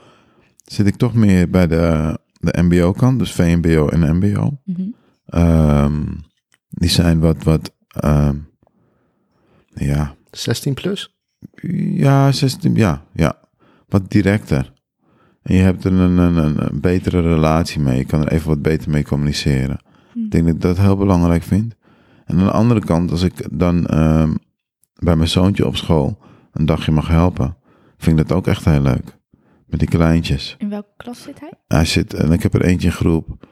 zit 0.65 0.87
ik 0.87 0.97
toch 0.97 1.15
meer 1.15 1.51
bij 1.51 1.67
de, 1.67 2.19
de 2.47 2.63
mbo-kant. 2.63 3.19
Dus 3.19 3.33
VMBO 3.33 3.89
en 3.89 4.17
mbo. 4.17 4.61
Mhm. 4.65 4.83
Ehm, 5.27 6.05
die 6.69 6.91
zijn 6.91 7.21
wat, 7.21 7.43
wat 7.43 7.75
ehm, 7.89 8.37
ja, 9.75 10.15
16 10.31 10.75
plus? 10.75 11.15
ja, 11.93 12.33
16, 12.33 12.75
ja, 12.75 13.03
ja, 13.13 13.39
wat 13.89 14.11
directer. 14.11 14.73
En 15.43 15.55
je 15.55 15.63
hebt 15.63 15.85
er 15.85 15.93
een, 15.93 16.19
een, 16.19 16.37
een, 16.37 16.67
een 16.67 16.81
betere 16.81 17.21
relatie 17.21 17.81
mee. 17.81 17.99
Je 17.99 18.05
kan 18.05 18.21
er 18.21 18.33
even 18.33 18.49
wat 18.49 18.63
beter 18.63 18.91
mee 18.91 19.05
communiceren. 19.05 19.79
Hm. 20.13 20.19
Ik 20.19 20.31
denk 20.31 20.45
dat 20.45 20.55
ik 20.55 20.61
dat 20.61 20.79
heel 20.79 20.97
belangrijk 20.97 21.43
vind. 21.43 21.75
En 22.25 22.39
aan 22.39 22.45
de 22.45 22.51
andere 22.51 22.81
kant, 22.81 23.11
als 23.11 23.23
ik 23.23 23.59
dan 23.59 23.87
ehm, 23.87 24.35
bij 24.95 25.17
mijn 25.17 25.29
zoontje 25.29 25.67
op 25.67 25.77
school 25.77 26.19
een 26.53 26.67
dagje 26.67 26.93
mag 26.93 27.09
helpen, 27.09 27.57
vind 27.99 28.21
ik 28.21 28.29
dat 28.29 28.37
ook 28.37 28.47
echt 28.47 28.65
heel 28.65 28.81
leuk. 28.81 29.16
Met 29.79 29.89
die 29.91 29.99
kleintjes. 29.99 30.55
In 30.59 30.69
welke 30.69 30.89
klas 30.97 31.23
zit 31.23 31.41
hij? 31.41 31.53
Hij 31.69 31.85
zit, 31.85 32.15
en 32.15 32.33
ik 32.33 32.43
heb 32.43 32.55
er 32.55 32.65
eentje 32.65 32.89
in 32.89 32.95
groep 32.95 33.47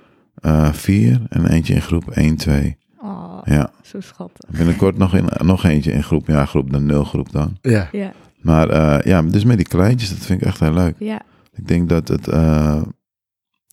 4 0.73 1.21
en 1.29 1.47
eentje 1.47 1.75
in 1.75 1.83
groep 1.83 2.11
1, 2.11 2.37
2. 2.37 2.77
Oh, 3.03 3.39
Ja. 3.45 3.71
zo 3.83 4.01
schattig. 4.01 4.51
Binnenkort 4.51 4.97
nog, 4.99 5.15
in, 5.15 5.29
nog 5.45 5.65
eentje 5.65 5.93
in 5.93 6.03
groep, 6.03 6.27
ja, 6.27 6.45
groep 6.47 6.71
de 6.73 6.81
nul 6.81 7.05
groep 7.05 7.33
dan. 7.33 7.59
Ja. 7.61 7.89
Ja, 7.93 8.13
Maar 8.41 8.69
eh, 8.69 9.07
ja, 9.07 9.23
dus 9.23 9.45
met 9.45 9.57
die 9.57 9.67
kleintjes, 9.67 10.09
dat 10.09 10.19
vind 10.19 10.41
ik 10.41 10.47
echt 10.47 10.61
heel 10.61 10.73
leuk. 10.73 10.95
ja. 10.99 11.21
Ik 11.55 11.69
denk 11.69 11.89
dat 11.89 12.09
het, 12.09 12.29
eh, 12.29 12.83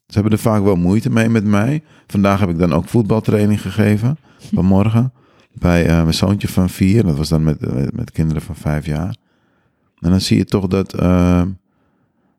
ze 0.08 0.14
hebben 0.14 0.32
er 0.32 0.38
vaak 0.38 0.64
wel 0.64 0.76
moeite 0.76 1.10
mee 1.10 1.30
met 1.30 1.44
mij. 1.46 1.84
Vandaag 2.08 2.40
heb 2.40 2.50
ik 2.50 2.58
dan 2.60 2.74
ook 2.74 2.88
voetbaltraining 2.88 3.62
gegeven, 3.62 4.18
vanmorgen. 4.54 5.14
Bij 5.54 5.86
eh, 5.88 5.96
mijn 6.02 6.14
zoontje 6.14 6.48
van 6.48 6.70
vier, 6.70 7.04
dat 7.04 7.18
was 7.18 7.30
dan 7.30 7.44
met, 7.44 7.74
met, 7.74 7.96
met 7.96 8.12
kinderen 8.12 8.42
van 8.42 8.56
vijf 8.56 8.86
jaar. 8.86 9.16
En 10.00 10.10
dan 10.10 10.22
zie 10.22 10.38
je 10.38 10.46
toch 10.46 10.68
dat, 10.68 10.94
eh, 10.94 11.42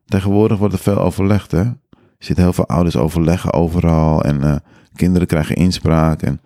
tegenwoordig 0.05 0.57
wordt 0.57 0.73
er 0.73 0.79
veel 0.79 0.99
overlegd, 0.99 1.51
hè. 1.51 1.63
Je 2.17 2.29
ziet 2.29 2.37
heel 2.37 2.53
veel 2.53 2.67
ouders 2.67 2.95
overleggen 2.95 3.53
overal 3.53 4.23
en 4.23 4.43
eh, 4.43 4.55
kinderen 4.95 5.27
krijgen 5.27 5.55
inspraak. 5.55 6.21
En 6.21 6.41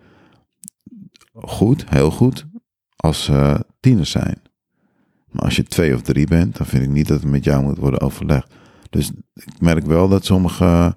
goed, 1.32 1.84
heel 1.88 2.10
goed, 2.10 2.46
als 2.96 3.24
ze 3.24 3.64
tieners 3.80 4.10
zijn. 4.10 4.42
Maar 5.30 5.44
als 5.44 5.56
je 5.56 5.62
twee 5.62 5.94
of 5.94 6.02
drie 6.02 6.26
bent, 6.26 6.56
dan 6.56 6.66
vind 6.66 6.82
ik 6.82 6.90
niet 6.90 7.08
dat 7.08 7.20
het 7.20 7.30
met 7.30 7.44
jou 7.44 7.62
moet 7.62 7.78
worden 7.78 8.00
overlegd. 8.00 8.54
Dus 8.90 9.10
ik 9.34 9.60
merk 9.60 9.86
wel 9.86 10.08
dat 10.08 10.24
sommige 10.24 10.96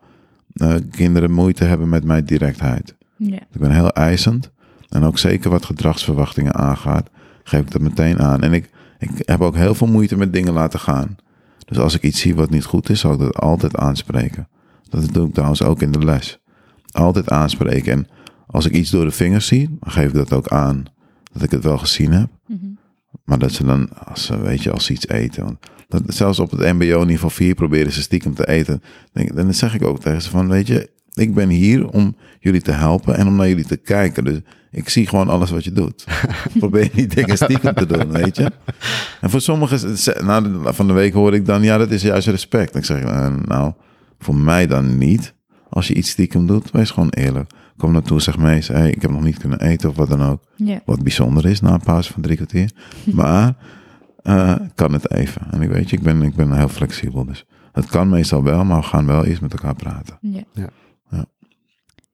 eh, 0.53 0.75
kinderen 0.91 1.31
moeite 1.31 1.63
hebben 1.63 1.89
met 1.89 2.03
mijn 2.03 2.25
directheid. 2.25 2.95
Ik 3.51 3.59
ben 3.59 3.71
heel 3.71 3.91
eisend. 3.91 4.51
En 4.89 5.03
ook 5.03 5.17
zeker 5.17 5.49
wat 5.49 5.65
gedragsverwachtingen 5.65 6.55
aangaat, 6.55 7.09
geef 7.43 7.61
ik 7.61 7.71
dat 7.71 7.81
meteen 7.81 8.19
aan. 8.19 8.41
En 8.41 8.53
ik, 8.53 8.69
ik 8.99 9.09
heb 9.15 9.41
ook 9.41 9.55
heel 9.55 9.75
veel 9.75 9.87
moeite 9.87 10.17
met 10.17 10.33
dingen 10.33 10.53
laten 10.53 10.79
gaan. 10.79 11.15
Dus 11.71 11.79
als 11.79 11.95
ik 11.95 12.03
iets 12.03 12.19
zie 12.19 12.35
wat 12.35 12.49
niet 12.49 12.63
goed 12.63 12.89
is, 12.89 12.99
zal 12.99 13.13
ik 13.13 13.19
dat 13.19 13.37
altijd 13.37 13.75
aanspreken. 13.75 14.47
Dat 14.89 15.13
doe 15.13 15.27
ik 15.27 15.33
trouwens 15.33 15.63
ook 15.63 15.81
in 15.81 15.91
de 15.91 16.05
les. 16.05 16.39
Altijd 16.91 17.29
aanspreken. 17.29 17.91
En 17.93 18.07
als 18.47 18.65
ik 18.65 18.71
iets 18.71 18.89
door 18.89 19.05
de 19.05 19.11
vingers 19.11 19.47
zie, 19.47 19.77
dan 19.79 19.91
geef 19.91 20.07
ik 20.07 20.13
dat 20.13 20.33
ook 20.33 20.47
aan. 20.47 20.85
Dat 21.31 21.43
ik 21.43 21.51
het 21.51 21.63
wel 21.63 21.77
gezien 21.77 22.11
heb. 22.11 22.29
Mhm. 22.47 22.65
Maar 23.23 23.39
dat 23.39 23.51
ze 23.51 23.65
dan, 23.65 23.89
als 24.05 24.25
ze, 24.25 24.41
weet 24.41 24.63
je, 24.63 24.71
als 24.71 24.85
ze 24.85 24.93
iets 24.93 25.07
eten. 25.07 25.43
Want 25.43 25.57
dat, 25.87 26.03
zelfs 26.07 26.39
op 26.39 26.51
het 26.51 26.73
mbo 26.73 27.03
niveau 27.03 27.33
4 27.33 27.55
proberen 27.55 27.91
ze 27.91 28.01
stiekem 28.01 28.33
te 28.33 28.47
eten. 28.47 28.81
Denk, 29.13 29.35
dan 29.35 29.53
zeg 29.53 29.73
ik 29.73 29.83
ook 29.83 29.99
tegen 29.99 30.21
ze 30.21 30.29
van, 30.29 30.47
weet 30.47 30.67
je, 30.67 30.89
ik 31.13 31.33
ben 31.33 31.49
hier 31.49 31.89
om 31.89 32.15
jullie 32.39 32.61
te 32.61 32.71
helpen 32.71 33.17
en 33.17 33.27
om 33.27 33.35
naar 33.35 33.47
jullie 33.47 33.65
te 33.65 33.77
kijken. 33.77 34.23
Dus 34.23 34.39
ik 34.71 34.89
zie 34.89 35.07
gewoon 35.07 35.29
alles 35.29 35.51
wat 35.51 35.63
je 35.63 35.71
doet. 35.71 36.05
Probeer 36.59 36.89
niet 36.93 37.15
dingen 37.15 37.37
stiekem 37.37 37.73
te 37.73 37.85
doen, 37.85 38.11
weet 38.11 38.35
je. 38.37 38.51
En 39.21 39.29
voor 39.29 39.41
sommigen, 39.41 39.97
nou, 40.25 40.73
van 40.73 40.87
de 40.87 40.93
week 40.93 41.13
hoor 41.13 41.33
ik 41.33 41.45
dan, 41.45 41.63
ja, 41.63 41.77
dat 41.77 41.91
is 41.91 42.01
juist 42.01 42.27
respect. 42.27 42.75
Ik 42.75 42.85
zeg, 42.85 43.01
eh, 43.01 43.33
nou, 43.45 43.73
voor 44.19 44.35
mij 44.35 44.67
dan 44.67 44.97
niet. 44.97 45.33
Als 45.69 45.87
je 45.87 45.93
iets 45.93 46.09
stiekem 46.09 46.47
doet, 46.47 46.71
wees 46.71 46.91
gewoon 46.91 47.09
eerlijk. 47.09 47.51
Kom 47.77 47.91
naartoe, 47.91 48.21
zeg 48.21 48.37
mee, 48.37 48.61
hey, 48.63 48.89
ik 48.89 49.01
heb 49.01 49.11
nog 49.11 49.23
niet 49.23 49.37
kunnen 49.37 49.61
eten 49.61 49.89
of 49.89 49.95
wat 49.95 50.09
dan 50.09 50.21
ook. 50.21 50.43
Wat 50.85 51.03
bijzonder 51.03 51.45
is 51.45 51.61
na 51.61 51.73
een 51.73 51.79
pauze 51.79 52.13
van 52.13 52.21
drie 52.21 52.35
kwartier. 52.35 52.71
Maar 53.13 53.55
eh, 54.23 54.55
kan 54.75 54.93
het 54.93 55.11
even. 55.11 55.41
En 55.51 55.61
ik 55.61 55.69
weet 55.69 55.89
je, 55.89 55.95
ik 55.95 56.03
ben, 56.03 56.21
ik 56.21 56.35
ben 56.35 56.53
heel 56.53 56.67
flexibel. 56.67 57.25
Dus 57.25 57.45
het 57.71 57.85
kan 57.85 58.09
meestal 58.09 58.43
wel, 58.43 58.65
maar 58.65 58.79
we 58.79 58.85
gaan 58.85 59.05
wel 59.05 59.25
eerst 59.25 59.41
met 59.41 59.53
elkaar 59.53 59.75
praten. 59.75 60.17
Ja. 60.21 60.43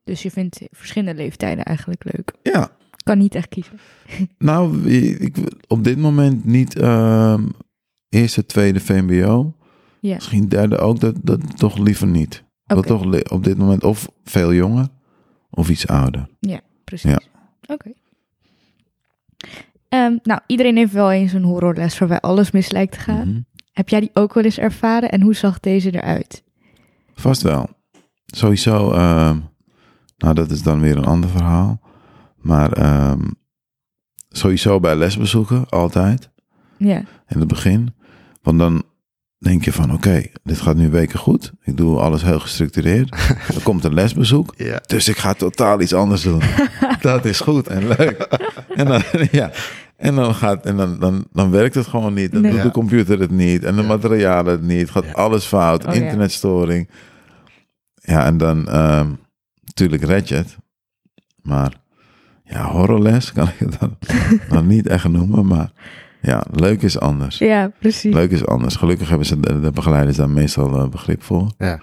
Dus 0.03 0.21
je 0.21 0.31
vindt 0.31 0.61
verschillende 0.71 1.21
leeftijden 1.21 1.63
eigenlijk 1.63 2.03
leuk. 2.03 2.33
Ja, 2.43 2.69
Kan 3.07 3.17
niet 3.17 3.35
echt 3.35 3.49
kiezen. 3.49 3.79
nou, 4.37 4.89
ik, 4.89 5.37
op 5.67 5.83
dit 5.83 5.97
moment 5.97 6.45
niet 6.45 6.79
ehm, 6.79 7.43
eerste, 8.09 8.45
tweede 8.45 8.79
VMBO. 8.79 9.53
Ja. 9.99 10.13
Misschien 10.13 10.47
derde 10.47 10.77
ook, 10.77 10.99
dat, 10.99 11.15
dat 11.21 11.57
toch 11.57 11.77
liever 11.77 12.07
niet. 12.07 12.43
Wil 12.63 12.77
Oké. 12.77 12.87
toch 12.87 13.29
op 13.31 13.43
dit 13.43 13.57
moment 13.57 13.83
of 13.83 14.09
veel 14.23 14.53
jonger 14.53 14.87
of 15.49 15.69
iets 15.69 15.87
ouder. 15.87 16.27
Precies. 16.87 17.11
Ja. 17.11 17.19
Oké. 17.73 17.91
Ehm, 19.89 20.17
nou, 20.23 20.39
iedereen 20.47 20.77
heeft 20.77 20.93
wel 20.93 21.11
eens 21.11 21.33
een 21.33 21.43
horrorles 21.43 21.97
waarbij 21.97 22.19
alles 22.19 22.51
mis 22.51 22.71
lijkt 22.71 22.93
te 22.93 22.99
gaan. 22.99 23.29
Mhm. 23.29 23.41
Heb 23.71 23.89
jij 23.89 23.99
die 23.99 24.09
ook 24.13 24.33
wel 24.33 24.43
eens 24.43 24.57
ervaren 24.57 25.11
en 25.11 25.21
hoe 25.21 25.35
zag 25.35 25.59
deze 25.59 25.95
eruit? 25.95 26.43
Vast 27.13 27.41
wel. 27.41 27.75
sowieso, 28.25 28.91
ehm, 28.91 29.37
nou 30.17 30.33
dat 30.33 30.51
is 30.51 30.63
dan 30.63 30.79
weer 30.79 30.97
een 30.97 31.05
ander 31.05 31.29
verhaal. 31.29 31.79
Maar 32.37 32.71
ehm, 32.71 33.21
sowieso 34.29 34.79
bij 34.79 34.95
lesbezoeken, 34.95 35.69
altijd. 35.69 36.29
Ja. 36.77 37.03
in 37.27 37.39
het 37.39 37.47
begin. 37.47 37.95
Want 38.41 38.59
dan 38.59 38.83
denk 39.37 39.65
je 39.65 39.73
van, 39.73 39.93
oké, 39.93 40.23
dit 40.43 40.61
gaat 40.61 40.75
nu 40.75 40.89
weken 40.89 41.19
goed. 41.19 41.51
Ik 41.63 41.77
doe 41.77 41.99
alles 41.99 42.21
heel 42.23 42.39
gestructureerd. 42.39 43.09
Er 43.55 43.61
komt 43.63 43.83
een 43.83 43.93
lesbezoek. 43.93 44.53
Ja. 44.57 44.81
Dus 44.85 45.07
ik 45.07 45.17
ga 45.17 45.33
totaal 45.33 45.81
iets 45.81 45.93
anders 45.93 46.21
doen. 46.21 46.41
Dat 47.01 47.25
is 47.25 47.39
goed 47.39 47.67
en 47.67 47.87
leuk. 47.87 48.27
En 48.75 48.85
dan, 48.85 49.01
ja. 49.31 49.51
En 49.95 50.15
dan, 50.15 50.35
gaat, 50.35 50.65
en 50.65 50.77
dan, 50.77 50.99
dan, 50.99 51.27
dan 51.31 51.51
werkt 51.51 51.75
het 51.75 51.87
gewoon 51.87 52.13
niet. 52.13 52.31
Dan 52.31 52.41
Nee. 52.41 52.51
doet 52.51 52.61
de 52.61 52.71
computer 52.71 53.19
het 53.19 53.31
niet. 53.31 53.63
En 53.63 53.75
de 53.75 53.81
Ja. 53.81 53.87
materialen 53.87 54.51
het 54.51 54.61
niet. 54.63 54.89
Gaat 54.89 55.05
Ja. 55.05 55.11
alles 55.11 55.45
fout. 55.45 55.85
Oh, 55.85 55.95
internetstoring. 55.95 56.89
Ja, 57.95 58.25
en 58.25 58.37
dan 58.37 58.67
ehm 58.69 59.09
natuurlijk 59.63 60.03
red 60.03 60.27
je 60.27 60.35
het. 60.35 60.57
Maar 61.41 61.73
ja, 62.49 62.71
horrorles 62.71 63.31
kan 63.31 63.47
ik 63.47 63.59
het 63.59 63.79
dan, 63.79 63.97
dan 64.49 64.67
niet 64.67 64.87
echt 64.87 65.07
noemen. 65.07 65.45
Maar 65.47 65.71
ja, 66.21 66.43
leuk 66.51 66.81
is 66.81 66.99
anders. 66.99 67.37
Ja, 67.37 67.71
precies. 67.79 68.13
Leuk 68.13 68.31
is 68.31 68.45
anders. 68.45 68.75
Gelukkig 68.75 69.09
hebben 69.09 69.27
ze 69.27 69.39
de, 69.39 69.59
de 69.59 69.71
begeleiders 69.71 70.17
daar 70.17 70.29
meestal 70.29 70.79
eh, 70.81 70.87
begrip 70.89 71.23
voor. 71.23 71.51
Ja. 71.57 71.79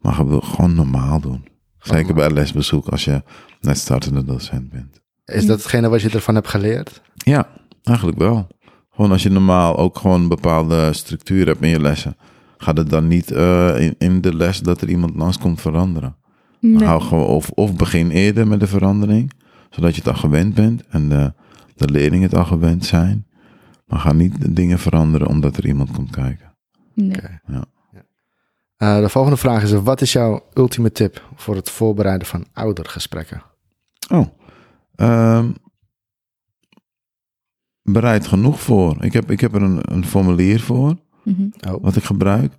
Maar 0.00 0.12
ge- 0.12 0.40
gewoon 0.42 0.74
normaal 0.74 1.20
doen. 1.20 1.44
Zeker 1.78 2.14
bij 2.14 2.30
lesbezoek 2.30 2.88
als 2.88 3.04
je 3.04 3.22
net 3.60 3.78
startende 3.78 4.24
docent 4.24 4.70
bent. 4.70 5.00
Is 5.24 5.46
dat 5.46 5.58
hetgene 5.58 5.88
wat 5.88 6.02
je 6.02 6.10
ervan 6.10 6.34
hebt 6.34 6.48
geleerd? 6.48 7.02
Ja, 7.14 7.48
eigenlijk 7.82 8.18
wel. 8.18 8.46
Gewoon 8.94 9.10
als 9.10 9.22
je 9.22 9.30
normaal 9.30 9.76
ook 9.76 9.98
gewoon 9.98 10.20
een 10.20 10.28
bepaalde 10.28 10.92
structuur 10.92 11.46
hebt 11.46 11.62
in 11.62 11.68
je 11.68 11.80
lessen. 11.80 12.16
Gaat 12.56 12.76
het 12.76 12.90
dan 12.90 13.08
niet 13.08 13.30
eh, 13.30 13.80
in, 13.80 13.94
in 13.98 14.20
de 14.20 14.34
les 14.34 14.60
dat 14.60 14.80
er 14.80 14.88
iemand 14.88 15.14
langs 15.16 15.38
komt 15.38 15.60
veranderen. 15.60 16.16
Nee. 16.60 16.84
Hou 16.86 17.00
gewoon, 17.02 17.26
of, 17.26 17.50
of 17.50 17.76
begin 17.76 18.10
eerder 18.10 18.46
met 18.46 18.60
de 18.60 18.66
verandering. 18.66 19.30
Zodat 19.74 19.94
je 19.94 20.00
het 20.00 20.10
al 20.10 20.16
gewend 20.16 20.54
bent. 20.54 20.86
En 20.86 21.08
de, 21.08 21.32
de 21.74 21.90
leerlingen 21.90 22.28
het 22.28 22.38
al 22.38 22.44
gewend 22.44 22.84
zijn. 22.84 23.26
Maar 23.86 23.98
ga 23.98 24.12
niet 24.12 24.40
de 24.40 24.52
dingen 24.52 24.78
veranderen 24.78 25.26
omdat 25.26 25.56
er 25.56 25.66
iemand 25.66 25.90
komt 25.90 26.10
kijken. 26.10 26.54
Nee. 26.94 27.40
Ja. 27.46 27.64
Eh, 28.76 29.00
de 29.00 29.08
volgende 29.08 29.36
vraag 29.36 29.62
is: 29.62 29.72
wat 29.72 30.00
is 30.00 30.12
jouw 30.12 30.46
ultieme 30.54 30.92
tip 30.92 31.28
voor 31.34 31.56
het 31.56 31.70
voorbereiden 31.70 32.26
van 32.26 32.46
oudergesprekken? 32.52 33.42
Oh. 34.10 34.26
Ehm, 34.94 35.50
bereid 37.82 38.26
genoeg 38.26 38.60
voor. 38.60 39.04
Ik 39.04 39.12
heb, 39.12 39.30
ik 39.30 39.40
heb 39.40 39.54
er 39.54 39.62
een, 39.62 39.78
een 39.82 40.04
formulier 40.04 40.60
voor, 40.60 41.02
Mhm. 41.24 41.48
Oh, 41.68 41.82
wat 41.82 41.96
ik 41.96 42.04
gebruik. 42.04 42.52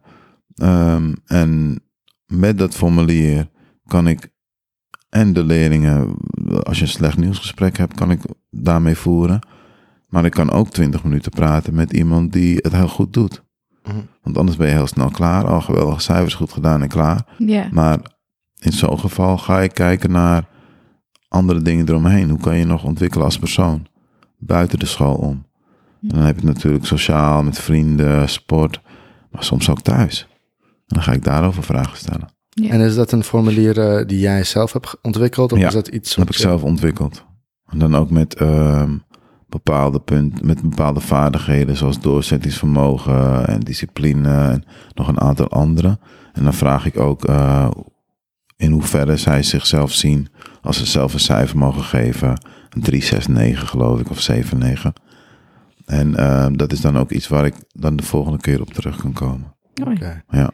Ehm, 0.55 1.13
en 1.26 1.80
met 2.26 2.57
dat 2.57 2.76
formulier 2.76 3.49
kan 3.86 4.07
ik 4.07 4.34
en 5.09 5.34
de 5.34 5.43
leerlingen, 5.43 6.16
als 6.64 6.78
je 6.78 6.84
een 6.84 6.89
slecht 6.89 7.18
nieuwsgesprek 7.18 7.78
hebt, 7.78 7.93
kan 7.93 8.12
ik 8.12 8.22
daarmee 8.49 8.95
voeren. 8.95 9.39
Maar 10.08 10.26
ik 10.26 10.32
kan 10.32 10.51
ook 10.51 10.70
20 10.70 11.03
minuten 11.03 11.32
praten 11.32 11.76
met 11.76 11.93
iemand 11.93 12.34
die 12.34 12.58
het 12.62 12.72
heel 12.72 12.88
goed 12.88 13.14
doet. 13.14 13.43
Mhm. 13.84 13.97
Want 14.22 14.38
anders 14.38 14.58
ben 14.58 14.68
je 14.68 14.74
heel 14.74 14.88
snel 14.88 15.10
klaar. 15.10 15.47
Al 15.47 15.62
geweldige 15.62 15.99
cijfers 15.99 16.34
goed 16.34 16.53
gedaan 16.53 16.82
en 16.82 16.88
klaar. 16.88 17.26
Ja. 17.38 17.68
Maar 17.72 17.99
in 18.60 18.72
zo'n 18.72 18.99
geval 18.99 19.38
ga 19.38 19.62
ik 19.62 19.74
kijken 19.74 20.12
naar 20.12 20.47
andere 21.28 21.62
dingen 21.62 21.89
eromheen. 21.89 22.30
Hoe 22.30 22.39
kan 22.39 22.58
je 22.58 22.66
nog 22.66 22.84
ontwikkelen 22.84 23.26
als 23.26 23.39
persoon? 23.39 23.88
Buiten 24.38 24.80
de 24.80 24.86
school 24.86 25.16
om. 25.16 25.45
Hm. 25.99 26.08
Dan 26.08 26.20
heb 26.20 26.39
je 26.39 26.45
het 26.45 26.56
natuurlijk 26.56 26.86
sociaal, 26.86 27.43
met 27.43 27.60
vrienden, 27.60 28.30
sport. 28.30 28.82
Maar 29.32 29.43
soms 29.43 29.70
ook 29.70 29.82
thuis. 29.82 30.28
En 30.62 30.95
dan 30.95 31.03
ga 31.03 31.12
ik 31.12 31.24
daarover 31.24 31.64
vragen 31.64 31.97
stellen. 31.97 32.35
Ja. 32.62 32.70
En 32.70 32.80
is 32.80 32.95
dat 32.95 33.12
een 33.12 33.24
formulier 33.24 33.80
eh, 33.80 34.08
die 34.08 34.20
jij 34.20 34.43
zelf 34.43 34.74
hebt 34.74 34.97
ontwikkeld? 35.01 35.51
Of 35.51 35.60
Ja, 35.60 35.68
is 35.68 35.74
dat 35.74 35.88
iets 35.88 36.10
Dat 36.10 36.18
heb 36.18 36.36
ik 36.36 36.41
zelf 36.41 36.64
ontwikkeld. 36.64 37.26
En 37.68 37.80
dan 37.80 37.95
ook 37.95 38.10
met 38.10 38.36
ehm, 38.36 38.97
bepaalde 39.49 39.99
punten, 39.99 40.45
met 40.45 40.62
bepaalde 40.62 40.99
vaardigheden 40.99 41.78
zoals 41.78 41.99
doorzettingsvermogen 41.99 43.47
en 43.47 43.60
discipline 43.60 44.30
en 44.30 44.64
nog 44.93 45.08
een 45.08 45.20
aantal 45.20 45.47
andere. 45.47 45.99
En 46.34 46.43
dan 46.43 46.53
vraag 46.53 46.86
ik 46.86 46.99
ook 46.99 47.26
eh, 47.26 47.70
in 48.58 48.72
hoeverre 48.72 49.18
zij 49.18 49.43
zichzelf 49.43 49.91
zien 49.91 50.28
als 50.62 50.78
ze 50.78 50.86
zelf 50.86 51.14
een 51.14 51.20
cijfer 51.20 51.58
mogen 51.58 51.84
geven. 51.84 52.41
Een 52.70 52.82
3, 52.82 53.03
6, 53.03 53.28
9 53.28 53.68
geloof 53.68 53.99
ik, 53.99 54.10
of 54.10 54.22
7, 54.22 54.58
9. 54.58 54.93
En 55.86 56.16
ehm, 56.16 56.56
dat 56.56 56.72
is 56.72 56.82
dan 56.82 56.97
ook 56.97 57.12
iets 57.12 57.28
waar 57.28 57.45
ik 57.45 57.56
dan 57.68 57.95
de 57.95 58.03
volgende 58.03 58.39
keer 58.39 58.62
op 58.62 58.74
terug 58.74 58.97
kan 58.97 59.14
komen. 59.14 59.56
Oké. 59.84 60.24
Ja. 60.30 60.51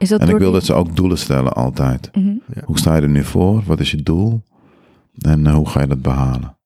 Is 0.00 0.08
dat 0.08 0.20
En 0.20 0.28
ik 0.28 0.36
wil 0.36 0.44
die- 0.50 0.52
dat 0.52 0.64
ze 0.64 0.74
ook 0.74 0.96
doelen 0.96 1.18
stellen 1.18 1.52
altijd. 1.52 2.10
Mhm. 2.16 2.34
Hoe 2.64 2.78
sta 2.78 2.96
je 2.96 3.02
er 3.02 3.08
nu 3.08 3.24
voor? 3.24 3.62
Wat 3.66 3.80
is 3.80 3.90
je 3.90 4.02
doel? 4.02 4.42
En 5.18 5.46
eh, 5.46 5.54
hoe 5.54 5.68
ga 5.68 5.80
je 5.80 5.86
dat 5.86 6.02
behalen? 6.02 6.56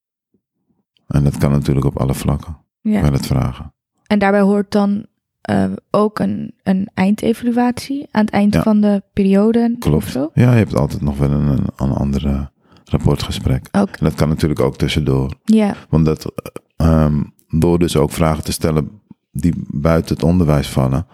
En 1.07 1.24
dat 1.24 1.39
kan 1.39 1.51
natuurlijk 1.51 1.87
op 1.87 1.99
alle 1.99 2.14
vlakken. 2.14 2.57
Ja. 2.80 3.01
Wel 3.03 3.12
het 3.12 3.26
vragen. 3.26 3.72
En 4.07 4.18
daarbij 4.18 4.41
hoort 4.41 4.70
dan 4.72 5.07
eh, 5.41 5.64
ook 5.91 6.18
een, 6.18 6.55
een 6.62 6.89
eindevaluatie 6.95 8.07
aan 8.11 8.24
het 8.24 8.35
eind 8.35 8.55
Ja. 8.55 8.62
van 8.62 8.80
de 8.80 9.03
periode 9.12 9.70
of 9.72 9.78
Klopt. 9.78 10.07
zo? 10.11 10.30
Ja, 10.35 10.51
je 10.51 10.57
hebt 10.59 10.76
altijd 10.76 11.01
nog 11.03 11.18
wel 11.18 11.30
een, 11.30 11.47
een, 11.47 11.64
een 11.76 11.91
ander 11.93 12.51
rapportgesprek. 12.85 13.68
Ook. 13.72 13.89
En 13.89 14.05
dat 14.05 14.14
kan 14.14 14.28
natuurlijk 14.28 14.61
ook 14.61 14.76
tussendoor. 14.76 15.35
Ja. 15.45 15.74
Want 15.89 16.05
dat, 16.05 16.32
eh, 16.76 16.87
ehm, 17.05 17.22
door 17.49 17.78
dus 17.78 17.97
ook 17.97 18.11
vragen 18.11 18.45
te 18.45 18.53
stellen 18.53 18.91
die 19.32 19.55
buiten 19.70 20.14
het 20.14 20.24
onderwijs 20.24 20.68
vallen, 20.68 21.07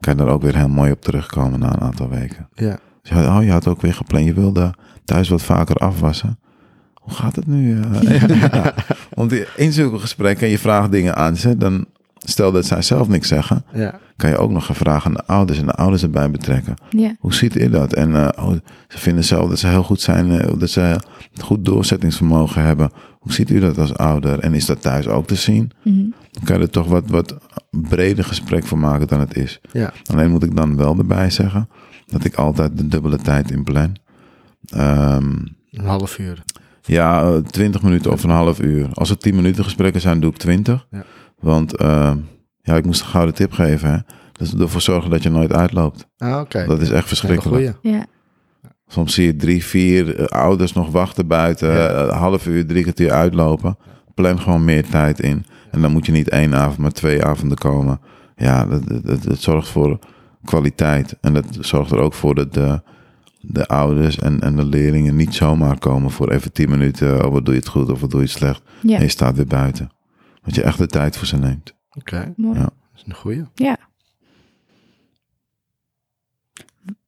kan 0.00 0.16
je 0.16 0.24
daar 0.24 0.32
ook 0.32 0.42
weer 0.42 0.56
heel 0.56 0.68
mooi 0.68 0.90
op 0.92 1.02
terugkomen 1.02 1.58
na 1.60 1.72
een 1.72 1.80
aantal 1.80 2.08
weken. 2.08 2.48
Ja. 2.54 2.78
Dus 3.02 3.10
ja, 3.10 3.38
oh, 3.38 3.44
je 3.44 3.50
had 3.50 3.66
ook 3.68 3.80
weer 3.80 3.94
gepland, 3.94 4.24
je 4.24 4.34
wilde 4.34 4.74
thuis 5.04 5.28
wat 5.28 5.42
vaker 5.42 5.76
afwassen. 5.76 6.38
Hoe 6.94 7.14
gaat 7.14 7.36
het 7.36 7.46
nu? 7.46 7.80
eh? 7.80 8.28
Ja. 8.52 8.74
Want 9.10 9.32
in 9.56 9.72
zulke 9.72 9.98
gesprekken, 9.98 10.44
en 10.46 10.50
je 10.52 10.58
vraagt 10.58 10.90
dingen 10.90 11.16
aan 11.16 11.36
ze, 11.36 11.56
dan 11.56 11.86
stel 12.18 12.52
dat 12.52 12.66
zij 12.66 12.82
zelf 12.82 13.08
niks 13.08 13.28
zeggen, 13.28 13.64
ja. 13.72 13.98
kan 14.16 14.30
je 14.30 14.36
ook 14.36 14.50
nog 14.50 14.66
gaan 14.66 14.74
vragen 14.76 15.06
aan 15.06 15.14
de 15.16 15.26
ouders 15.26 15.58
en 15.58 15.66
de 15.66 15.72
ouders 15.72 16.02
erbij 16.02 16.30
betrekken. 16.30 16.74
Ja. 16.90 17.14
Hoe 17.18 17.34
ziet 17.34 17.56
u 17.56 17.68
dat? 17.70 17.92
En 17.92 18.14
eh, 18.16 18.44
oh, 18.44 18.52
ze 18.88 18.98
vinden 18.98 19.24
zelf 19.24 19.48
dat 19.48 19.58
ze 19.58 19.66
heel 19.66 19.82
goed 19.82 20.00
zijn, 20.00 20.40
eh, 20.40 20.58
dat 20.58 20.70
ze 20.70 20.96
goed 21.40 21.64
doorzettingsvermogen 21.64 22.62
hebben. 22.62 22.90
Hoe 23.18 23.32
ziet 23.32 23.50
u 23.50 23.60
dat 23.60 23.78
als 23.78 23.96
ouder? 23.96 24.38
En 24.38 24.54
is 24.54 24.66
dat 24.66 24.82
thuis 24.82 25.08
ook 25.08 25.26
te 25.26 25.34
zien? 25.34 25.70
Mhm. 25.84 26.00
Dan 26.30 26.44
kan 26.44 26.56
je 26.56 26.62
er 26.62 26.70
toch 26.70 26.86
wat, 26.86 27.02
wat 27.06 27.36
breder 27.70 28.24
gesprek 28.24 28.64
voor 28.66 28.78
maken 28.78 29.06
dan 29.06 29.20
het 29.20 29.36
is. 29.36 29.60
Ja. 29.72 29.92
Alleen 30.12 30.30
moet 30.30 30.42
ik 30.44 30.56
dan 30.56 30.76
wel 30.76 30.98
erbij 30.98 31.30
zeggen 31.30 31.68
dat 32.06 32.24
ik 32.24 32.34
altijd 32.34 32.76
de 32.78 32.88
dubbele 32.88 33.16
tijd 33.16 33.50
inplan. 33.50 33.96
Ehm 34.66 35.32
Een 35.70 35.84
half 35.84 36.18
uur. 36.18 36.42
ja, 36.82 37.40
20 37.40 37.82
minuten 37.82 38.12
of 38.12 38.24
een 38.24 38.30
half 38.30 38.60
uur. 38.60 38.88
Als 38.92 39.08
het 39.08 39.20
10 39.20 39.34
minuten 39.34 39.64
gesprekken 39.64 40.00
zijn, 40.00 40.20
doe 40.20 40.30
ik 40.30 40.36
20. 40.36 40.86
Ja. 40.90 41.04
Want 41.38 41.76
ehm, 41.76 42.18
ja, 42.62 42.76
ik 42.76 42.84
moest 42.84 43.00
een 43.00 43.06
gouden 43.06 43.34
tip 43.34 43.52
geven. 43.52 43.90
Hè? 43.90 43.96
Dus 44.32 44.54
ervoor 44.54 44.80
zorgen 44.80 45.10
dat 45.10 45.22
je 45.22 45.30
nooit 45.30 45.52
uitloopt. 45.52 46.06
Ah, 46.18 46.40
oké. 46.40 46.64
Dat 46.66 46.80
is 46.80 46.90
echt 46.90 47.08
verschrikkelijk. 47.08 47.74
Ja. 47.82 48.06
Soms 48.88 49.14
zie 49.14 49.26
je 49.26 49.36
drie, 49.36 49.64
vier 49.64 50.16
eh, 50.16 50.24
ouders 50.26 50.72
nog 50.72 50.90
wachten 50.90 51.26
buiten. 51.26 51.68
Ja. 51.72 51.88
eh, 51.88 52.02
Een 52.02 52.14
half 52.18 52.46
uur, 52.46 52.66
drie 52.66 52.82
kwartier 52.82 53.10
uitlopen. 53.12 53.76
Plan 54.14 54.40
gewoon 54.40 54.64
meer 54.64 54.86
tijd 54.88 55.20
in. 55.20 55.44
En 55.70 55.80
dan 55.80 55.92
moet 55.92 56.06
je 56.06 56.12
niet 56.12 56.28
één 56.28 56.54
avond, 56.54 56.78
maar 56.78 56.92
twee 56.92 57.24
avonden 57.24 57.58
komen. 57.58 58.00
Ja, 58.36 58.66
dat, 58.66 58.88
dat, 58.88 59.06
dat, 59.06 59.22
dat 59.22 59.38
zorgt 59.38 59.68
voor 59.68 59.98
kwaliteit. 60.44 61.16
En 61.20 61.34
dat 61.34 61.46
zorgt 61.60 61.90
er 61.90 61.98
ook 61.98 62.14
voor 62.14 62.34
dat 62.34 62.54
de, 62.54 62.82
de 63.40 63.66
ouders 63.66 64.18
en, 64.18 64.40
en 64.40 64.56
de 64.56 64.64
leerlingen 64.64 65.16
niet 65.16 65.34
zomaar 65.34 65.78
komen 65.78 66.10
voor 66.10 66.30
even 66.30 66.52
tien 66.52 66.70
minuten. 66.70 67.24
Oh, 67.26 67.32
wat 67.32 67.44
doe 67.44 67.54
je 67.54 67.60
het 67.60 67.68
goed 67.68 67.90
of 67.90 68.00
wat 68.00 68.10
doe 68.10 68.20
je 68.20 68.26
het 68.26 68.36
slecht. 68.36 68.62
Ja. 68.82 68.96
En 68.96 69.02
je 69.02 69.08
staat 69.08 69.36
weer 69.36 69.46
buiten. 69.46 69.90
Dat 70.42 70.54
je 70.54 70.62
echt 70.62 70.78
de 70.78 70.86
tijd 70.86 71.16
voor 71.16 71.26
ze 71.26 71.36
neemt. 71.36 71.74
Oké, 71.98 72.32
Mooi. 72.36 72.58
Ja. 72.58 72.64
dat 72.64 72.72
is 72.96 73.02
een 73.06 73.14
goeie. 73.14 73.44
Ja. 73.54 73.76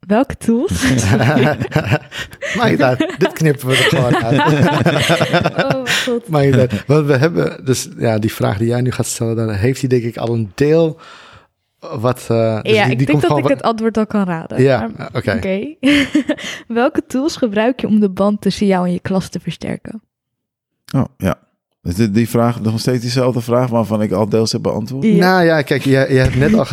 Welke 0.07 0.37
tools? 0.37 0.83
Maakt 2.57 2.83
uit. 2.83 2.99
Dit 3.19 3.33
knippen 3.33 3.69
we 3.69 3.77
er 3.77 3.83
gewoon 3.83 4.17
uit. 4.25 4.41
oh, 5.75 5.87
god. 5.87 6.29
Maakt 6.29 6.55
uit. 6.57 6.87
Want 6.87 7.07
we 7.07 7.17
hebben, 7.17 7.65
dus 7.65 7.89
ja, 7.99 8.19
die 8.19 8.33
vraag 8.33 8.59
die 8.59 8.67
jij 8.67 8.81
nu 8.81 8.91
gaat 8.91 9.07
stellen, 9.07 9.37
daar 9.37 9.59
heeft 9.59 9.81
hij 9.81 9.89
denk 9.89 10.03
ik 10.03 10.17
al 10.17 10.35
een 10.35 10.53
deel 10.55 11.01
wat... 11.79 12.27
eh, 12.29 12.63
dus 12.63 12.73
ja, 12.75 12.85
die- 12.85 12.93
ik 12.93 13.07
denk 13.07 13.21
dat 13.21 13.25
gewoon 13.31 13.43
ik 13.43 13.49
het 13.49 13.63
antwoord 13.63 13.97
al 13.97 14.07
kan 14.07 14.25
raden. 14.25 14.63
Ja, 14.63 14.91
oké. 15.15 15.33
Oké. 15.37 15.75
Welke 16.81 17.07
tools 17.07 17.37
gebruik 17.37 17.81
je 17.81 17.87
om 17.87 18.01
de 18.01 18.11
band 18.11 18.41
tussen 18.41 18.67
jou 18.67 18.87
en 18.87 18.93
je 18.93 19.01
klas 19.01 19.29
te 19.29 19.41
versterken? 19.41 20.03
Oh, 20.95 21.05
ja. 21.17 21.39
Is 21.83 21.95
dit 21.95 22.15
die 22.15 22.29
vraag 22.29 22.61
nog 22.61 22.81
steeds 22.81 23.01
diezelfde 23.01 23.41
vraag 23.41 23.69
waarvan 23.69 24.03
ik 24.03 24.13
al 24.13 24.29
deels 24.29 24.53
heb 24.53 24.63
beantwoord? 24.63 25.05
Ja. 25.05 25.13
Nou 25.15 25.45
ja, 25.45 25.63
kijk, 25.63 25.85
je, 25.85 25.91
je 25.91 25.97
hebt 26.19 26.37
net 26.37 26.55
al... 26.55 26.67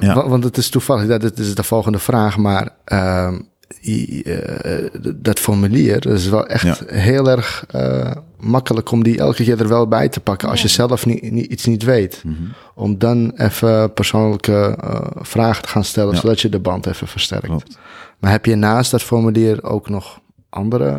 Ja, 0.00 0.28
Want 0.28 0.44
het 0.44 0.56
is 0.56 0.68
toevallig, 0.68 1.06
dat 1.06 1.20
dit 1.20 1.38
is 1.38 1.54
de 1.54 1.62
volgende 1.62 1.98
vraag, 1.98 2.36
maar 2.36 2.68
ehm, 2.84 3.38
i- 3.82 4.22
eh, 4.22 4.86
dat 5.16 5.38
formulier, 5.38 6.00
dat 6.00 6.12
is 6.18 6.28
wel 6.28 6.46
echt 6.46 6.62
Ja. 6.62 6.76
heel 6.86 7.30
erg 7.30 7.64
eh, 7.68 8.10
makkelijk 8.38 8.90
om 8.90 9.02
die 9.02 9.18
elke 9.18 9.44
keer 9.44 9.60
er 9.60 9.68
wel 9.68 9.88
bij 9.88 10.08
te 10.08 10.20
pakken 10.20 10.48
als 10.48 10.58
Ja. 10.60 10.64
je 10.66 10.72
zelf 10.72 11.06
niet, 11.06 11.30
niet, 11.30 11.46
iets 11.52 11.64
niet 11.66 11.82
weet. 11.82 12.22
Mhm. 12.24 12.34
Om 12.74 12.98
dan 12.98 13.32
even 13.36 13.92
persoonlijke 13.92 14.76
eh, 14.80 15.00
vragen 15.14 15.62
te 15.62 15.68
gaan 15.68 15.84
stellen, 15.84 16.14
Ja. 16.14 16.20
zodat 16.20 16.40
je 16.40 16.48
de 16.48 16.60
band 16.60 16.86
even 16.86 17.08
versterkt. 17.08 17.46
Klopt. 17.46 17.78
Maar 18.18 18.30
heb 18.30 18.44
je 18.46 18.54
naast 18.54 18.90
dat 18.90 19.02
formulier 19.02 19.62
ook 19.64 19.88
nog 19.88 20.20
andere? 20.48 20.98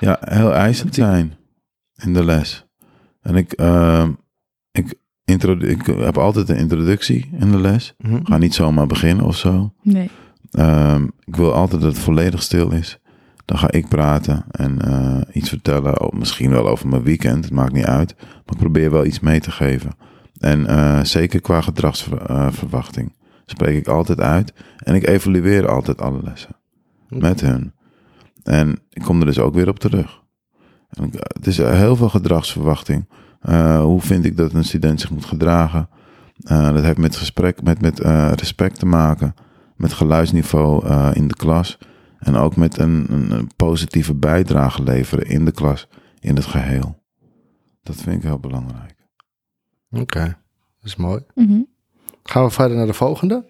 Ja, 0.00 0.18
heel 0.20 0.52
eisend 0.52 0.94
zijn 0.94 1.34
in 1.96 2.12
de 2.12 2.24
les. 2.24 2.65
En 3.26 3.34
ik, 3.34 3.52
ehm, 3.52 4.10
ik, 4.72 4.94
introdu- 5.24 5.66
ik 5.66 5.86
heb 5.86 6.18
altijd 6.18 6.48
een 6.48 6.56
introductie 6.56 7.30
in 7.38 7.50
de 7.50 7.58
les. 7.58 7.94
Ik 7.98 8.26
ga 8.26 8.38
niet 8.38 8.54
zomaar 8.54 8.86
beginnen 8.86 9.24
of 9.24 9.36
zo. 9.36 9.72
Nee. 9.82 10.10
Ehm, 10.50 11.04
ik 11.24 11.36
wil 11.36 11.52
altijd 11.54 11.82
dat 11.82 11.92
het 11.92 12.02
volledig 12.02 12.42
stil 12.42 12.70
is. 12.70 12.98
Dan 13.44 13.58
ga 13.58 13.70
ik 13.70 13.88
praten 13.88 14.44
en 14.50 14.80
eh, 14.80 15.20
iets 15.32 15.48
vertellen. 15.48 16.00
Oh, 16.00 16.12
misschien 16.18 16.50
wel 16.50 16.68
over 16.68 16.88
mijn 16.88 17.02
weekend, 17.02 17.44
het 17.44 17.52
maakt 17.52 17.72
niet 17.72 17.84
uit. 17.84 18.14
Maar 18.18 18.54
ik 18.54 18.56
probeer 18.58 18.90
wel 18.90 19.04
iets 19.04 19.20
mee 19.20 19.40
te 19.40 19.50
geven. 19.50 19.90
En 20.38 20.66
eh, 20.66 21.04
zeker 21.04 21.40
qua 21.40 21.60
gedragsverwachting 21.60 23.14
spreek 23.46 23.76
ik 23.76 23.88
altijd 23.88 24.20
uit. 24.20 24.52
En 24.76 24.94
ik 24.94 25.06
evalueer 25.06 25.68
altijd 25.68 26.00
alle 26.00 26.20
lessen 26.22 26.56
met 27.08 27.40
hun. 27.40 27.72
En 28.42 28.78
ik 28.90 29.02
kom 29.02 29.20
er 29.20 29.26
dus 29.26 29.38
ook 29.38 29.54
weer 29.54 29.68
op 29.68 29.78
terug. 29.78 30.24
Ik- 30.90 31.14
het 31.34 31.46
is 31.46 31.56
heel 31.56 31.96
veel 31.96 32.08
gedragsverwachting. 32.08 33.08
Eh, 33.40 33.80
hoe 33.80 34.00
vind 34.00 34.24
ik 34.24 34.36
dat 34.36 34.52
een 34.52 34.64
student 34.64 35.00
zich 35.00 35.10
moet 35.10 35.24
gedragen? 35.24 35.88
Eh, 36.44 36.72
dat 36.74 36.82
heeft 36.84 36.98
met 36.98 37.16
gesprek, 37.16 37.62
met, 37.62 37.80
met 37.80 38.00
eh, 38.00 38.32
respect 38.34 38.78
te 38.78 38.86
maken, 38.86 39.34
met 39.76 39.92
geluidsniveau 39.92 40.86
eh, 40.86 41.10
in 41.14 41.28
de 41.28 41.34
klas. 41.36 41.78
En 42.18 42.36
ook 42.36 42.56
met 42.56 42.78
een, 42.78 43.06
een, 43.08 43.30
een 43.30 43.50
positieve 43.56 44.14
bijdrage 44.14 44.82
leveren 44.82 45.26
in 45.26 45.44
de 45.44 45.52
klas, 45.52 45.88
in 46.20 46.36
het 46.36 46.44
geheel. 46.44 47.02
Dat 47.82 47.96
vind 47.96 48.16
ik 48.16 48.22
heel 48.22 48.38
belangrijk. 48.38 48.94
Oké, 49.90 50.20
dat 50.24 50.36
is 50.84 50.96
mooi. 50.96 51.20
Mhm. 51.34 51.60
Gaan 52.22 52.44
we 52.44 52.50
verder 52.50 52.76
naar 52.76 52.86
de 52.86 52.92
volgende. 52.92 53.44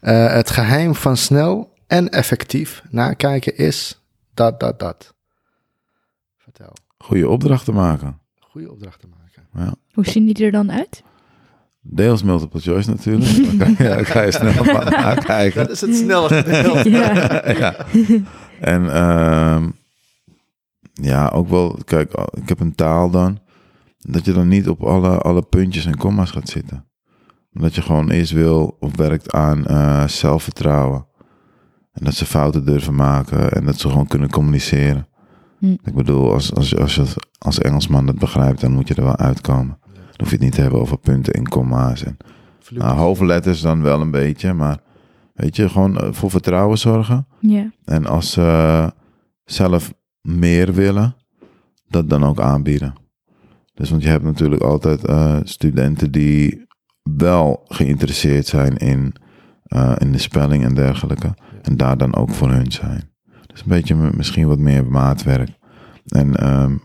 Eh, 0.00 0.32
het 0.32 0.50
geheim 0.50 0.94
van 0.94 1.16
snel 1.16 1.72
en 1.86 2.08
effectief 2.08 2.82
nakijken 2.90 3.56
is 3.56 4.04
dat, 4.34 4.60
dat, 4.60 4.78
dat. 4.78 5.14
Goede 7.04 7.28
opdrachten 7.28 7.74
maken. 7.74 8.18
Goede 8.38 8.70
opdrachten 8.70 9.08
maken. 9.08 9.64
Ja. 9.64 9.74
Hoe 9.92 10.06
zien 10.06 10.26
die 10.26 10.44
er 10.44 10.50
dan 10.50 10.72
uit? 10.72 11.02
Deels 11.80 12.22
multiple 12.22 12.60
choice 12.60 12.90
natuurlijk. 12.90 13.36
Dan 13.58 13.76
kan 13.76 13.86
je, 13.88 13.94
dan 13.94 14.04
kan 14.04 14.24
je 14.24 14.32
snel 14.32 14.64
maar 14.64 14.90
nakijken. 14.90 15.62
Dat 15.62 15.70
is 15.70 15.80
het 15.80 15.96
snelle 15.96 16.28
gedeelte. 16.28 16.90
Ja. 16.98 17.42
ja. 17.58 17.76
En 18.60 18.92
ehm, 18.92 19.68
ja, 20.92 21.28
ook 21.28 21.48
wel, 21.48 21.78
kijk, 21.84 22.12
ik 22.30 22.48
heb 22.48 22.60
een 22.60 22.74
taal 22.74 23.10
dan. 23.10 23.38
Dat 23.98 24.24
je 24.24 24.32
dan 24.32 24.48
niet 24.48 24.68
op 24.68 24.82
alle, 24.82 25.18
alle 25.18 25.42
puntjes 25.42 25.86
en 25.86 25.96
komma's 25.96 26.30
gaat 26.30 26.48
zitten. 26.48 26.86
Dat 27.50 27.74
je 27.74 27.82
gewoon 27.82 28.10
eerst 28.10 28.32
wil 28.32 28.76
of 28.80 28.96
werkt 28.96 29.32
aan 29.32 29.66
eh, 29.66 30.08
zelfvertrouwen. 30.08 31.06
En 31.92 32.04
dat 32.04 32.14
ze 32.14 32.26
fouten 32.26 32.64
durven 32.64 32.94
maken 32.94 33.52
en 33.52 33.64
dat 33.64 33.78
ze 33.78 33.88
gewoon 33.88 34.06
kunnen 34.06 34.30
communiceren. 34.30 35.08
Hm. 35.64 35.76
Ik 35.84 35.94
bedoel, 35.94 36.32
als, 36.32 36.54
als, 36.54 36.76
als 36.76 36.94
je 36.94 37.04
als 37.38 37.58
Engelsman 37.58 38.06
dat 38.06 38.18
begrijpt, 38.18 38.60
dan 38.60 38.72
moet 38.72 38.88
je 38.88 38.94
er 38.94 39.04
wel 39.04 39.16
uitkomen. 39.16 39.78
Dan 39.82 40.16
hoef 40.16 40.28
je 40.28 40.34
het 40.34 40.44
niet 40.44 40.54
te 40.54 40.60
hebben 40.60 40.80
over 40.80 40.98
punten 40.98 41.32
en 41.32 41.48
komma's. 41.48 42.04
En, 42.04 42.16
nou, 42.70 42.96
hoofdletters 42.98 43.60
dan 43.60 43.82
wel 43.82 44.00
een 44.00 44.10
beetje, 44.10 44.52
maar 44.52 44.78
weet 45.34 45.56
je, 45.56 45.68
gewoon 45.68 45.98
eh, 45.98 46.12
voor 46.12 46.30
vertrouwen 46.30 46.78
zorgen. 46.78 47.26
Ja. 47.40 47.70
En 47.84 48.06
als 48.06 48.32
ze 48.32 48.92
zelf 49.44 49.94
meer 50.20 50.72
willen, 50.72 51.16
dat 51.88 52.10
dan 52.10 52.24
ook 52.24 52.40
aanbieden. 52.40 52.94
Dus 53.74 53.90
want 53.90 54.02
je 54.02 54.08
hebt 54.08 54.24
natuurlijk 54.24 54.62
altijd 54.62 55.04
eh, 55.04 55.36
studenten 55.42 56.10
die 56.10 56.66
wel 57.02 57.64
geïnteresseerd 57.64 58.46
zijn 58.46 58.76
in, 58.76 59.14
eh, 59.62 59.92
in 59.98 60.12
de 60.12 60.18
spelling 60.18 60.64
en 60.64 60.74
dergelijke. 60.74 61.34
En 61.62 61.76
daar 61.76 61.96
dan 61.96 62.16
ook 62.16 62.30
voor 62.30 62.50
hun 62.50 62.72
zijn. 62.72 63.13
Dus 63.54 63.62
een 63.62 63.68
beetje 63.68 63.94
misschien 63.94 64.46
wat 64.46 64.58
meer 64.58 64.86
maatwerk. 64.86 65.50
En 66.06 66.36
ehm, 66.36 66.76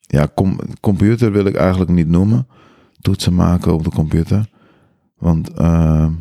ja, 0.00 0.28
com- 0.34 0.58
computer 0.80 1.32
wil 1.32 1.44
ik 1.44 1.54
eigenlijk 1.54 1.90
niet 1.90 2.08
noemen. 2.08 2.46
Toetsen 3.00 3.34
maken 3.34 3.74
op 3.74 3.84
de 3.84 3.90
computer. 3.90 4.50
Want 5.16 5.52
ehm, 5.52 6.12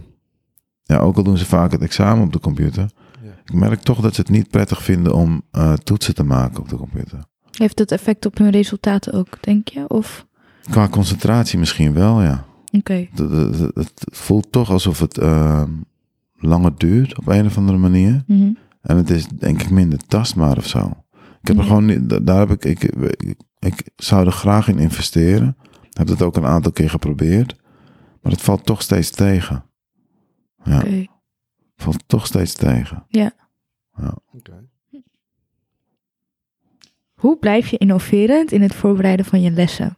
ja, 0.84 0.98
ook 0.98 1.18
al 1.18 1.24
doen 1.24 1.38
ze 1.38 1.46
vaak 1.46 1.72
het 1.72 1.82
examen 1.82 2.24
op 2.24 2.34
de 2.34 2.40
computer. 2.40 2.90
Ja. 3.24 3.30
Ik 3.46 3.54
merk 3.54 3.82
toch 3.82 4.00
dat 4.02 4.16
ze 4.16 4.22
het 4.22 4.30
niet 4.30 4.50
prettig 4.50 4.84
vinden 4.84 5.14
om 5.14 5.42
eh, 5.52 5.74
toetsen 5.74 6.16
te 6.16 6.24
maken 6.24 6.60
op 6.60 6.70
de 6.70 6.76
computer. 6.78 7.20
Heeft 7.58 7.78
dat 7.78 7.92
effect 7.92 8.26
op 8.26 8.38
hun 8.38 8.50
resultaten 8.50 9.14
ook, 9.14 9.38
denk 9.44 9.68
je? 9.68 9.88
Of 9.88 10.26
Qua 10.70 10.88
concentratie 10.88 11.60
misschien 11.60 11.94
wel, 11.94 12.22
ja. 12.22 12.46
oké. 12.72 13.08
Het, 13.14 14.04
voelt 14.12 14.52
toch 14.52 14.70
alsof 14.70 15.00
het 15.00 15.18
ehm, 15.18 15.72
langer 16.36 16.72
duurt 16.78 17.18
op 17.18 17.28
een 17.28 17.46
of 17.46 17.58
andere 17.58 17.78
manier. 17.78 18.24
Mhm. 18.28 18.52
En 18.82 18.98
het 18.98 19.10
is 19.10 19.28
denk 19.28 19.62
ik 19.62 19.70
minder 19.70 20.00
tastbaar 20.08 20.58
of 20.58 20.68
zo. 20.68 20.92
Ik 21.42 21.48
heb 21.48 21.56
er 21.58 21.62
Ja. 21.62 21.68
gewoon 21.68 21.86
niet, 21.86 22.10
da- 22.10 22.20
daar 22.20 22.48
heb 22.48 22.52
ik, 22.52 22.66
ik, 22.66 22.84
ik, 23.20 23.36
ik 23.60 23.90
zou 23.96 24.26
er 24.26 24.32
graag 24.32 24.68
in 24.68 24.80
investeren. 24.80 25.58
Heb 25.92 26.08
dat 26.08 26.22
ook 26.22 26.36
een 26.36 26.46
aantal 26.46 26.72
keer 26.72 26.90
geprobeerd. 26.90 27.56
Maar 28.22 28.32
het 28.32 28.42
valt 28.42 28.66
toch 28.66 28.82
steeds 28.82 29.10
tegen. 29.10 29.66
Ja, 30.64 30.84
valt 31.76 32.04
toch 32.08 32.26
steeds 32.26 32.54
tegen. 32.54 33.06
Oké. 33.12 34.66
Hoe 37.14 37.38
blijf 37.38 37.68
je 37.68 37.78
innoverend 37.78 38.52
in 38.52 38.62
het 38.62 38.76
voorbereiden 38.76 39.26
van 39.26 39.42
je 39.42 39.52
lessen? 39.52 39.98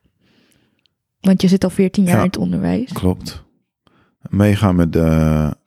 Want 1.20 1.42
je 1.42 1.48
zit 1.48 1.64
al 1.64 1.70
14 1.70 2.04
jaar 2.04 2.14
Ja. 2.16 2.20
in 2.20 2.26
het 2.28 2.38
onderwijs. 2.38 2.92
Klopt. 2.94 3.44
Meegaan 4.30 4.76
met 4.76 4.94
de. 4.94 5.58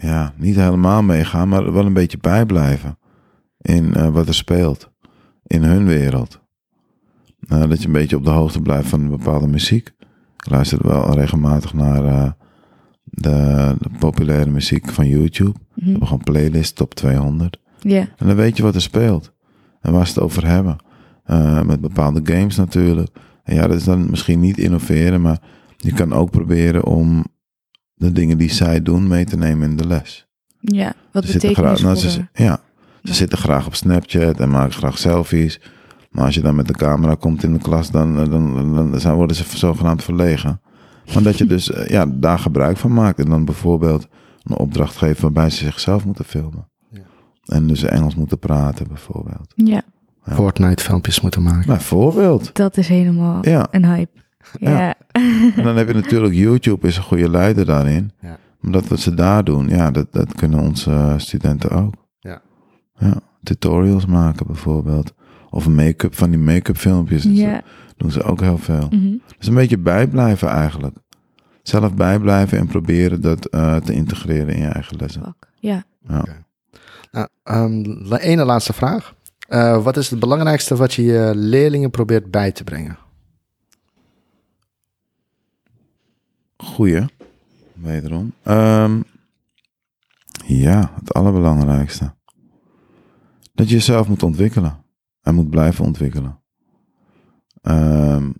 Ja, 0.00 0.32
niet 0.36 0.56
helemaal 0.56 1.02
meegaan, 1.02 1.48
maar 1.48 1.72
wel 1.72 1.86
een 1.86 1.92
beetje 1.92 2.18
bijblijven. 2.18 2.98
In 3.60 3.94
eh, 3.94 4.08
wat 4.08 4.28
er 4.28 4.34
speelt. 4.34 4.90
In 5.46 5.62
hun 5.62 5.86
wereld. 5.86 6.40
Eh, 7.48 7.68
dat 7.68 7.80
je 7.80 7.86
een 7.86 7.92
beetje 7.92 8.16
op 8.16 8.24
de 8.24 8.30
hoogte 8.30 8.60
blijft 8.60 8.88
van 8.88 9.00
een 9.00 9.10
bepaalde 9.10 9.46
muziek. 9.46 9.92
Ik 10.36 10.50
luister 10.50 10.78
wel 10.88 11.14
regelmatig 11.14 11.74
naar 11.74 12.04
eh, 12.04 12.30
de, 13.04 13.74
de 13.80 13.88
populaire 13.98 14.50
muziek 14.50 14.90
van 14.90 15.06
YouTube. 15.08 15.52
We 15.58 15.80
Mhm. 15.80 15.90
hebben 15.90 16.08
gewoon 16.08 16.24
playlist 16.24 16.76
top 16.76 16.94
200. 16.94 17.58
Ja. 17.80 18.00
En 18.16 18.26
dan 18.26 18.36
weet 18.36 18.56
je 18.56 18.62
wat 18.62 18.74
er 18.74 18.82
speelt. 18.82 19.32
En 19.80 19.92
waar 19.92 20.06
ze 20.06 20.12
het 20.14 20.22
over 20.22 20.46
hebben. 20.46 20.76
Eh, 21.24 21.62
met 21.62 21.80
bepaalde 21.80 22.20
games 22.34 22.56
natuurlijk. 22.56 23.08
En 23.44 23.54
ja, 23.54 23.66
dat 23.66 23.76
is 23.76 23.84
dan 23.84 24.10
misschien 24.10 24.40
niet 24.40 24.58
innoveren, 24.58 25.20
maar 25.20 25.38
je 25.76 25.92
kan 25.92 26.12
ook 26.12 26.30
proberen 26.30 26.84
om 26.84 27.24
de 28.00 28.12
dingen 28.12 28.38
die 28.38 28.52
zij 28.52 28.82
doen 28.82 29.06
mee 29.08 29.24
te 29.24 29.36
nemen 29.36 29.70
in 29.70 29.76
de 29.76 29.86
les. 29.86 30.26
Ja. 30.60 30.92
Wat 31.12 31.24
Ze 31.24 31.30
zitten 31.30 31.48
betekent 31.50 31.78
graag, 31.78 31.82
nou, 31.82 31.96
ze, 32.08 32.18
ja, 32.32 32.60
ze 33.02 33.08
Ja. 33.08 33.12
zitten 33.12 33.38
graag 33.38 33.66
op 33.66 33.74
Snapchat 33.74 34.40
en 34.40 34.50
maken 34.50 34.72
graag 34.72 34.98
selfies. 34.98 35.60
Maar 36.10 36.24
als 36.24 36.34
je 36.34 36.40
dan 36.40 36.54
met 36.54 36.66
de 36.66 36.72
camera 36.72 37.14
komt 37.14 37.42
in 37.42 37.52
de 37.52 37.58
klas, 37.58 37.90
dan, 37.90 38.14
dan, 38.14 38.30
dan, 38.30 38.74
dan 38.74 39.00
zijn- 39.00 39.14
worden 39.14 39.36
ze 39.36 39.44
zogenaamd 39.56 40.02
verlegen. 40.04 40.60
Maar 41.14 41.22
dat 41.22 41.38
je 41.38 41.46
dus 41.46 41.70
eh, 41.72 41.88
ja, 41.88 42.06
daar 42.06 42.38
gebruik 42.38 42.76
van 42.76 42.92
maakt. 42.92 43.18
En 43.18 43.28
dan 43.30 43.44
bijvoorbeeld 43.44 44.06
een 44.42 44.56
opdracht 44.56 44.96
geeft 44.96 45.20
waarbij 45.20 45.50
ze 45.50 45.64
zichzelf 45.64 46.04
moeten 46.04 46.24
filmen. 46.24 46.68
Ja. 46.90 47.00
En 47.44 47.66
dus 47.66 47.82
Engels 47.82 48.14
moeten 48.14 48.38
praten 48.38 48.88
bijvoorbeeld. 48.88 49.52
Ja, 49.54 49.82
Ja. 50.24 50.34
Fortnite 50.34 50.82
filmpjes 50.82 51.20
moeten 51.20 51.42
maken. 51.42 51.66
Bijvoorbeeld. 51.66 52.54
dat 52.54 52.76
is 52.76 52.88
helemaal 52.88 53.48
Ja. 53.48 53.66
een 53.70 53.84
hype. 53.84 54.18
Ja. 54.58 54.70
Ja. 54.70 54.94
En 55.56 55.62
dan 55.64 55.76
heb 55.76 55.88
je 55.88 55.94
natuurlijk 55.94 56.34
YouTube 56.34 56.86
is 56.86 56.96
een 56.96 57.02
goede 57.02 57.30
leider 57.30 57.64
daarin. 57.66 58.10
Ja. 58.20 58.38
Maar 58.60 58.72
dat 58.72 58.88
wat 58.88 59.00
ze 59.00 59.14
daar 59.14 59.44
doen, 59.44 59.68
ja, 59.68 59.90
dat, 59.90 60.06
dat 60.12 60.34
kunnen 60.34 60.58
onze 60.60 61.14
studenten 61.16 61.70
ook. 61.70 61.94
Ja. 62.20 62.42
Ja, 62.98 63.20
tutorials 63.42 64.06
maken 64.06 64.46
bijvoorbeeld. 64.46 65.12
Of 65.50 65.68
make-up 65.68 66.14
van 66.14 66.30
die 66.30 66.38
make-up 66.38 66.76
filmpjes. 66.76 67.22
Dat 67.22 67.36
Ja. 67.36 67.62
doen 67.96 68.10
ze 68.10 68.22
ook 68.22 68.40
heel 68.40 68.58
veel. 68.58 68.86
Mhm. 68.90 69.16
Dus 69.38 69.46
een 69.46 69.54
beetje 69.54 69.78
bijblijven 69.78 70.48
eigenlijk. 70.48 70.96
Zelf 71.62 71.94
bijblijven 71.94 72.58
en 72.58 72.66
proberen 72.66 73.20
dat 73.20 73.46
eh, 73.46 73.76
te 73.76 73.92
integreren 73.92 74.54
in 74.54 74.62
je 74.62 74.68
eigen 74.68 74.96
lessen. 74.96 75.22
Fuck. 75.24 75.48
Ja. 75.54 75.82
Ja. 76.08 76.24
Nou, 77.10 77.28
ehm, 77.42 77.82
la- 78.08 78.18
ene 78.18 78.44
laatste 78.44 78.72
vraag. 78.72 79.14
Eh, 79.48 79.82
wat 79.82 79.96
is 79.96 80.10
het 80.10 80.20
belangrijkste 80.20 80.76
wat 80.76 80.94
je 80.94 81.02
je 81.02 81.32
leerlingen 81.34 81.90
probeert 81.90 82.30
bij 82.30 82.52
te 82.52 82.64
brengen? 82.64 82.96
Goeie, 86.64 87.04
wederom. 87.74 88.32
Ehm, 88.42 89.00
ja, 90.46 90.92
het 90.94 91.14
allerbelangrijkste. 91.14 92.14
Dat 93.54 93.68
je 93.68 93.74
jezelf 93.74 94.08
moet 94.08 94.22
ontwikkelen. 94.22 94.84
En 95.20 95.34
moet 95.34 95.50
blijven 95.50 95.84
ontwikkelen. 95.84 96.40
Ehm, 97.62 98.30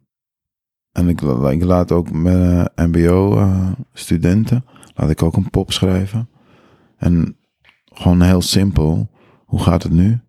en 0.93 1.09
ik, 1.09 1.21
la- 1.21 1.51
ik 1.51 1.63
laat 1.65 1.93
ook 1.93 2.11
met 2.13 2.71
mbo-studenten, 2.77 4.65
laat 4.95 5.11
ik 5.11 5.23
ook 5.23 5.37
een 5.37 5.51
pop 5.51 5.73
schrijven. 5.73 6.29
En 6.97 7.37
gewoon 7.85 8.21
heel 8.23 8.43
simpel. 8.43 9.11
Hoe 9.45 9.61
gaat 9.63 9.83
het 9.83 9.93
nu? 9.93 10.21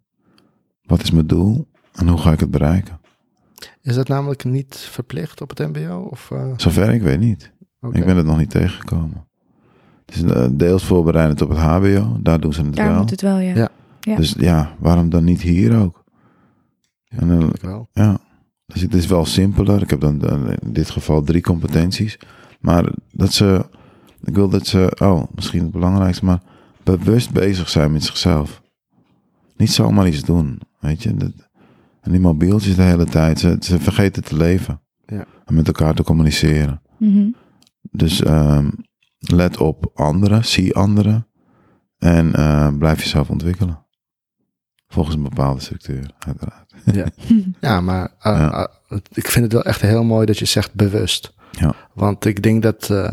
Wat 0.82 1.02
is 1.04 1.12
mijn 1.12 1.28
doel? 1.28 1.68
En 1.94 2.08
hoe 2.08 2.18
ga 2.18 2.32
ik 2.32 2.40
het 2.40 2.52
bereiken? 2.52 3.00
Is 3.82 3.96
dat 3.96 4.08
namelijk 4.08 4.44
niet 4.44 4.76
verplicht 4.78 5.42
op 5.42 5.50
het 5.50 5.60
mbo? 5.60 6.08
Of, 6.12 6.32
eh, 6.32 6.54
Zover 6.58 6.90
ik 6.94 7.02
weet 7.02 7.20
niet. 7.20 7.52
Ik 7.92 8.06
ben 8.06 8.18
het 8.18 8.26
nog 8.26 8.38
niet 8.38 8.50
tegengekomen. 8.50 9.28
Het 10.06 10.16
is 10.16 10.24
eh, 10.24 10.48
deels 10.52 10.84
voorbereidend 10.86 11.42
op 11.42 11.50
het 11.50 11.58
HBO. 11.58 12.18
Daar 12.22 12.40
doen 12.40 12.54
ze 12.54 12.62
het 12.62 12.76
Daar 12.76 12.90
wel. 12.90 12.98
moet 13.00 13.10
het 13.10 13.22
wel, 13.22 13.38
ja. 13.40 13.56
Ja. 13.56 13.70
Ja. 14.00 14.16
Dus 14.16 14.36
ja, 14.38 14.76
waarom 14.80 15.10
dan 15.10 15.24
niet 15.24 15.42
hier 15.42 15.78
ook? 15.78 16.04
En 17.08 17.28
dan, 17.28 17.50
Ik 17.54 17.62
wel. 17.62 17.90
ja, 17.94 18.18
dus 18.66 18.82
het 18.82 18.94
is 18.94 19.06
wel 19.08 19.26
simpeler. 19.26 19.82
Ik 19.82 19.90
heb 19.90 20.00
dan 20.02 20.22
in 20.62 20.74
dit 20.74 20.90
geval 20.90 21.22
drie 21.24 21.42
competenties. 21.42 22.20
Maar 22.60 22.92
dat 23.12 23.34
ze, 23.34 23.66
ik 24.24 24.36
wil 24.36 24.50
dat 24.50 24.68
ze, 24.68 24.98
oh, 25.00 25.24
misschien 25.36 25.62
het 25.62 25.72
belangrijkste, 25.72 26.26
maar 26.26 26.42
bewust 26.84 27.32
bezig 27.32 27.70
zijn 27.70 27.92
met 27.92 28.04
zichzelf. 28.04 28.62
Niet 29.58 29.72
zomaar 29.72 30.08
iets 30.08 30.24
doen, 30.24 30.60
weet 30.80 31.04
je. 31.04 31.16
Dat, 31.16 31.32
en 32.02 32.12
die 32.12 32.20
mobieltjes 32.22 32.76
de 32.76 32.82
hele 32.82 33.06
tijd, 33.06 33.40
ze, 33.40 33.58
ze 33.60 33.80
vergeten 33.80 34.24
te 34.24 34.38
leven. 34.38 34.82
Ja. 35.06 35.26
En 35.46 35.54
met 35.54 35.68
elkaar 35.68 35.94
te 35.94 36.04
communiceren. 36.04 36.82
Mhm. 36.98 37.30
Dus 37.82 38.22
ehm, 38.24 38.70
let 39.20 39.58
op 39.58 39.92
anderen, 39.94 40.46
zie 40.46 40.76
anderen. 40.76 41.28
En 41.98 42.34
eh, 42.36 42.78
blijf 42.78 43.00
jezelf 43.02 43.30
ontwikkelen. 43.30 43.86
Volgens 44.88 45.16
een 45.16 45.24
bepaalde 45.24 45.62
structuur, 45.62 46.12
uiteraard. 46.20 46.74
Ja, 47.60 47.82
maar 47.90 48.04
uh, 48.04 48.08
Ja. 48.24 48.60
uh, 48.60 48.66
het- 48.88 49.10
ik 49.14 49.28
vind 49.28 49.44
het 49.46 49.54
wel 49.54 49.64
echt 49.64 49.82
heel 49.82 50.04
mooi 50.04 50.26
dat 50.26 50.38
je 50.40 50.46
zegt 50.46 50.74
bewust. 50.74 51.34
Ja. 51.52 51.74
Want 51.94 52.26
ik 52.26 52.44
denk 52.44 52.62
dat 52.64 52.90
eh, 52.90 53.12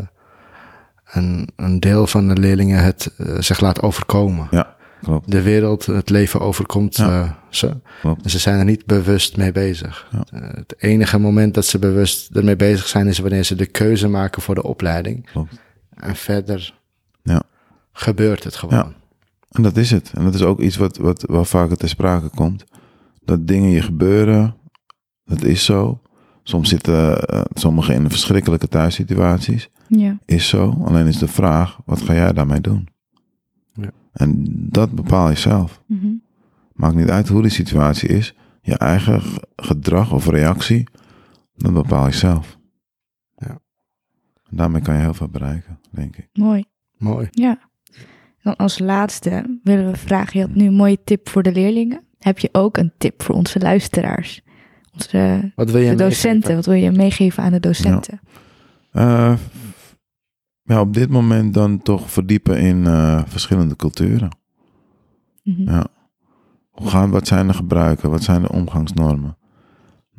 een, 1.11 1.49
een 1.55 1.79
deel 1.79 2.07
van 2.07 2.27
de 2.27 2.37
leerlingen 2.37 2.83
het 2.83 3.13
eh, 3.17 3.35
zich 3.39 3.59
laat 3.59 3.81
overkomen. 3.81 4.47
Ja, 4.51 4.75
klopt. 5.01 5.31
De 5.31 5.41
wereld, 5.41 5.85
het 5.85 6.09
leven 6.09 6.39
overkomt 6.39 6.95
Ja. 6.97 7.23
eh, 7.23 7.31
ze. 7.49 7.77
Klopt. 8.01 8.23
En 8.23 8.29
ze 8.29 8.39
zijn 8.39 8.59
er 8.59 8.65
niet 8.65 8.85
bewust 8.85 9.37
mee 9.37 9.51
bezig. 9.51 10.07
Ja. 10.11 10.23
Eh, 10.39 10.53
het 10.55 10.73
enige 10.77 11.17
moment 11.19 11.53
dat 11.53 11.65
ze 11.65 11.79
bewust 11.79 12.35
ermee 12.35 12.55
bezig 12.55 12.87
zijn 12.87 13.07
is 13.07 13.19
wanneer 13.19 13.43
ze 13.43 13.55
de 13.55 13.65
keuze 13.65 14.07
maken 14.07 14.41
voor 14.41 14.55
de 14.55 14.63
opleiding. 14.63 15.25
Klopt. 15.31 15.59
En 15.93 16.15
verder 16.15 16.77
Ja. 17.23 17.41
gebeurt 17.91 18.43
het 18.43 18.55
gewoon. 18.55 18.75
Ja. 18.75 18.91
En 19.51 19.63
dat 19.63 19.77
is 19.77 19.91
het. 19.91 20.11
En 20.15 20.23
dat 20.23 20.33
is 20.33 20.41
ook 20.43 20.59
iets 20.59 20.75
wat, 20.77 20.97
wat 20.97 21.23
wel 21.27 21.45
vaker 21.45 21.77
ter 21.77 21.89
sprake 21.89 22.29
komt. 22.29 22.63
Dat 23.23 23.47
dingen 23.47 23.69
je 23.69 23.81
gebeuren, 23.81 24.55
dat 25.25 25.43
is 25.43 25.65
zo. 25.65 26.01
Soms 26.43 26.69
zitten 26.69 27.21
eh, 27.27 27.41
sommigen 27.53 27.93
in 27.95 28.09
verschrikkelijke 28.09 28.67
thuissituaties. 28.67 29.69
Ja. 29.87 30.17
Is 30.25 30.47
zo. 30.47 30.81
Alleen 30.85 31.07
is 31.07 31.17
de 31.17 31.27
vraag, 31.27 31.77
wat 31.85 32.01
ga 32.01 32.13
jij 32.13 32.33
daarmee 32.33 32.61
doen? 32.61 32.87
Ja. 34.13 34.25
En 34.25 34.43
dat 34.69 34.91
bepaal 34.91 35.29
je 35.29 35.35
zelf. 35.37 35.81
Mhm. 35.85 36.07
Maakt 36.73 36.95
niet 36.95 37.09
uit 37.09 37.27
hoe 37.27 37.41
die 37.41 37.51
situatie 37.51 38.09
is. 38.09 38.33
Je 38.61 38.77
eigen 38.77 39.21
gedrag 39.55 40.13
of 40.13 40.27
reactie, 40.27 40.87
dat 41.55 41.73
bepaal 41.73 42.05
je 42.05 42.13
zelf. 42.13 42.57
Ja. 43.37 43.59
En 44.49 44.57
daarmee 44.57 44.81
kan 44.81 44.93
je 44.95 45.01
heel 45.01 45.13
veel 45.13 45.27
bereiken, 45.29 45.79
denk 45.89 46.15
ik. 46.17 46.27
Mooi. 46.33 46.63
Mooi. 46.97 47.27
Ja. 47.31 47.59
Dan 48.43 48.55
als 48.55 48.79
laatste 48.79 49.59
willen 49.63 49.91
we 49.91 49.97
vragen, 49.97 50.39
je 50.39 50.45
had 50.45 50.55
nu 50.55 50.65
een 50.65 50.73
mooie 50.73 50.99
tip 51.03 51.29
voor 51.29 51.43
de 51.43 51.51
leerlingen. 51.51 52.01
Heb 52.19 52.39
je 52.39 52.49
ook 52.51 52.77
een 52.77 52.91
tip 52.97 53.23
voor 53.23 53.35
onze 53.35 53.59
luisteraars? 53.59 54.41
Onze 54.93 55.51
Wat 55.55 55.71
wil 55.71 55.79
je 55.81 55.89
de 55.89 55.95
meegeven? 55.95 55.97
docenten, 55.97 56.55
wat 56.55 56.65
wil 56.65 56.75
je 56.75 56.91
meegeven 56.91 57.43
aan 57.43 57.51
de 57.51 57.59
docenten? 57.59 58.19
Eh, 58.91 59.33
ja, 60.69 60.81
op 60.81 60.93
dit 60.93 61.09
moment 61.09 61.53
dan 61.53 61.81
toch 61.81 62.11
verdiepen 62.11 62.59
in 62.59 62.87
eh, 62.87 63.21
verschillende 63.25 63.75
culturen. 63.75 64.29
Mhm. 65.43 65.69
Ja. 65.69 65.87
Hoe 66.69 66.89
gaan, 66.89 67.09
wat 67.09 67.27
zijn 67.27 67.47
de 67.47 67.53
gebruiken? 67.53 68.09
Wat 68.09 68.23
zijn 68.23 68.41
de 68.41 68.51
omgangsnormen? 68.51 69.37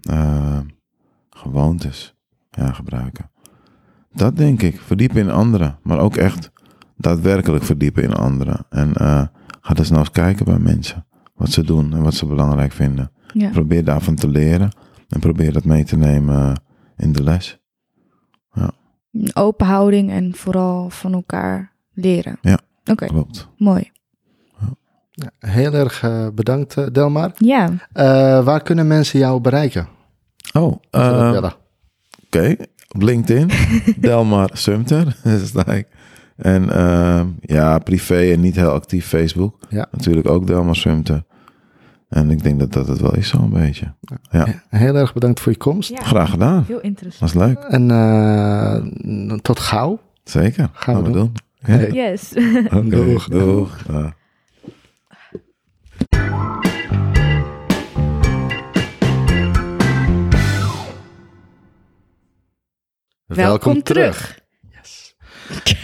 Eh, 0.01 0.59
gewoontes. 1.31 2.15
Ja, 2.51 2.73
gebruiken. 2.73 3.31
Dat 4.13 4.37
denk 4.37 4.63
ik. 4.63 4.81
Verdiepen 4.81 5.21
in 5.21 5.31
anderen. 5.31 5.79
Maar 5.83 5.99
ook 5.99 6.17
echt 6.17 6.51
daadwerkelijk 6.97 7.65
verdiepen 7.65 8.03
in 8.03 8.15
anderen. 8.15 8.67
En 8.71 8.95
eh, 8.95 9.23
ga 9.61 9.75
dus 9.75 9.89
nou 9.89 10.01
eens 10.01 10.11
kijken 10.11 10.45
bij 10.45 10.59
mensen. 10.59 11.07
Wat 11.35 11.51
ze 11.51 11.65
doen 11.65 11.93
en 11.93 12.03
wat 12.03 12.15
ze 12.15 12.27
belangrijk 12.27 12.73
vinden. 12.73 13.13
Ja. 13.33 13.51
Probeer 13.51 13.85
daarvan 13.85 14.15
te 14.15 14.29
leren. 14.29 14.71
En 15.09 15.21
probeer 15.21 15.53
dat 15.53 15.65
mee 15.65 15.85
te 15.85 15.97
nemen 15.97 16.63
in 16.97 17.13
de 17.13 17.23
les. 17.23 17.60
Een 19.13 19.37
Open 19.37 19.67
houding 19.67 20.11
en 20.11 20.35
vooral 20.35 20.91
van 20.91 21.13
elkaar 21.15 21.73
leren. 21.93 22.39
Ja. 22.41 22.59
Oké, 22.91 23.07
Klopt. 23.07 23.49
mooi. 23.57 23.91
Ja, 25.11 25.31
heel 25.39 25.73
erg 25.73 26.03
eh, 26.03 26.27
bedankt, 26.35 26.77
eh, 26.77 26.87
Delmar. 26.93 27.33
Ja, 27.37 27.69
Eh, 27.93 28.45
waar 28.45 28.63
kunnen 28.63 28.87
mensen 28.87 29.19
jou 29.19 29.41
bereiken? 29.41 29.89
Oh, 30.53 30.77
eh, 30.91 31.31
willen. 31.31 31.53
Oké, 32.27 32.57
op 32.95 33.03
LinkedIn, 33.03 33.51
Delmar 34.01 34.51
Sumter. 34.53 35.17
En 36.37 36.71
ehm, 36.71 37.27
ja, 37.41 37.79
privé 37.79 38.31
en 38.33 38.41
niet 38.41 38.57
heel 38.57 38.71
actief 38.71 39.07
Facebook. 39.07 39.59
Ja. 39.69 39.87
Natuurlijk 39.91 40.29
ook 40.29 40.47
Delmar 40.47 40.77
Sumter. 40.77 41.25
En 42.11 42.31
ik 42.31 42.43
denk 42.43 42.59
dat 42.59 42.73
dat 42.73 42.89
het 42.89 43.01
wel 43.01 43.15
is 43.15 43.29
zo'n 43.29 43.51
beetje. 43.51 43.95
Ja, 44.31 44.47
Heel 44.69 44.95
erg 44.97 45.13
bedankt 45.13 45.41
voor 45.41 45.53
je 45.53 45.59
komst. 45.59 45.91
ja. 45.91 46.03
graag 46.03 46.31
gedaan. 46.31 46.65
heel 46.67 46.81
interessant. 46.81 47.33
Was 47.33 47.47
leuk. 47.47 47.59
En 47.59 47.91
eh, 47.91 49.37
tot 49.39 49.59
gauw. 49.59 50.01
Zeker. 50.25 50.71
Gaan 50.73 51.03
we 51.03 51.11
doen. 51.11 51.33
Hey. 51.61 51.91
Yes. 51.91 52.33
Doeg. 52.85 53.29
Doeg. 53.29 53.79
Ja. 53.89 54.15
Welkom 63.27 63.83
terug. 63.83 64.39
Yes. 64.73 65.15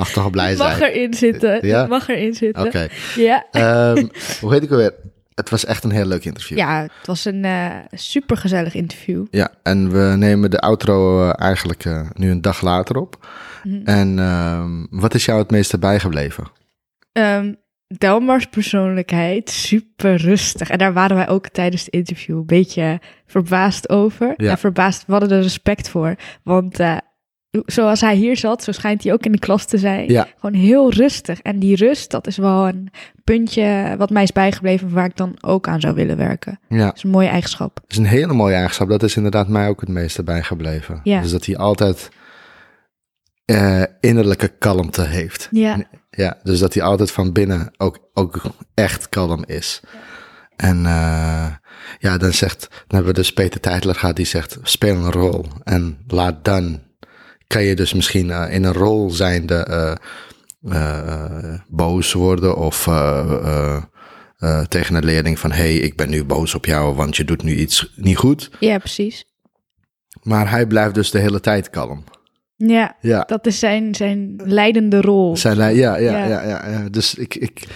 Mag 0.00 0.12
toch 0.12 0.30
blij 0.30 0.56
zijn. 0.56 0.68
Mag 0.68 0.80
erin 0.80 1.14
zitten. 1.14 1.66
Ja? 1.66 1.86
Mag 1.86 2.08
erin 2.08 2.34
zitten. 2.34 2.66
Oké. 2.66 2.88
Ja. 3.16 3.46
Ehm, 3.50 4.06
hoe 4.40 4.52
heet 4.52 4.62
ik 4.62 4.70
alweer? 4.70 4.94
Het 5.34 5.50
was 5.50 5.64
echt 5.64 5.84
een 5.84 5.90
heel 5.90 6.06
leuk 6.06 6.24
interview. 6.24 6.58
ja, 6.58 6.82
het 6.82 7.06
was 7.06 7.24
een 7.24 7.44
eh 7.44 7.70
supergezellig 7.92 8.74
interview. 8.74 9.26
Ja, 9.30 9.50
en 9.62 9.90
we 9.90 10.16
nemen 10.16 10.50
de 10.50 10.58
outro 10.60 11.28
eh, 11.28 11.32
eigenlijk 11.36 11.84
eh, 11.84 12.10
nu 12.14 12.30
een 12.30 12.40
dag 12.40 12.60
later 12.60 12.96
op. 12.96 13.26
Mhm. 13.64 13.84
En 13.84 14.18
ehm, 14.18 14.86
wat 14.90 15.14
is 15.14 15.24
jou 15.24 15.38
het 15.38 15.50
meeste 15.50 15.78
bijgebleven? 15.78 16.44
Ehm, 17.12 17.52
Delmars 17.98 18.46
persoonlijkheid, 18.46 19.50
super 19.50 20.16
rustig. 20.16 20.70
En 20.70 20.78
daar 20.78 20.92
waren 20.92 21.16
wij 21.16 21.28
ook 21.28 21.48
tijdens 21.48 21.84
het 21.84 21.94
interview 21.94 22.36
een 22.36 22.46
beetje 22.46 23.00
verbaasd 23.26 23.88
over. 23.88 24.26
Ja. 24.26 24.34
Ja, 24.36 24.58
verbaasd, 24.58 25.06
we 25.06 25.12
hadden 25.12 25.30
er 25.30 25.42
respect 25.42 25.88
voor. 25.88 26.14
Want 26.42 26.78
zoals 27.50 28.00
hij 28.00 28.14
hier 28.14 28.36
zat, 28.36 28.62
zo 28.62 28.72
schijnt 28.72 29.02
hij 29.02 29.12
ook 29.12 29.24
in 29.24 29.32
de 29.32 29.38
klas 29.38 29.64
te 29.64 29.78
zijn. 29.78 30.08
Ja. 30.12 30.28
Gewoon 30.38 30.60
heel 30.60 30.92
rustig. 30.92 31.40
En 31.40 31.58
die 31.58 31.76
rust, 31.76 32.10
dat 32.10 32.26
is 32.26 32.36
wel 32.36 32.68
een 32.68 32.90
puntje 33.24 33.94
wat 33.98 34.10
mij 34.10 34.22
is 34.22 34.32
bijgebleven... 34.32 34.90
waar 34.90 35.04
ik 35.04 35.16
dan 35.16 35.36
ook 35.40 35.68
aan 35.68 35.80
zou 35.80 35.94
willen 35.94 36.16
werken. 36.16 36.60
Ja, 36.68 36.84
Dat 36.84 36.96
is 36.96 37.02
een 37.02 37.10
mooie 37.10 37.28
eigenschap. 37.28 37.74
dat 37.74 37.90
is 37.90 37.96
een 37.96 38.04
hele 38.04 38.32
mooie 38.32 38.54
eigenschap. 38.54 38.88
Dat 38.88 39.02
is 39.02 39.16
inderdaad 39.16 39.48
mij 39.48 39.68
ook 39.68 39.80
het 39.80 39.88
meeste 39.88 40.22
bijgebleven. 40.22 41.00
Ja. 41.02 41.20
Dus 41.20 41.30
dat 41.30 41.46
hij 41.46 41.56
altijd 41.56 42.08
eh, 43.44 43.82
innerlijke 44.00 44.48
kalmte 44.48 45.02
heeft. 45.02 45.48
Ja, 45.50 45.82
Ja, 46.10 46.38
dus 46.42 46.58
dat 46.58 46.74
hij 46.74 46.82
altijd 46.82 47.10
van 47.10 47.32
binnen 47.32 47.70
ook, 47.76 47.98
ook 48.14 48.42
echt 48.74 49.08
kalm 49.08 49.44
is. 49.46 49.80
En 50.56 50.86
eh, 50.86 51.46
ja, 51.98 52.18
dan 52.18 52.32
zegt, 52.32 52.60
dan 52.70 52.78
hebben 52.86 53.06
we 53.14 53.20
dus 53.20 53.32
Peter 53.32 53.60
Teitler 53.60 53.94
gehad, 53.94 54.16
die 54.16 54.26
zegt, 54.26 54.58
speel 54.62 54.94
een 54.96 55.10
rol. 55.10 55.44
En 55.64 55.98
laat 56.06 56.44
dan, 56.44 56.80
kan 57.50 57.62
je 57.62 57.74
dus 57.74 57.94
misschien 57.94 58.30
eh, 58.30 58.54
in 58.54 58.64
een 58.64 58.72
rol 58.72 59.10
zijnde 59.10 59.54
eh, 60.62 61.54
boos 61.68 62.12
worden 62.12 62.56
of 62.56 62.88
tegen 64.68 64.94
een 64.94 65.04
leerling 65.04 65.38
van, 65.38 65.52
hey, 65.52 65.74
ik 65.74 65.96
ben 65.96 66.10
nu 66.10 66.24
boos 66.24 66.54
op 66.54 66.64
jou, 66.64 66.94
want 66.94 67.16
je 67.16 67.24
doet 67.24 67.42
nu 67.42 67.54
iets 67.54 67.92
niet 67.96 68.16
goed. 68.16 68.50
ja, 68.60 68.78
precies. 68.78 69.24
Maar 70.22 70.50
hij 70.50 70.66
blijft 70.66 70.94
dus 70.94 71.10
de 71.10 71.18
hele 71.18 71.40
tijd 71.40 71.70
kalm. 71.70 72.04
Ja, 72.56 72.96
Ja. 73.00 73.24
dat 73.26 73.46
is 73.46 73.58
zijn, 73.58 73.94
zijn 73.94 74.40
leidende 74.44 75.00
rol. 75.00 75.36
Zijn 75.36 75.56
ja, 75.56 75.68
ja, 75.68 75.96
Ja. 75.96 76.26
ja. 76.26 76.42
ja, 76.46 76.68
ja. 76.68 76.88
Dus 76.88 77.14
ik, 77.14 77.34
ik, 77.34 77.66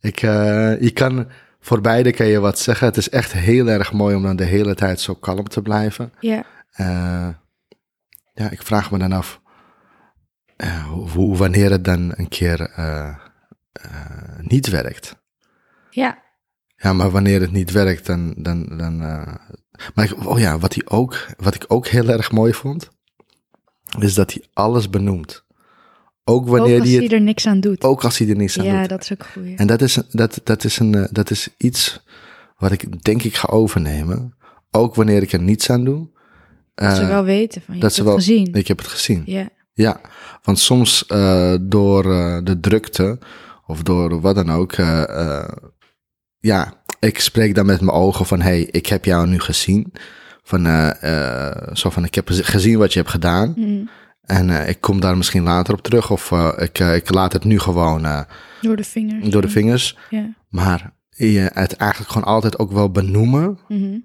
ik 0.00 0.18
je 0.20 0.90
kan 0.94 1.26
voor 1.60 1.80
beide 1.80 2.12
kan 2.12 2.26
je 2.26 2.40
wat 2.40 2.58
zeggen. 2.58 2.86
Het 2.86 2.96
is 2.96 3.08
echt 3.08 3.32
heel 3.32 3.68
erg 3.68 3.92
mooi 3.92 4.14
om 4.14 4.22
dan 4.22 4.36
de 4.36 4.44
hele 4.44 4.74
tijd 4.74 5.00
zo 5.00 5.14
kalm 5.14 5.48
te 5.48 5.62
blijven. 5.62 6.12
Ja, 6.20 6.44
ja, 8.32 8.50
ik 8.50 8.62
vraag 8.62 8.90
me 8.90 8.98
dan 8.98 9.12
af 9.12 9.40
eh, 10.56 10.86
hoe, 10.86 11.36
wanneer 11.36 11.70
het 11.70 11.84
dan 11.84 12.12
een 12.16 12.28
keer 12.28 12.60
eh, 12.60 13.16
eh, 13.72 14.38
niet 14.38 14.68
werkt. 14.68 15.16
ja, 15.90 16.22
Ja, 16.76 16.92
maar 16.92 17.10
wanneer 17.10 17.40
het 17.40 17.52
niet 17.52 17.70
werkt, 17.70 18.06
dan. 18.06 18.34
dan, 18.36 18.76
dan 18.76 18.96
maar 19.94 20.04
ik, 20.04 20.26
oh 20.26 20.38
ja, 20.38 20.58
wat, 20.58 20.74
hij 20.74 20.82
ook, 20.86 21.26
wat 21.36 21.54
ik 21.54 21.64
ook 21.68 21.86
heel 21.86 22.08
erg 22.08 22.32
mooi 22.32 22.52
vond, 22.52 22.90
is 23.98 24.14
dat 24.14 24.32
hij 24.32 24.44
alles 24.52 24.90
benoemt. 24.90 25.44
Ook 26.24 26.40
Ook 26.40 26.48
wanneer 26.48 26.78
als 26.78 26.88
die 26.88 26.94
hij 26.96 27.04
het, 27.04 27.12
er 27.12 27.20
niks 27.20 27.46
aan 27.46 27.60
doet. 27.60 27.84
ook 27.84 28.04
als 28.04 28.18
hij 28.18 28.28
er 28.28 28.36
niets 28.36 28.58
aan 28.58 28.64
ja, 28.64 28.80
doet. 28.80 28.88
dat 28.88 29.02
is 29.02 29.12
ook 29.12 29.26
goed. 29.26 29.56
En 29.56 29.66
dat 29.66 29.82
is, 29.82 29.94
dat, 30.10 30.40
dat, 30.44 30.64
is 30.64 30.78
een, 30.78 31.08
dat 31.10 31.30
is 31.30 31.48
iets 31.56 32.04
wat 32.56 32.72
ik 32.72 33.04
denk 33.04 33.22
ik 33.22 33.36
ga 33.36 33.48
overnemen. 33.48 34.34
Ook 34.70 34.94
wanneer 34.94 35.22
ik 35.22 35.32
er 35.32 35.42
niets 35.42 35.70
aan 35.70 35.84
doe. 35.84 36.08
Dat 36.82 36.96
ze 36.96 37.02
Eh, 37.02 37.08
wel 37.08 37.24
weten 37.24 37.62
van, 37.62 37.74
je 37.74 37.80
dat 37.80 37.82
hebt 37.82 37.92
ze 37.94 37.98
het 38.00 38.08
wel- 38.08 38.18
gezien. 38.18 38.54
Ik 38.54 38.68
heb 38.68 38.78
het 38.78 38.86
gezien. 38.86 39.22
Ja, 39.26 39.48
Ja, 39.74 40.00
want 40.42 40.58
soms 40.58 41.06
eh, 41.06 41.54
door 41.60 42.12
eh, 42.12 42.38
de 42.44 42.60
drukte 42.60 43.18
of 43.66 43.82
door 43.82 44.20
wat 44.20 44.34
dan 44.34 44.50
ook, 44.52 44.72
ja, 46.38 46.72
ik 47.00 47.20
spreek 47.20 47.54
dan 47.54 47.66
met 47.66 47.80
mijn 47.80 47.96
ogen 47.96 48.26
van, 48.26 48.40
hey, 48.40 48.62
ik 48.62 48.86
heb 48.86 49.04
jou 49.04 49.26
nu 49.28 49.38
gezien. 49.40 49.92
Van, 50.42 50.64
zo 51.72 51.90
van, 51.90 52.04
ik 52.04 52.14
heb 52.14 52.28
gezien 52.30 52.78
wat 52.78 52.92
je 52.92 52.98
hebt 52.98 53.10
gedaan. 53.10 53.52
Mhm. 53.56 53.84
En 54.22 54.68
ik 54.68 54.80
kom 54.80 55.00
daar 55.00 55.16
misschien 55.16 55.42
later 55.42 55.74
op 55.74 55.82
terug. 55.82 56.10
Of 56.10 56.30
ik, 56.56 56.78
ik 56.78 57.10
laat 57.14 57.32
het 57.32 57.44
nu 57.44 57.58
gewoon 57.58 58.26
door 58.60 58.76
de 58.76 58.84
vingers. 58.84 59.28
door 59.28 59.42
de 59.42 59.48
vingers. 59.48 59.98
Ja. 60.10 60.34
Maar 60.48 60.92
je 61.10 61.50
het 61.52 61.76
eigenlijk 61.76 62.10
gewoon 62.12 62.28
altijd 62.28 62.58
ook 62.58 62.72
wel 62.72 62.90
benoemen, 62.90 63.58
Mhm. 63.68 63.98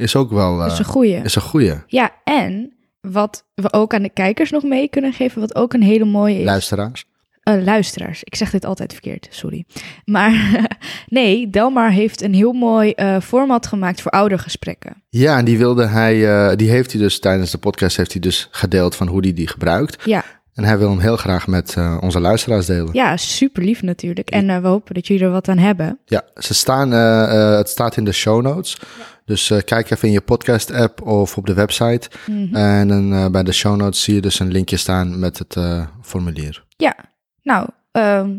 Is 0.00 0.16
ook 0.16 0.30
wel 0.30 0.60
eh, 0.60 0.72
is 0.72 0.78
een 0.78 0.84
goeie. 0.84 1.16
is 1.16 1.34
een 1.34 1.42
goeie. 1.42 1.74
Ja, 1.86 2.10
en 2.24 2.72
wat 3.00 3.44
we 3.54 3.72
ook 3.72 3.94
aan 3.94 4.02
de 4.02 4.08
kijkers 4.08 4.50
nog 4.50 4.62
mee 4.62 4.88
kunnen 4.88 5.12
geven, 5.12 5.40
wat 5.40 5.54
ook 5.54 5.72
een 5.72 5.82
hele 5.82 6.04
mooie 6.04 6.38
is. 6.38 6.44
Luisteraars. 6.44 7.04
Eh, 7.42 7.62
luisteraars. 7.64 8.24
Ik 8.24 8.34
zeg 8.34 8.50
dit 8.50 8.64
altijd 8.64 8.92
verkeerd, 8.92 9.26
sorry. 9.30 9.64
Maar 10.04 10.66
nee, 11.08 11.50
Delmar 11.50 11.90
heeft 11.90 12.22
een 12.22 12.34
heel 12.34 12.52
mooi 12.52 12.90
eh, 12.90 13.20
format 13.20 13.66
gemaakt 13.66 14.00
voor 14.00 14.10
oudergesprekken. 14.10 15.02
Ja, 15.08 15.38
en 15.38 15.44
die 15.44 15.58
wilde 15.58 15.86
hij, 15.86 16.28
eh, 16.28 16.56
die 16.56 16.70
heeft 16.70 16.92
hij 16.92 17.00
dus 17.00 17.18
tijdens 17.18 17.50
de 17.50 17.58
podcast 17.58 17.96
heeft 17.96 18.12
hij 18.12 18.20
dus 18.20 18.48
gedeeld 18.50 18.96
van 18.96 19.06
hoe 19.06 19.20
hij 19.20 19.32
die 19.32 19.48
gebruikt. 19.48 20.04
Ja, 20.04 20.24
En 20.60 20.66
hij 20.66 20.78
wil 20.78 20.90
hem 20.90 20.98
heel 20.98 21.16
graag 21.16 21.46
met 21.46 21.74
eh, 21.76 21.98
onze 22.00 22.20
luisteraars 22.20 22.66
delen. 22.66 22.88
ja 22.92 23.16
super 23.16 23.62
lief 23.62 23.82
natuurlijk. 23.82 24.30
En 24.30 24.50
eh, 24.50 24.60
we 24.60 24.68
hopen 24.68 24.94
dat 24.94 25.06
jullie 25.06 25.24
er 25.24 25.30
wat 25.30 25.48
aan 25.48 25.58
hebben. 25.58 25.98
Ja, 26.04 26.24
ze 26.36 26.54
staan, 26.54 26.92
eh, 26.92 27.56
het 27.56 27.68
staat 27.68 27.96
in 27.96 28.04
de 28.04 28.12
show 28.12 28.42
notes. 28.42 28.80
Dus 29.24 29.52
kijk 29.64 29.90
even 29.90 30.08
in 30.08 30.14
je 30.14 30.20
podcast 30.20 30.72
app 30.72 31.02
of 31.06 31.36
op 31.36 31.46
de 31.46 31.54
website. 31.54 32.10
Mhm. 32.26 32.54
En 32.56 32.88
dan 32.88 33.32
bij 33.32 33.42
de 33.42 33.52
show 33.52 33.76
notes 33.76 34.02
zie 34.02 34.14
je 34.14 34.20
dus 34.20 34.38
een 34.38 34.52
linkje 34.52 34.76
staan 34.76 35.18
met 35.18 35.38
het 35.38 35.56
formulier. 36.02 36.64
Ja, 36.76 36.96
nou, 37.42 37.68
ehm, 37.92 38.30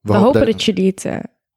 we, 0.00 0.12
hopen 0.14 0.46
dat 0.46 0.64
jullie 0.64 0.86
het 0.86 1.06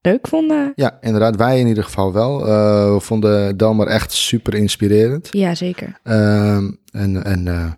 leuk 0.02 0.28
vonden. 0.28 0.72
Ja, 0.76 0.98
inderdaad. 1.02 1.36
Wij 1.36 1.60
in 1.60 1.68
ieder 1.68 1.84
geval 1.84 2.14
wel. 2.14 2.46
We 2.94 3.00
vonden 3.00 3.58
Delmar 3.58 3.88
echt 3.88 4.12
super 4.12 4.54
inspirerend. 4.54 5.28
Ja, 5.32 5.56
zeker. 5.56 6.00
Ehm, 6.04 6.72
en 6.92 7.24
en 7.24 7.78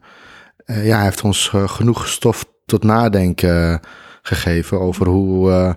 eh, 0.72 0.86
ja, 0.86 0.96
hij 0.96 1.04
heeft 1.06 1.24
ons 1.24 1.52
eh, 1.54 1.68
genoeg 1.68 2.08
stof 2.08 2.46
tot 2.66 2.84
nadenken 2.84 3.80
gegeven 4.22 4.80
over 4.80 5.08
hoe, 5.08 5.52
eh, 5.52 5.74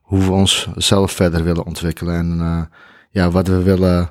hoe 0.00 0.24
we 0.24 0.30
ons 0.30 0.68
zelf 0.74 1.12
verder 1.12 1.44
willen 1.44 1.66
ontwikkelen. 1.66 2.14
En 2.14 2.70
ja, 3.10 3.30
wat 3.30 3.48
we 3.48 3.62
willen 3.62 4.10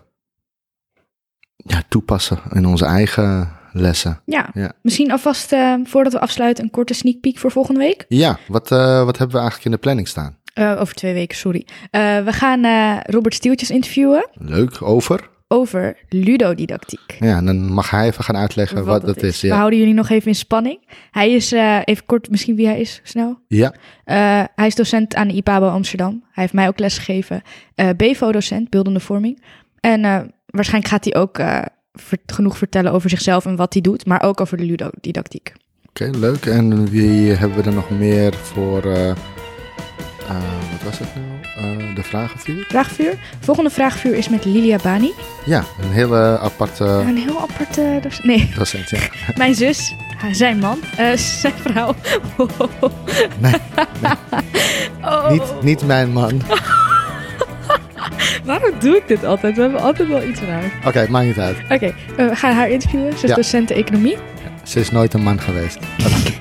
ja, 1.56 1.82
toepassen 1.90 2.40
in 2.52 2.66
onze 2.66 2.86
eigen 2.86 3.58
lessen. 3.72 4.22
Ja, 4.26 4.50
Ja. 4.54 4.72
misschien 4.82 5.12
alvast 5.12 5.56
voordat 5.84 6.14
we 6.14 6.20
afsluiten 6.20 6.64
een 6.64 6.70
korte 6.72 6.94
sneak 6.94 7.20
peek 7.20 7.38
voor 7.38 7.52
volgende 7.52 7.80
week. 7.80 8.06
Ja, 8.08 8.38
wat, 8.48 8.70
wat 8.70 9.18
hebben 9.18 9.36
we 9.36 9.42
eigenlijk 9.42 9.66
in 9.66 9.72
de 9.72 9.78
planning 9.78 10.08
staan? 10.08 10.38
Over 10.54 10.94
twee 10.94 11.14
weken, 11.14 11.38
sorry. 11.38 11.68
We 11.92 12.32
gaan 12.32 12.66
Robert 13.06 13.34
Stieltjes 13.34 13.70
interviewen 13.70 14.30
Leuk, 14.34 14.82
over. 14.82 15.29
Over 15.52 15.98
ludodidactiek. 16.10 17.16
Ja, 17.20 17.38
en 17.38 17.46
dan 17.46 17.72
mag 17.74 17.90
hij 17.90 18.08
even 18.08 18.24
gaan 18.24 18.38
uitleggen 18.38 18.86
wat, 18.86 19.02
dat 19.06 19.24
is. 19.24 19.42
We 19.42 19.48
Ja. 19.48 19.56
houden 19.58 19.80
jullie 19.80 19.94
nog 19.94 20.10
even 20.10 20.28
in 20.28 20.36
spanning. 20.36 20.80
Hij 21.12 21.32
is, 21.32 21.52
eh, 21.52 21.78
even 21.84 22.06
kort, 22.06 22.30
misschien 22.30 22.56
wie 22.56 22.66
hij 22.68 22.80
is, 22.80 23.00
snel. 23.04 23.40
ja, 23.48 23.74
Eh, 24.04 24.44
hij 24.56 24.68
is 24.68 24.76
docent 24.76 25.16
aan 25.16 25.28
de 25.28 25.34
IPABO 25.34 25.68
Amsterdam. 25.68 26.12
Hij 26.32 26.44
heeft 26.44 26.54
mij 26.54 26.68
ook 26.68 26.80
lesgegeven. 26.80 27.42
Eh 27.76 27.90
BVO-docent, 27.98 28.70
beeldende 28.70 29.00
vorming. 29.00 29.44
En 29.80 30.02
waarschijnlijk 30.46 30.94
gaat 30.94 31.04
hij 31.04 31.16
ook 31.16 31.36
ver- 31.94 32.18
genoeg 32.26 32.58
vertellen 32.58 32.92
over 32.92 33.10
zichzelf 33.10 33.46
en 33.46 33.56
wat 33.56 33.74
hij 33.74 33.82
doet, 33.82 34.06
maar 34.06 34.24
ook 34.24 34.42
over 34.42 34.58
de 34.58 34.64
ludodidactiek. 34.66 35.54
oké, 35.90 36.10
leuk. 36.18 36.46
En 36.46 36.90
wie 36.90 37.32
hebben 37.32 37.58
we 37.58 37.70
er 37.70 37.76
nog 37.76 37.90
meer 37.90 38.34
voor... 38.34 38.84
eh, 40.30 40.36
wat 40.72 40.84
was 40.84 41.00
het 41.00 41.08
nou? 41.16 41.28
Eh, 41.90 41.96
de 41.96 42.04
vragenvuur? 42.04 42.66
Vraagvuur. 42.68 43.14
Volgende 43.40 43.70
vraagvuur 43.70 44.16
is 44.16 44.30
met 44.30 44.46
Lilia 44.46 44.78
Bani. 44.84 45.12
Ja, 45.46 45.64
een 45.82 45.92
hele 45.92 46.40
aparte 46.42 46.84
Een 46.84 47.18
heel 47.18 47.42
aparte 47.42 48.00
docent. 48.02 48.24
Nee, 48.26 48.52
docent, 48.58 48.90
ja. 48.90 49.00
mijn 49.38 49.56
zus, 49.56 49.96
zijn 50.32 50.60
man, 50.60 50.80
eh, 50.98 51.14
zijn 51.18 51.54
vrouw. 51.66 51.96
Nee, 53.40 53.54
Oh, 55.02 55.30
niet, 55.32 55.44
niet 55.62 55.86
mijn 55.86 56.12
man. 56.12 56.42
Waarom 58.46 58.72
doe 58.80 58.96
ik 58.98 59.08
dit 59.08 59.24
altijd? 59.24 59.56
We 59.56 59.62
hebben 59.62 59.82
altijd 59.82 60.08
wel 60.08 60.24
iets 60.24 60.40
raar. 60.42 60.72
Oké, 60.86 61.06
maakt 61.10 61.26
niet 61.26 61.40
uit. 61.40 61.58
Oké, 61.70 61.94
we 62.16 62.36
gaan 62.36 62.54
haar 62.54 62.70
interviewen. 62.70 63.18
Ze 63.18 63.24
is 63.24 63.30
Ja. 63.30 63.36
docent 63.36 63.72
economie 63.72 64.18
Ze 64.64 64.80
is 64.80 64.92
nooit 64.92 65.14
een 65.14 65.22
man 65.24 65.40
geweest. 65.42 65.78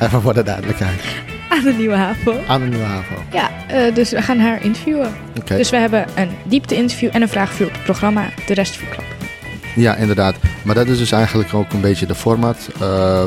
Even 0.01 0.23
voor 0.23 0.35
de 0.35 0.43
duidelijkheid. 0.43 1.01
Aan 1.49 1.63
de 1.65 1.73
Nieuwe 1.73 1.95
Haven. 1.97 2.47
Aan 2.49 2.61
de 2.61 2.67
Nieuwe 2.67 2.85
Havo. 2.85 3.15
Ja, 3.33 3.51
eh, 3.69 3.95
dus 3.95 4.11
we 4.11 4.23
gaan 4.23 4.39
haar 4.39 4.65
interviewen. 4.65 5.11
Dus 5.45 5.71
we 5.71 5.77
hebben 5.77 6.07
een 6.15 6.29
diepte-interview 6.45 7.09
en 7.13 7.23
een 7.23 7.29
vraagvuur 7.29 7.67
op 7.67 7.73
het 7.73 7.83
programma. 7.85 8.25
De 8.47 8.55
rest 8.55 8.77
verklappen. 8.77 9.17
ja, 9.75 9.97
inderdaad. 9.97 10.35
Maar 10.63 10.75
dat 10.75 10.87
is 10.87 10.99
dus 10.99 11.13
eigenlijk 11.13 11.55
ook 11.55 11.73
een 11.73 11.81
beetje 11.81 12.07
de 12.07 12.15
format. 12.15 12.69
Eh, 12.73 12.79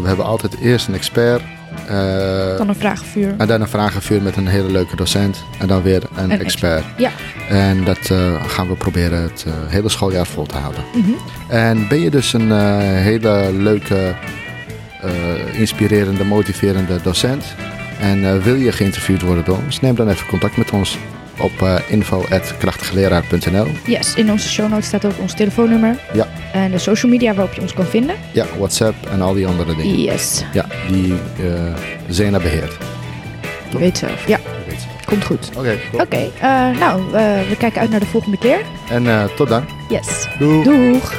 we 0.01 0.07
hebben 0.07 0.25
altijd 0.25 0.55
eerst 0.61 0.87
een 0.87 0.93
expert. 0.93 1.41
eh, 1.87 2.57
Dan 2.57 2.69
een 2.69 2.75
vraagvuur. 2.75 3.33
en 3.37 3.47
dan 3.47 3.61
een 3.61 3.67
vragenvuur 3.67 4.21
met 4.21 4.35
een 4.35 4.47
hele 4.47 4.71
leuke 4.71 4.95
docent. 4.95 5.43
En 5.59 5.67
dan 5.67 5.81
weer 5.81 6.01
een, 6.15 6.31
Een 6.31 6.39
expert. 6.39 6.83
Ja. 6.97 7.09
En 7.49 7.83
dat 7.83 8.11
gaan 8.47 8.67
we 8.67 8.73
proberen 8.75 9.21
het 9.21 9.45
hele 9.67 9.89
schooljaar 9.89 10.25
vol 10.27 10.45
te 10.45 10.57
houden. 10.57 10.83
Mhm. 10.93 11.11
En 11.47 11.87
ben 11.87 11.99
je 11.99 12.09
dus 12.09 12.33
een 12.33 12.51
hele 12.97 13.51
leuke, 13.53 14.13
inspirerende, 15.51 16.23
motiverende 16.25 17.01
docent 17.03 17.43
en 18.01 18.25
eh, 18.25 18.37
wil 18.43 18.55
je 18.55 18.71
geïnterviewd 18.71 19.21
worden 19.21 19.45
door 19.45 19.57
ons, 19.65 19.79
neem 19.79 19.95
dan 19.95 20.09
even 20.09 20.27
contact 20.27 20.57
met 20.57 20.71
ons 20.71 20.97
op 21.37 21.51
uh, 21.63 21.75
info.krachtigeleraar.nl. 21.87 23.67
Yes, 23.85 24.13
in 24.15 24.31
onze 24.31 24.49
show 24.49 24.69
notes 24.69 24.85
staat 24.87 25.05
ook 25.05 25.19
ons 25.19 25.33
telefoonnummer. 25.33 25.95
Ja. 26.13 26.27
En 26.53 26.71
de 26.71 26.77
social 26.77 27.11
media 27.11 27.33
waarop 27.33 27.53
je 27.53 27.61
ons 27.61 27.73
kan 27.73 27.85
vinden. 27.85 28.15
Ja, 28.31 28.45
WhatsApp 28.57 28.95
en 29.11 29.21
al 29.21 29.33
die 29.33 29.47
andere 29.47 29.75
dingen. 29.75 30.01
Yes, 30.01 30.43
Ja, 30.53 30.65
die 30.87 31.11
uh, 31.11 31.17
Zena 32.09 32.39
beheert. 32.39 32.77
je 33.71 33.77
weet 33.77 33.97
zelf. 33.97 34.27
Ja, 34.27 34.39
weet 34.67 34.75
het. 34.75 35.05
komt 35.05 35.23
goed. 35.25 35.49
Oké, 35.57 35.77
cool. 35.91 36.01
Oké, 36.03 36.29
eh, 36.41 36.79
nou, 36.79 37.01
eh, 37.13 37.49
we 37.49 37.55
kijken 37.57 37.81
uit 37.81 37.89
naar 37.89 37.99
de 37.99 38.05
volgende 38.05 38.37
keer. 38.37 38.61
en 38.89 39.29
tot 39.35 39.47
dan. 39.47 39.63
Yes. 39.89 40.27
Doei. 40.39 40.63
Doeg! 40.63 41.13